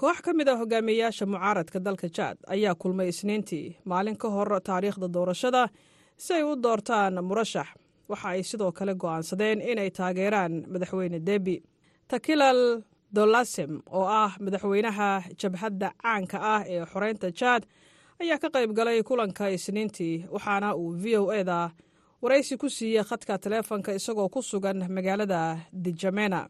Koox 0.00 0.18
ka 0.24 0.32
mid 0.32 0.48
a 0.48 0.54
hogaamiyeyaasha 0.60 1.24
mucaaradka 1.32 1.78
dalka 1.86 2.08
jaad 2.16 2.36
ayaa 2.54 2.74
kulmay 2.74 3.08
isniintii. 3.12 3.66
Maalin 3.84 4.16
ka 4.22 4.28
hor 4.34 4.48
taariikhda 4.68 5.08
doorashada 5.16 5.62
si 6.24 6.32
ay 6.38 6.42
u 6.50 6.52
doortaan 6.64 7.14
murashax 7.28 7.68
waxa 8.10 8.28
ay 8.34 8.42
sidoo 8.50 8.72
kale 8.78 8.92
go'aansadeen 9.02 9.58
inay 9.70 9.90
taageeraan 9.98 10.52
madaxweyne 10.72 11.18
debi 11.28 11.56
takilal 12.10 12.60
dolasem 13.16 13.72
oo 13.98 14.06
ah 14.22 14.32
madaxweynaha 14.44 15.08
jabhadda 15.40 15.88
caanka 16.02 16.38
ah 16.54 16.62
ee 16.74 16.82
xoreynta 16.92 17.28
jaad 17.40 17.62
ayaa 18.22 18.38
ka 18.42 18.48
qayb 18.54 18.70
galay 18.78 18.98
kulanka 19.08 19.44
isniintii 19.56 20.14
waxaana 20.34 20.68
uu 20.80 20.90
v 21.02 21.04
o 21.22 21.24
eda 21.40 21.58
waraysi 22.22 22.54
ku 22.62 22.66
siiyey 22.76 23.04
khadka 23.10 23.34
taleefonka 23.44 23.90
isagoo 23.98 24.28
ku 24.34 24.40
sugan 24.50 24.78
magaalada 24.96 25.40
dijamena 25.84 26.40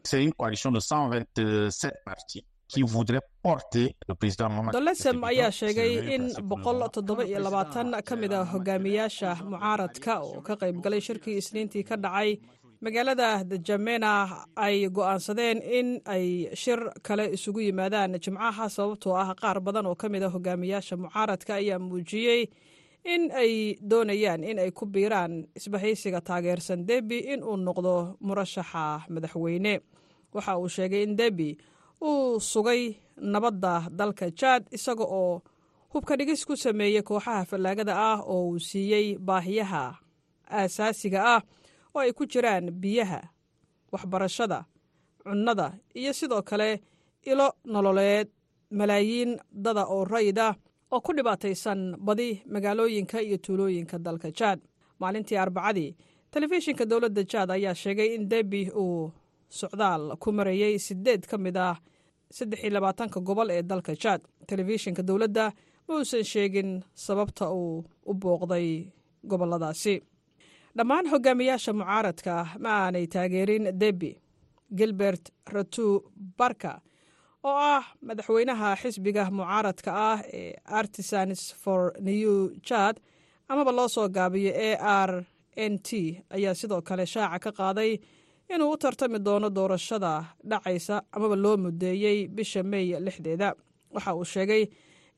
dolesem 4.73 5.23
ayaa 5.23 5.51
sheegay 5.51 5.91
in 6.15 6.23
boqol 6.49 6.79
toddoba 6.95 7.23
iyo 7.25 7.39
labaatan 7.39 7.91
ka 8.07 8.15
mid 8.15 8.33
a 8.33 8.45
hogaamiyaasha 8.45 9.35
mucaaradka 9.51 10.13
oo 10.23 10.41
ka 10.41 10.53
qayb 10.61 10.81
galay 10.83 11.01
shirkii 11.01 11.37
isniintii 11.41 11.83
ka 11.89 11.95
dhacay. 11.97 12.39
Magaalada 12.81 13.43
dajamena 13.43 14.11
ay 14.55 14.89
go'aansadeen 14.89 15.61
in 15.61 16.01
ay 16.05 16.49
shir 16.61 16.79
kale 17.07 17.25
isugu 17.35 17.61
yimaadaan 17.67 18.17
jimcaha 18.23 18.69
sababtoo 18.75 19.13
ah 19.23 19.35
qaar 19.41 19.59
badan 19.61 19.85
oo 19.85 19.95
ka 19.95 20.09
mid 20.09 20.23
a 20.23 20.29
hogaamiyaasha 20.35 20.97
mucaaradka 20.97 21.51
ayaa 21.61 21.79
muujiyey 21.79 22.41
in 23.13 23.29
ay 23.43 23.77
doonayaan 23.91 24.43
in 24.43 24.57
ay 24.63 24.71
ku 24.71 24.85
biiraan 24.85 25.45
isbahaysiga 25.55 26.21
taageersan 26.21 26.85
debi 26.89 27.17
in 27.33 27.43
uu 27.43 27.57
noqdo 27.57 27.93
murashaxa 28.21 29.05
madaxweyne. 29.13 29.73
Waxa 30.33 30.57
uu 30.57 30.69
sheegay 30.69 31.03
in 31.03 31.15
debi 31.21 31.57
uu 32.01 32.39
sugay 32.39 32.95
nabadda 33.31 33.73
dalka 33.99 34.25
jaad 34.39 34.63
isaga 34.71 35.03
oo 35.05 35.41
hubka 35.93 36.15
dhigis 36.17 36.45
ku 36.47 36.55
sameeyey 36.57 37.01
kooxaha 37.07 37.45
fallaagada 37.49 37.93
ah 38.11 38.19
oo 38.33 38.49
uu 38.49 38.59
siiyey 38.59 39.17
baahiyaha 39.27 39.83
aasaasiga 40.57 41.19
ah 41.35 41.41
oo 41.95 41.99
ay 42.01 42.11
ku 42.17 42.23
jiraan 42.25 42.71
biyaha 42.81 43.21
waxbarashada 43.91 44.65
cunnada 45.23 45.67
iyo 45.99 46.13
sidoo 46.13 46.41
kale 46.41 46.81
ilo 47.23 47.47
nololeed 47.65 48.27
malaayiin 48.71 49.37
dada 49.51 49.83
oo 49.85 50.03
rayda 50.05 50.55
oo 50.91 50.99
ku 51.01 51.11
dhibaataysan 51.13 51.95
badi 51.99 52.41
magaalooyinka 52.53 53.21
iyo 53.21 53.37
tuulooyinka 53.37 53.99
dalka 53.99 54.31
jaad 54.31 54.59
maalintii 54.99 55.37
arbacadii 55.37 55.95
telefishinka 56.31 56.85
dowladda 56.85 57.23
jaad 57.31 57.49
ayaa 57.51 57.75
sheegay 57.75 58.15
in 58.15 58.29
debi 58.29 58.69
uu 58.75 59.11
socdaal 59.49 60.15
ku 60.17 60.31
marayey 60.31 60.79
sideed 60.79 61.27
ka 61.27 61.37
mid 61.37 61.57
ah 61.57 61.75
saddex 62.37 62.59
iyo 62.63 62.71
labaatanka 62.75 63.19
gobol 63.27 63.49
ee 63.55 63.61
dalka 63.71 63.93
jaad 64.03 64.21
telefishinka 64.49 65.01
dowladda 65.09 65.45
ma 65.87 65.91
uusan 65.97 66.23
sheegin 66.31 66.69
sababta 67.05 67.45
uu 67.59 67.83
u 68.09 68.13
booqday 68.21 68.67
goboladaasi 69.31 69.95
dhammaan 70.77 71.05
hogaamiyaasha 71.13 71.71
mucaaradka 71.79 72.33
ma 72.63 72.69
aanay 72.83 73.05
taageerin 73.13 73.65
debi 73.81 74.11
gilbert 74.79 75.23
ratu 75.55 75.85
barka 76.39 76.71
oo 77.49 77.55
ah 77.73 77.83
madaxweynaha 78.07 78.69
xisbiga 78.81 79.23
mucaaradka 79.37 79.91
ah 80.11 80.19
ee 80.39 80.51
artisans 80.79 81.41
for 81.63 81.81
new 82.09 82.33
jad 82.69 82.95
amaba 83.51 83.71
loo 83.77 83.87
soo 83.95 84.07
gaabiyo 84.17 84.51
a 84.67 85.03
r 85.09 85.11
n 85.71 85.73
t 85.87 85.89
ayaa 86.35 86.53
sidoo 86.61 86.81
kale 86.89 87.05
shaaca 87.13 87.39
ka 87.45 87.51
qaaday 87.59 87.91
inuu 88.53 88.71
u 88.73 88.77
tartami 88.77 89.19
doono 89.25 89.49
doorashada 89.57 90.11
dhacaysa 90.49 90.95
amaba 91.15 91.35
loo 91.43 91.57
mudeeyey 91.63 92.27
bisha 92.35 92.61
mey 92.63 92.85
lixdeeda. 93.05 93.49
Waxa 93.93 94.11
uu 94.15 94.25
sheegay 94.33 94.63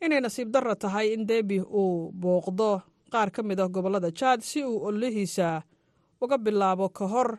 inay 0.03 0.19
nasiib 0.21 0.49
darra 0.53 0.75
tahay 0.75 1.07
in 1.13 1.23
debi 1.29 1.57
uu 1.61 2.11
booqdo. 2.21 2.71
Qaar 3.11 3.29
ka 3.35 3.41
mid 3.43 3.59
ah 3.59 3.67
gobollada 3.75 4.09
jaad 4.19 4.39
si 4.49 4.59
uu 4.63 4.77
ololihiisa 4.87 5.61
uga 6.23 6.37
bilaabo 6.37 6.89
ka 6.97 7.05
hor 7.13 7.29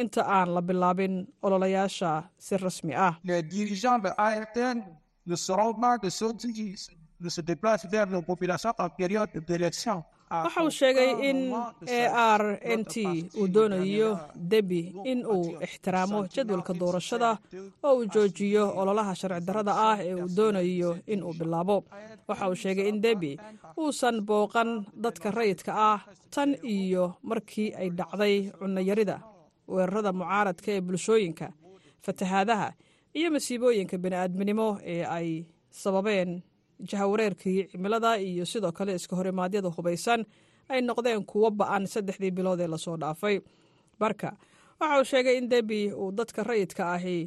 inta 0.00 0.22
aan 0.36 0.48
la 0.54 0.60
bilaabin 0.68 1.14
ololayaasha 1.42 2.10
si 2.38 2.56
rasmi 2.56 2.94
ah 3.06 3.14
waxa 10.32 10.60
uu 10.64 10.70
sheegay 10.80 11.10
in 11.30 11.38
a 11.52 12.00
r 12.40 12.44
n 12.78 12.80
t 12.92 12.94
uu 13.40 13.46
doonayo 13.54 14.10
debi 14.52 14.80
in 15.12 15.20
uu 15.34 15.60
ixtiraamo 15.66 16.18
jadwalka 16.34 16.72
doorashada 16.80 17.30
oo 17.84 17.94
uu 17.98 18.06
joojiyo 18.14 18.64
ololaha 18.80 19.12
sharci 19.20 19.44
darrada 19.46 19.72
ah 19.90 19.96
ee 20.00 20.14
uu 20.22 20.28
doonayo 20.36 20.90
in 21.12 21.20
uu 21.22 21.34
bilaabo. 21.40 21.76
Waxa 22.28 22.48
uu 22.50 22.56
sheegay 22.62 22.88
in 22.88 22.98
debi 23.04 23.32
uusan 23.80 24.16
booqan 24.28 24.70
dadka 25.04 25.28
rayidka 25.38 25.72
ah 25.90 26.00
tan 26.34 26.50
iyo 26.76 27.04
markii 27.22 27.68
ay 27.80 27.88
dhacday 27.98 28.34
cunayarida 28.58 29.16
weerarada 29.68 30.10
mucaaradka 30.20 30.68
ee 30.76 30.80
bulshooyinka 30.86 31.46
fatahaadaha 32.04 32.68
iyo 33.18 33.28
masiibooyinka 33.34 33.96
bini'aadminimo 34.04 34.68
ee 34.94 35.04
ay 35.16 35.28
sababeen 35.82 36.30
jahawareerkii 36.90 37.68
cimilada 37.72 38.16
iyo 38.18 38.44
sidoo 38.46 38.72
kale 38.72 38.94
iska 38.94 39.16
horimaadyada 39.16 39.68
hubaysan 39.76 40.24
ay 40.68 40.80
noqdeen 40.88 41.24
kuwo 41.30 41.50
ba'an 41.50 41.86
saddexdii 41.86 42.30
bilood 42.36 42.60
ee 42.60 42.66
la 42.66 42.78
soo 42.78 42.96
dhaafay. 42.96 43.40
Barka 44.00 44.36
waxa 44.80 44.98
uu 45.00 45.04
sheegay 45.04 45.36
in 45.38 45.48
debi 45.48 45.92
uu 45.92 46.12
dadka 46.12 46.42
rayidka 46.42 46.92
ahi 46.96 47.18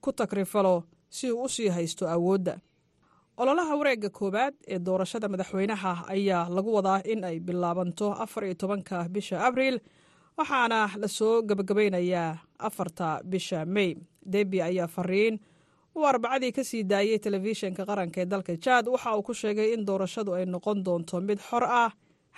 ku 0.00 0.12
takrifalo 0.12 0.74
si 1.08 1.32
uu 1.32 1.42
u 1.44 1.48
sii 1.48 1.68
haysto 1.68 2.04
awoodda. 2.08 2.54
Ololaha 3.36 3.76
wareegga 3.76 4.10
koowaad 4.10 4.54
ee 4.68 4.78
doorashada 4.78 5.28
madaxweynaha 5.28 5.92
ayaa 6.14 6.48
lagu 6.56 6.70
wadaa 6.74 7.00
in 7.12 7.24
ay 7.24 7.40
bilaabanto 7.40 8.12
afar 8.24 8.44
iyo 8.44 8.54
tobanka 8.54 9.08
bisha 9.08 9.36
abriil 9.46 9.76
waxaana 10.38 10.78
la 11.00 11.08
soo 11.08 11.42
gebagabaynayaa 11.48 12.30
afarta 12.58 13.20
bisha 13.24 13.64
mey 13.64 13.90
debi 14.32 14.58
ayaa 14.62 14.86
fariin 14.96 15.34
uu 15.96 16.04
arbacadii 16.06 16.52
ka 16.56 16.62
sii 16.64 16.82
daayey 16.84 17.18
telefishinka 17.18 17.82
qaranka 17.88 18.20
ee 18.22 18.26
dalka 18.32 18.52
jaad 18.64 18.86
waxa 18.94 19.16
uu 19.16 19.22
ku 19.22 19.32
sheegay 19.34 19.68
in 19.74 19.84
doorashadu 19.88 20.30
ay 20.38 20.44
noqon 20.46 20.78
doonto 20.86 21.20
mid 21.28 21.38
xor 21.48 21.64
ah 21.64 21.90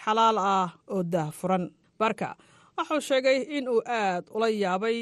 xalaal 0.04 0.38
ah 0.38 0.68
oo 0.94 1.02
daahfuran. 1.02 1.64
Barka 1.98 2.28
waxauu 2.76 3.00
sheegay 3.08 3.38
in 3.56 3.64
uu 3.68 3.80
aad 3.86 4.24
ula 4.34 4.48
yaabay 4.62 4.98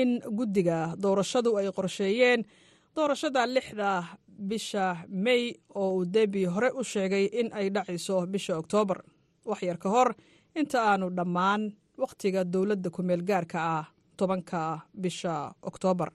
in 0.00 0.10
guddiga 0.38 0.78
doorashadu 1.02 1.50
ay 1.58 1.66
qorsheeyeen. 1.76 2.40
Doorashada 2.96 3.46
lixda 3.54 3.90
bisha 4.50 4.84
mey 5.08 5.42
oo 5.74 5.90
uu 5.98 6.04
debi 6.14 6.42
hore 6.54 6.70
u 6.80 6.82
sheegay 6.92 7.24
in 7.40 7.48
ay 7.58 7.66
dhacayso 7.74 8.26
bisha 8.26 8.58
oktoobar 8.62 8.98
waxyar 9.50 9.78
ka 9.82 9.88
hor 9.94 10.08
inta 10.60 10.78
aanu 10.90 11.06
dhammaan 11.18 11.62
wakhtiga 12.02 12.40
dowladda 12.52 12.90
ku-meel 12.90 13.22
gaarka 13.28 13.58
ah 13.78 13.84
tobanka 14.18 14.60
bisha 15.02 15.34
oktoobar 15.62 16.10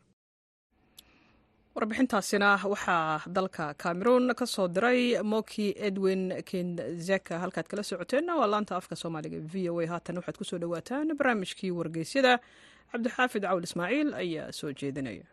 warbixintaasina 1.84 2.49
waxaa 2.73 3.21
dalka 3.36 3.65
cameroon 3.84 4.34
ka 4.36 4.45
soo 4.45 4.67
diray 4.67 5.15
moki 5.23 5.67
edwin 5.88 6.23
kinzeka 6.49 7.39
halkaad 7.39 7.67
kala 7.71 7.84
socoteenna 7.84 8.36
waa 8.39 8.47
laanta 8.53 8.75
afka 8.75 8.95
soomaaliga 8.95 9.39
v 9.51 9.69
o 9.71 9.80
a. 9.80 9.86
Haatan 9.88 10.17
waxaad 10.19 10.38
ku 10.38 10.43
soo 10.43 10.59
dhowaataan 10.59 11.15
barnaamijkii 11.17 11.71
wargeysyada. 11.71 12.34
Cabdixaafid 12.91 13.43
cawl 13.47 13.63
ismaaciil 13.63 14.09
ayaa 14.13 14.51
soo 14.51 14.71
jeedinaya 14.80 15.23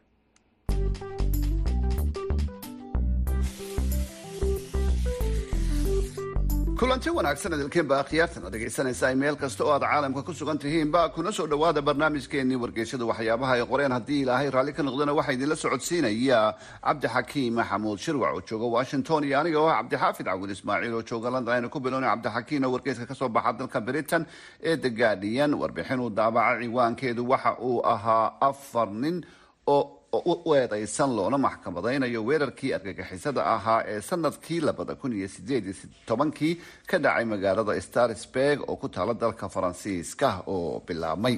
kulanti 6.79 7.11
wanaagsan 7.17 7.53
idilkiinba 7.57 7.99
khiyaartan 8.09 8.45
oo 8.45 8.51
dhegaysanaysaa 8.53 9.15
meel 9.21 9.37
kasta 9.43 9.65
oo 9.65 9.73
aad 9.73 9.83
caalamka 9.89 10.23
ku 10.23 10.33
sugan 10.35 10.59
tihiinba 10.59 11.09
kuna 11.15 11.33
soo 11.33 11.47
dhowaada 11.47 11.81
barnaamijkeennii 11.83 12.57
wargeysyada 12.63 13.05
waxyaabaha 13.11 13.53
ay 13.57 13.65
qoreen 13.73 13.93
haddii 13.97 14.21
ilaahay 14.23 14.51
raalli 14.51 14.73
ka 14.77 14.83
noqdana 14.83 15.13
waxaa 15.17 15.33
idinla 15.33 15.57
socodsiinaya 15.57 16.41
cabdixakiim 16.85 17.55
maxamuud 17.55 17.99
shirwac 17.99 18.35
oo 18.37 18.43
jooga 18.49 18.67
washington 18.77 19.25
iyo 19.25 19.41
aniga 19.41 19.59
oo 19.61 19.69
ah 19.73 19.77
cabdixaafid 19.81 20.27
cawil 20.27 20.51
ismaaciil 20.51 20.95
oo 20.95 21.03
jooga 21.03 21.31
london. 21.31 21.55
Aynu 21.55 21.71
ku 21.71 21.81
bilowna 21.81 22.13
cabdixakiim 22.13 22.65
oo 22.65 22.73
wargeyska 22.77 23.07
ka 23.07 23.15
soo 23.15 23.29
baxa 23.29 23.53
dalka 23.53 23.81
britain 23.81 24.27
ee 24.63 24.77
the 24.77 24.91
guardian 24.91 25.55
warbixin 25.55 26.01
uu 26.01 26.11
daabaca 26.11 26.61
ciwaankeedu 26.61 27.25
waxa 27.29 27.57
uu 27.61 27.81
ahaa 27.87 28.37
afar 28.41 28.89
nin 28.93 29.25
oo 29.67 29.96
u 30.25 30.55
eedaysan 30.55 31.11
loona 31.17 31.39
maxkamadaynayo 31.39 32.21
weerarkii 32.29 32.73
argagixisada 32.79 33.43
ahaa 33.55 33.81
ee 33.93 34.01
sannadkii 34.01 34.61
labada 34.69 34.95
kun 34.95 35.13
iyo 35.19 35.29
sideed 35.29 35.65
iyo 35.67 35.75
tobankii 36.07 36.55
ka 36.91 36.99
dhacay 37.05 37.25
magaalada 37.25 37.81
starsberg 37.81 38.59
oo 38.71 38.77
ku 38.77 38.89
taala 38.89 39.15
dalka 39.15 39.49
faransiiska 39.49 40.29
oo 40.47 40.81
bilaabmay 40.87 41.37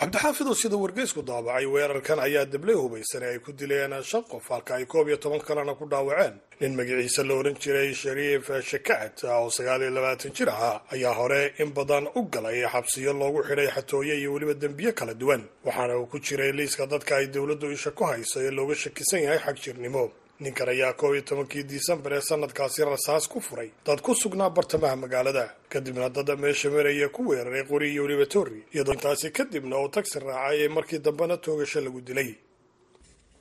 cabdixaafidow 0.00 0.54
sida 0.54 0.76
wargeysku 0.76 1.22
daabacay 1.22 1.66
weerarkan 1.74 2.18
ayaa 2.26 2.44
dabley 2.52 2.74
hubaysan 2.74 3.22
ee 3.22 3.30
ay 3.32 3.38
ku 3.38 3.52
dileen 3.52 3.94
shan 4.02 4.22
qof 4.24 4.48
halka 4.48 4.74
ay 4.74 4.84
koob 4.86 5.08
iyo 5.08 5.16
toban 5.16 5.40
kalena 5.40 5.74
ku 5.74 5.84
dhaawaceen. 5.86 6.34
Nin 6.60 6.74
magaciisa 6.76 7.22
la 7.28 7.34
ohan 7.34 7.54
jiray 7.62 7.92
shariif 7.94 8.48
shakacat 8.70 9.24
oo 9.24 9.50
sagaal 9.50 9.82
iyo 9.82 9.90
labaatan 9.90 10.32
jir 10.32 10.48
ahaa 10.48 10.82
ayaa 10.92 11.14
hore 11.14 11.54
in 11.58 11.70
badan 11.76 12.08
u 12.16 12.22
galay 12.34 12.64
xabsiyo 12.72 13.12
loogu 13.12 13.42
xidhay 13.44 13.68
xatooye 13.76 14.14
iyo 14.18 14.32
weliba 14.32 14.54
dembiye 14.54 14.92
kala 14.92 15.14
duwan. 15.14 15.42
Waxaana 15.64 15.98
uu 15.98 16.06
ku 16.06 16.18
jiray 16.18 16.52
liiska 16.52 16.86
dadka 16.86 17.16
ay 17.16 17.26
dowladdu 17.26 17.70
isha 17.70 17.90
ku 17.90 18.04
hayso 18.04 18.40
ee 18.40 18.50
looga 18.50 18.74
shakisan 18.74 19.22
yahay 19.22 19.38
xag 19.38 19.56
jirnimo 19.64 20.10
ninkan 20.44 20.68
ayaa 20.74 20.92
koob 21.00 21.12
iyo 21.14 21.22
tobankii 21.30 21.62
disembar 21.72 22.12
ee 22.12 22.20
sanadkaasi 22.20 22.84
rasaas 22.84 23.28
ku 23.32 23.40
furay. 23.40 23.70
Dad 23.86 24.00
ku 24.02 24.14
sugnaa 24.14 24.50
bartamaha 24.50 24.96
magaalada. 24.96 25.44
Kadibna 25.72 26.08
dada 26.16 26.36
meesha 26.36 26.68
maraya 26.70 27.08
ku 27.08 27.20
weeraray 27.30 27.64
qori 27.70 27.86
iyo 27.92 28.02
weliba 28.04 28.26
torri 28.26 28.60
iyadoo 28.74 28.94
intaasi 28.98 29.30
kadibna 29.38 29.76
uu 29.82 29.88
tagsi 29.88 30.18
raacay 30.18 30.58
ee 30.64 30.68
markii 30.68 30.98
dambena 30.98 31.36
toogasho 31.36 31.80
lagu 31.80 32.00
dilay 32.00 32.30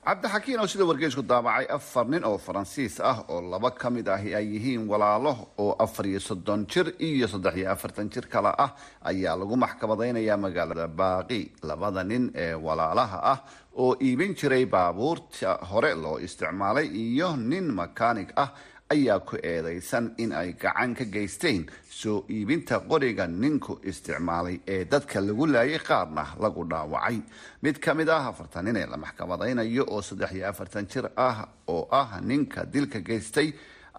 cabdixakiin 0.06 0.60
oo 0.60 0.68
sida 0.68 0.86
wargeysku 0.90 1.22
daabacay 1.30 1.66
afar 1.70 2.06
nin 2.10 2.24
oo 2.26 2.38
faransiis 2.38 3.00
ah 3.00 3.24
oo 3.30 3.42
laba 3.52 3.72
ka 3.72 3.90
mid 3.90 4.08
ahi 4.08 4.34
ay 4.36 4.46
yihiin 4.54 4.88
walaalo 4.90 5.34
oo 5.58 5.76
afar 5.80 6.06
iyo 6.08 6.20
soddon 6.20 6.66
jir 6.66 6.88
iyo 7.00 7.28
saddex 7.28 7.56
iyo 7.56 7.72
afartan 7.72 8.10
jir 8.10 8.26
kale 8.28 8.50
ah 8.58 8.74
ayaa 9.06 9.36
lagu 9.38 9.56
maxkamadaynayaa 9.56 10.38
magaalada 10.38 10.88
baaqi. 10.88 11.52
Labada 11.64 12.04
nin 12.04 12.32
ee 12.36 12.54
walaalaha 12.54 13.20
ah 13.34 13.40
oo 13.78 13.96
iibin 14.02 14.34
jiray 14.36 14.66
baabuurta 14.66 15.60
hore 15.72 15.94
loo 15.96 16.18
isticmaalay 16.20 16.88
iyo 16.88 17.36
nin 17.38 17.70
makaanig 17.74 18.34
ah 18.36 18.50
ayaa 18.94 19.20
ku 19.20 19.36
eedaysan 19.52 20.06
in 20.18 20.32
ay 20.32 20.54
gacan 20.64 20.94
ka 20.96 21.06
geysteen 21.06 21.66
soo 21.90 22.26
iibinta 22.30 22.80
qoriga 22.90 23.28
ninku 23.28 23.80
isticmaalay 23.84 24.60
ee 24.68 24.86
dadka 24.92 25.22
lagu 25.22 25.46
laayay 25.48 25.80
qaarna 25.80 26.24
lagu 26.44 26.64
dhaawacay. 26.72 27.18
Mid 27.64 27.80
ka 27.80 27.94
mid 27.94 28.10
ah 28.10 28.28
afartan 28.32 28.66
nin 28.66 28.76
ee 28.82 28.86
la 28.94 28.98
maxkamadaynayo 28.98 29.84
oo 29.88 30.02
saddex 30.02 30.32
iyo 30.38 30.48
afartan 30.50 30.86
jir 30.92 31.06
ah 31.18 31.48
oo 31.68 31.88
ah 31.92 32.20
ninka 32.22 32.66
dilka 32.66 33.00
geystay 33.00 33.54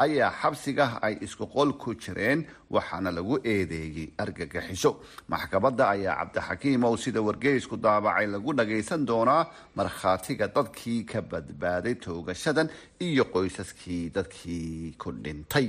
ayaa 0.05 0.31
xabsiga 0.43 0.87
ay 1.07 1.15
isku 1.27 1.47
qol 1.55 1.73
ku 1.83 1.95
jireen 1.95 2.45
waxaana 2.71 3.11
lagu 3.19 3.37
eedeeyey 3.53 4.09
argagixiso 4.25 4.91
maxkamadda 5.29 5.85
ayaa 5.95 6.17
cabdixakiim 6.21 6.85
ow 6.89 6.97
sida 6.97 7.21
wargeysku 7.29 7.77
daabacay 7.77 8.27
lagu 8.35 8.53
dhagaysan 8.59 9.07
doonaa 9.11 9.43
markhaatiga 9.77 10.49
dadkii 10.57 11.05
ka 11.13 11.21
badbaaday 11.23 11.95
toogashadan 12.05 12.69
iyo 13.09 13.25
qoysaskii 13.35 14.11
dadkii 14.17 14.95
ku 15.03 15.13
dhintay 15.25 15.69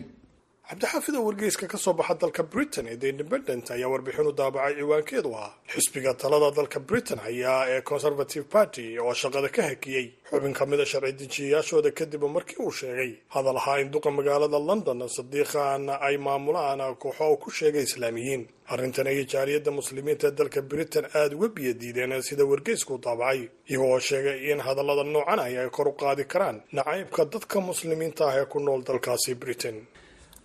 cabdixaafid 0.70 1.16
oo 1.20 1.26
wargeyska 1.28 1.68
ka 1.68 1.78
soo 1.78 1.94
baxa 1.94 2.16
dalka 2.16 2.44
britain 2.44 2.88
ee 2.88 2.96
the 2.96 3.10
independent 3.10 3.70
ayaa 3.72 3.90
warbixin 3.94 4.28
u 4.28 4.32
daabacay 4.32 4.74
ciwaankeedu 4.80 5.30
ahaa 5.36 5.52
xisbiga 5.74 6.14
talada 6.14 6.52
dalka 6.56 6.80
britain 6.80 7.20
ayaa 7.20 7.68
ee 7.70 7.82
conservative 7.82 8.46
party 8.56 8.98
oo 9.00 9.14
shaqada 9.14 9.50
ka 9.52 9.62
hakiyey. 9.70 10.08
Xubin 10.32 10.54
ka 10.54 10.66
mida 10.66 10.86
sharci 10.86 11.14
dejiyayaashooda 11.20 11.92
kadib 11.92 12.24
markii 12.36 12.58
uu 12.64 12.72
sheegay 12.72 13.12
hadal 13.36 13.58
ahaa 13.58 13.80
in 13.82 13.92
duqa 13.92 14.10
magaalada 14.12 14.60
london 14.70 15.04
sadiiqan 15.18 15.90
ay 16.08 16.18
maamulaan 16.18 16.80
kooxo 16.96 17.26
uu 17.32 17.38
ku 17.38 17.52
sheegay 17.52 17.84
islaamiyiin. 17.84 18.48
Arrintan 18.74 19.08
ayay 19.08 19.26
jaaliyadda 19.34 19.72
muslimiinta 19.72 20.32
dalka 20.32 20.62
britain 20.62 21.06
aada 21.14 21.36
uga 21.36 21.48
biyo 21.56 21.74
diideen 21.74 22.22
sida 22.24 22.46
wargeysku 22.46 22.98
daabacay 23.04 23.50
iyagoo 23.70 24.00
sheegay 24.00 24.52
in 24.52 24.60
hadallada 24.68 25.04
noocan 25.04 25.40
ah 25.40 25.44
ay 25.52 25.70
kor 25.70 25.88
u 25.88 25.92
qaadi 25.92 26.24
karaan 26.34 26.64
nacaybka 26.72 27.26
dadka 27.34 27.60
muslimiinta 27.70 28.24
ah 28.32 28.36
ee 28.40 28.46
ku 28.46 28.60
nool 28.60 28.82
dalkaasi 28.90 29.36
britain 29.36 29.78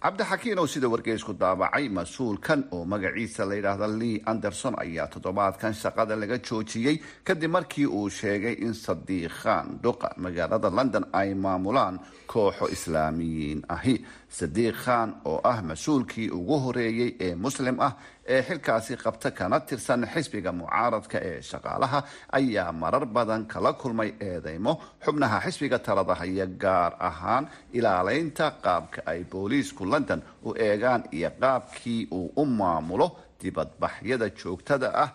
cabdixakiin 0.02 0.58
oo 0.58 0.66
sida 0.66 0.88
wargeysku 0.88 1.32
daabacay 1.40 1.88
mas'uulkan 1.88 2.64
oo 2.70 2.84
magaciisa 2.84 3.44
la 3.48 3.54
yidhaahda 3.58 3.88
lee 3.98 4.20
anderson 4.32 4.74
ayaa 4.78 5.06
toddobaadkan 5.14 5.74
shaqada 5.74 6.16
laga 6.16 6.38
joojiyey 6.38 6.96
kadib 7.24 7.50
markii 7.50 7.86
uu 7.86 8.08
sheegay 8.10 8.54
in 8.66 8.74
sadiiqan 8.74 9.66
duqa 9.82 10.08
magaalada 10.16 10.70
london 10.70 11.04
ay 11.12 11.34
maamulaan 11.34 11.98
kooxo 12.26 12.68
islaamiyiin 12.76 13.62
ahi 13.68 13.94
sadiiq 14.28 14.76
khan 14.84 15.10
oo 15.24 15.40
ah 15.44 15.62
mas'uulkii 15.62 16.28
ugu 16.38 16.56
horeeyey 16.64 17.10
ee 17.26 17.34
muslim 17.34 17.80
ah 17.80 17.92
ee 18.34 18.42
xilkaasi 18.48 18.96
qabta 19.04 19.30
kana 19.38 19.60
tirsan 19.60 20.02
xisbiga 20.12 20.52
mucaaradka 20.52 21.18
ee 21.30 21.40
shaqaalaha 21.50 22.00
ayaa 22.38 22.72
marar 22.72 23.04
badan 23.06 23.46
kala 23.52 23.72
kulmay 23.72 24.10
eedeymo 24.28 24.72
xubnaha 25.04 25.40
xisbiga 25.44 25.78
talada 25.78 26.14
haya 26.20 26.46
gaar 26.46 26.92
ahaan 27.08 27.44
ilaaleynta 27.78 28.46
qaabka 28.64 29.00
ay 29.12 29.20
booliisku 29.32 29.82
london 29.92 30.20
u 30.48 30.54
eegaan 30.68 31.02
iyo 31.16 31.30
qaabkii 31.42 32.00
uu 32.18 32.32
u 32.36 32.44
maamulo 32.46 33.08
dibadbaxyada 33.40 34.28
joogtada 34.40 34.88
ah 35.04 35.10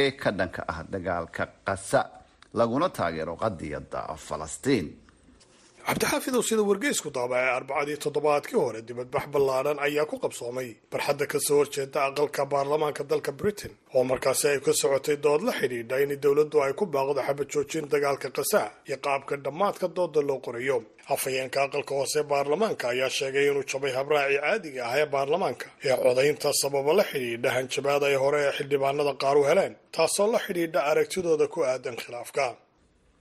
ee 0.00 0.10
ka 0.20 0.30
dhanka 0.38 0.62
ah 0.72 0.80
dagaalka 0.92 1.44
qasa 1.66 2.00
laguna 2.58 2.88
taageero 2.88 3.34
qadiyada 3.42 4.00
falastiin 4.26 4.86
cabdixaafidow 5.88 6.42
sida 6.48 6.62
wargeysku 6.70 7.08
daabacay 7.16 7.48
arbacadii 7.58 7.96
toddobaadkii 8.04 8.58
hore 8.64 8.80
dibadbax 8.88 9.24
ballaadhan 9.34 9.78
ayaa 9.86 10.04
ku 10.10 10.16
qabsoomay 10.24 10.68
barxadda 10.92 11.26
ka 11.32 11.38
soo 11.46 11.56
horjeeda 11.60 12.00
aqalka 12.08 12.42
baarlamaanka 12.52 13.02
dalka 13.12 13.32
britain 13.40 13.72
oo 13.96 14.04
markaasi 14.10 14.46
ay 14.52 14.60
ka 14.66 14.72
socotay 14.80 15.16
dood 15.24 15.42
la 15.48 15.52
xidhiidha 15.60 15.96
in 16.04 16.12
dowladdu 16.24 16.56
ay 16.64 16.72
ku 16.80 16.84
baaqdo 16.94 17.20
xabad 17.28 17.48
joojin 17.52 17.88
dagaalka 17.92 18.28
qasaa 18.38 18.68
iyo 18.88 18.96
qaabka 19.06 19.34
dhammaadka 19.44 19.86
dooda 19.96 20.20
loo 20.28 20.38
qorayo 20.46 20.76
afhayeenka 21.14 21.58
aqalka 21.66 21.92
hoose 21.98 22.20
baarlamaanka 22.32 22.84
ayaa 22.92 23.08
sheegay 23.18 23.46
inuu 23.50 23.64
jabay 23.72 23.92
habraacii 23.98 24.38
caadiga 24.44 24.82
ah 24.90 24.94
ee 25.00 25.06
baarlamaanka 25.14 25.66
ee 25.88 25.96
codaynta 26.04 26.48
sababo 26.62 26.92
la 26.98 27.04
xidhiidha 27.12 27.50
hanjabaad 27.56 28.02
ay 28.10 28.14
hore 28.22 28.40
ee 28.46 28.52
xildhibaanada 28.58 29.12
qaar 29.22 29.36
u 29.40 29.44
heleen 29.50 29.72
taasoo 29.96 30.28
la 30.34 30.38
xidhiidha 30.46 30.80
aragtidooda 30.90 31.46
ku 31.54 31.58
aadan 31.70 31.96
khilaafka 32.02 32.44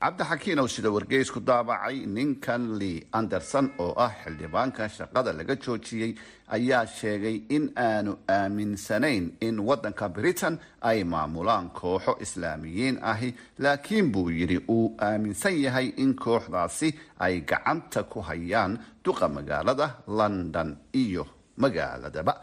cabdixakiin 0.01 0.59
oo 0.61 0.67
sida 0.67 0.89
wargeysku 0.91 1.39
daabacay 1.47 1.97
ninkan 2.05 2.63
lee 2.79 3.01
anderson 3.19 3.71
oo 3.79 3.93
ah 4.05 4.11
xildhibaanka 4.23 4.89
shaqada 4.97 5.33
laga 5.33 5.55
joojiyey 5.55 6.11
ayaa 6.55 6.85
sheegay 6.97 7.37
in 7.55 7.65
aanu 7.85 8.13
aaminsanayn 8.35 9.25
in 9.47 9.59
waddanka 9.69 10.09
britain 10.09 10.59
ay 10.81 11.03
maamulaan 11.13 11.69
kooxo 11.79 12.13
islaamiyiin 12.25 12.99
ahi 13.11 13.33
laakiin 13.59 14.11
buu 14.11 14.29
yidhi 14.29 14.59
uu 14.75 14.93
aaminsan 15.07 15.57
yahay 15.65 15.87
in 16.03 16.13
kooxdaasi 16.15 16.89
ay 17.19 17.41
gacanta 17.41 18.03
ku 18.03 18.21
hayaan 18.21 18.77
duqa 19.05 19.27
magaalada 19.29 19.87
london 20.07 20.77
iyo 20.93 21.25
magaaladaba. 21.57 22.33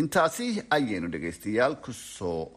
Intaasi 0.00 0.46
ayaynu 0.70 1.08
dhegaystayaal 1.08 1.76
ku 1.84 1.92
soo 1.92 2.50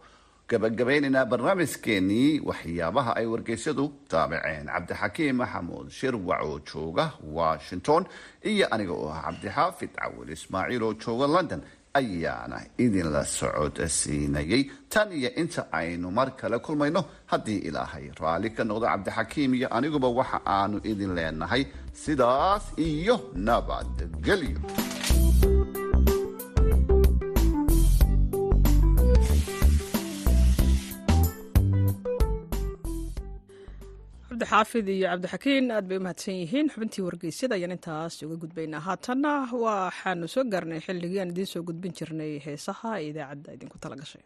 gabagabaynaynaa 0.51 1.25
barnaamijkeenii 1.31 2.39
waxyaabaha 2.49 3.11
ay 3.19 3.25
wargeysyadu 3.33 3.85
daabaceen 4.11 4.67
cabdixakiim 4.73 5.35
maxamuud 5.41 5.89
shirwac 5.99 6.41
oo 6.49 6.59
jooga 6.71 7.05
washington 7.39 8.05
iyo 8.51 8.65
aniga 8.73 8.93
oo 8.93 9.09
ah 9.15 9.21
cabdixaafid 9.25 9.91
cawil 9.99 10.29
ismaaciil 10.37 10.83
oo 10.87 10.93
jooga 11.03 11.27
london 11.35 11.61
ayaana 11.99 12.57
idinla 12.77 13.25
socodsiinayay. 13.25 14.63
Tan 14.89 15.11
iyo 15.11 15.29
inta 15.41 15.61
aynu 15.71 16.11
mar 16.11 16.29
kale 16.39 16.59
kulmayno 16.59 17.01
haddii 17.31 17.57
ilaahay 17.67 18.05
raalli 18.21 18.49
ka 18.55 18.63
noqdo 18.63 18.85
cabdixakiim 18.87 19.53
iyo 19.59 19.67
aniguba 19.77 20.07
waxa 20.19 20.39
aanu 20.57 20.77
idin 20.91 21.11
leenahay 21.17 21.63
sidaas 22.03 22.63
iyo 22.77 23.15
nabadgelyo 23.35 24.59
cabdixaafid 34.41 34.87
iyo 34.89 35.07
cabdixakiin 35.11 35.71
aad 35.71 35.85
bay 35.89 35.97
u 35.97 36.01
mahadsan 36.05 36.35
yihiin 36.41 36.69
xubintii 36.73 37.03
wargeysyada 37.07 37.55
ayaan 37.57 37.71
intaas 37.77 38.21
uga 38.23 38.35
gudbaynaa. 38.43 38.81
Haatanna 38.87 39.31
waxaanu 39.65 40.27
soo 40.33 40.43
gaarnay 40.53 40.79
xilligii 40.85 41.19
aan 41.21 41.31
idiin 41.33 41.49
soo 41.53 41.63
gudbin 41.69 41.93
jirnay 41.97 42.33
heesaha 42.45 42.99
ee 43.01 43.09
idaacadda 43.11 43.49
idinku 43.57 43.77
tala 43.81 43.95
gashay 44.01 44.23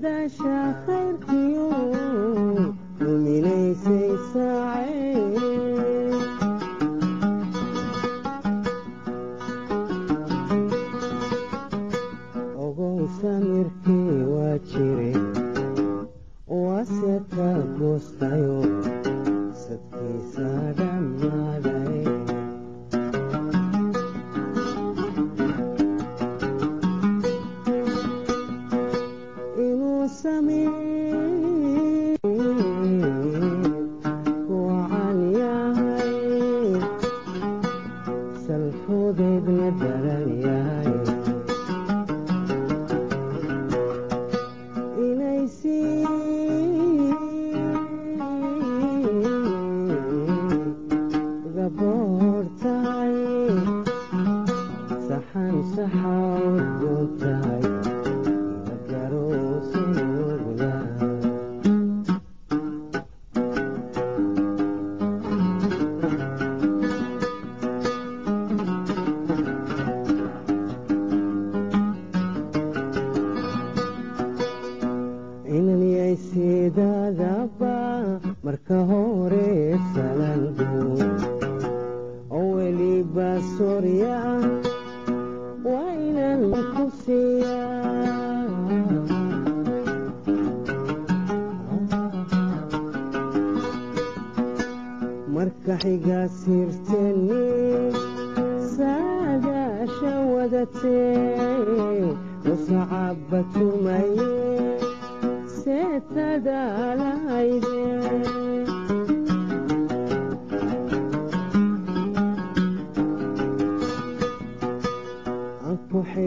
hadaasha 0.00 0.56
khayrka 0.86 1.39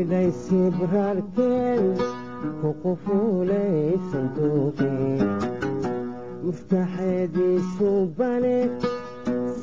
faa'iidaysi 0.03 0.59
bararkeen 0.77 1.83
ku 2.61 2.69
qufulay 2.83 3.95
sanduuqii 4.11 5.19
muftaxeediisuu 6.43 8.01
bane 8.17 8.57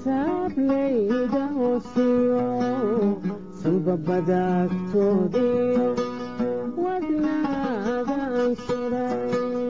saablayda 0.05 1.43
hoosiyo 1.57 2.45
sulbabadaagtoodiyo 3.61 5.89
wadnaada 6.85 8.19
anshuray 8.45 9.70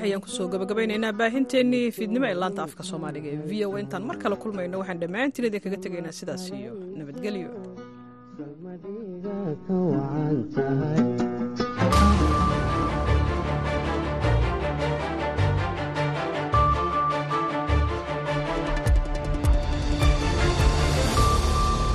warbixinah 0.00 0.06
ayaan 0.08 0.20
ku 0.24 0.28
soo 0.36 0.48
gabagabaynaynaa 0.52 1.12
baahinteennii 1.20 1.90
fiidnimo 1.96 2.26
ee 2.30 2.34
laanta 2.42 2.62
afka 2.66 2.82
soomaaliga 2.90 3.28
ee 3.34 3.40
v 3.50 3.52
o 3.66 3.78
intaan 3.82 4.04
mar 4.08 4.16
kale 4.22 4.36
kulmayno 4.42 4.76
waxaan 4.82 5.00
dhammaantiin 5.02 5.46
idin 5.48 5.60
kaga 5.64 5.78
tegaynaa 5.84 6.12
sidaas 6.20 6.44
iyo 6.60 6.72
nabadgelyo. 6.98 7.50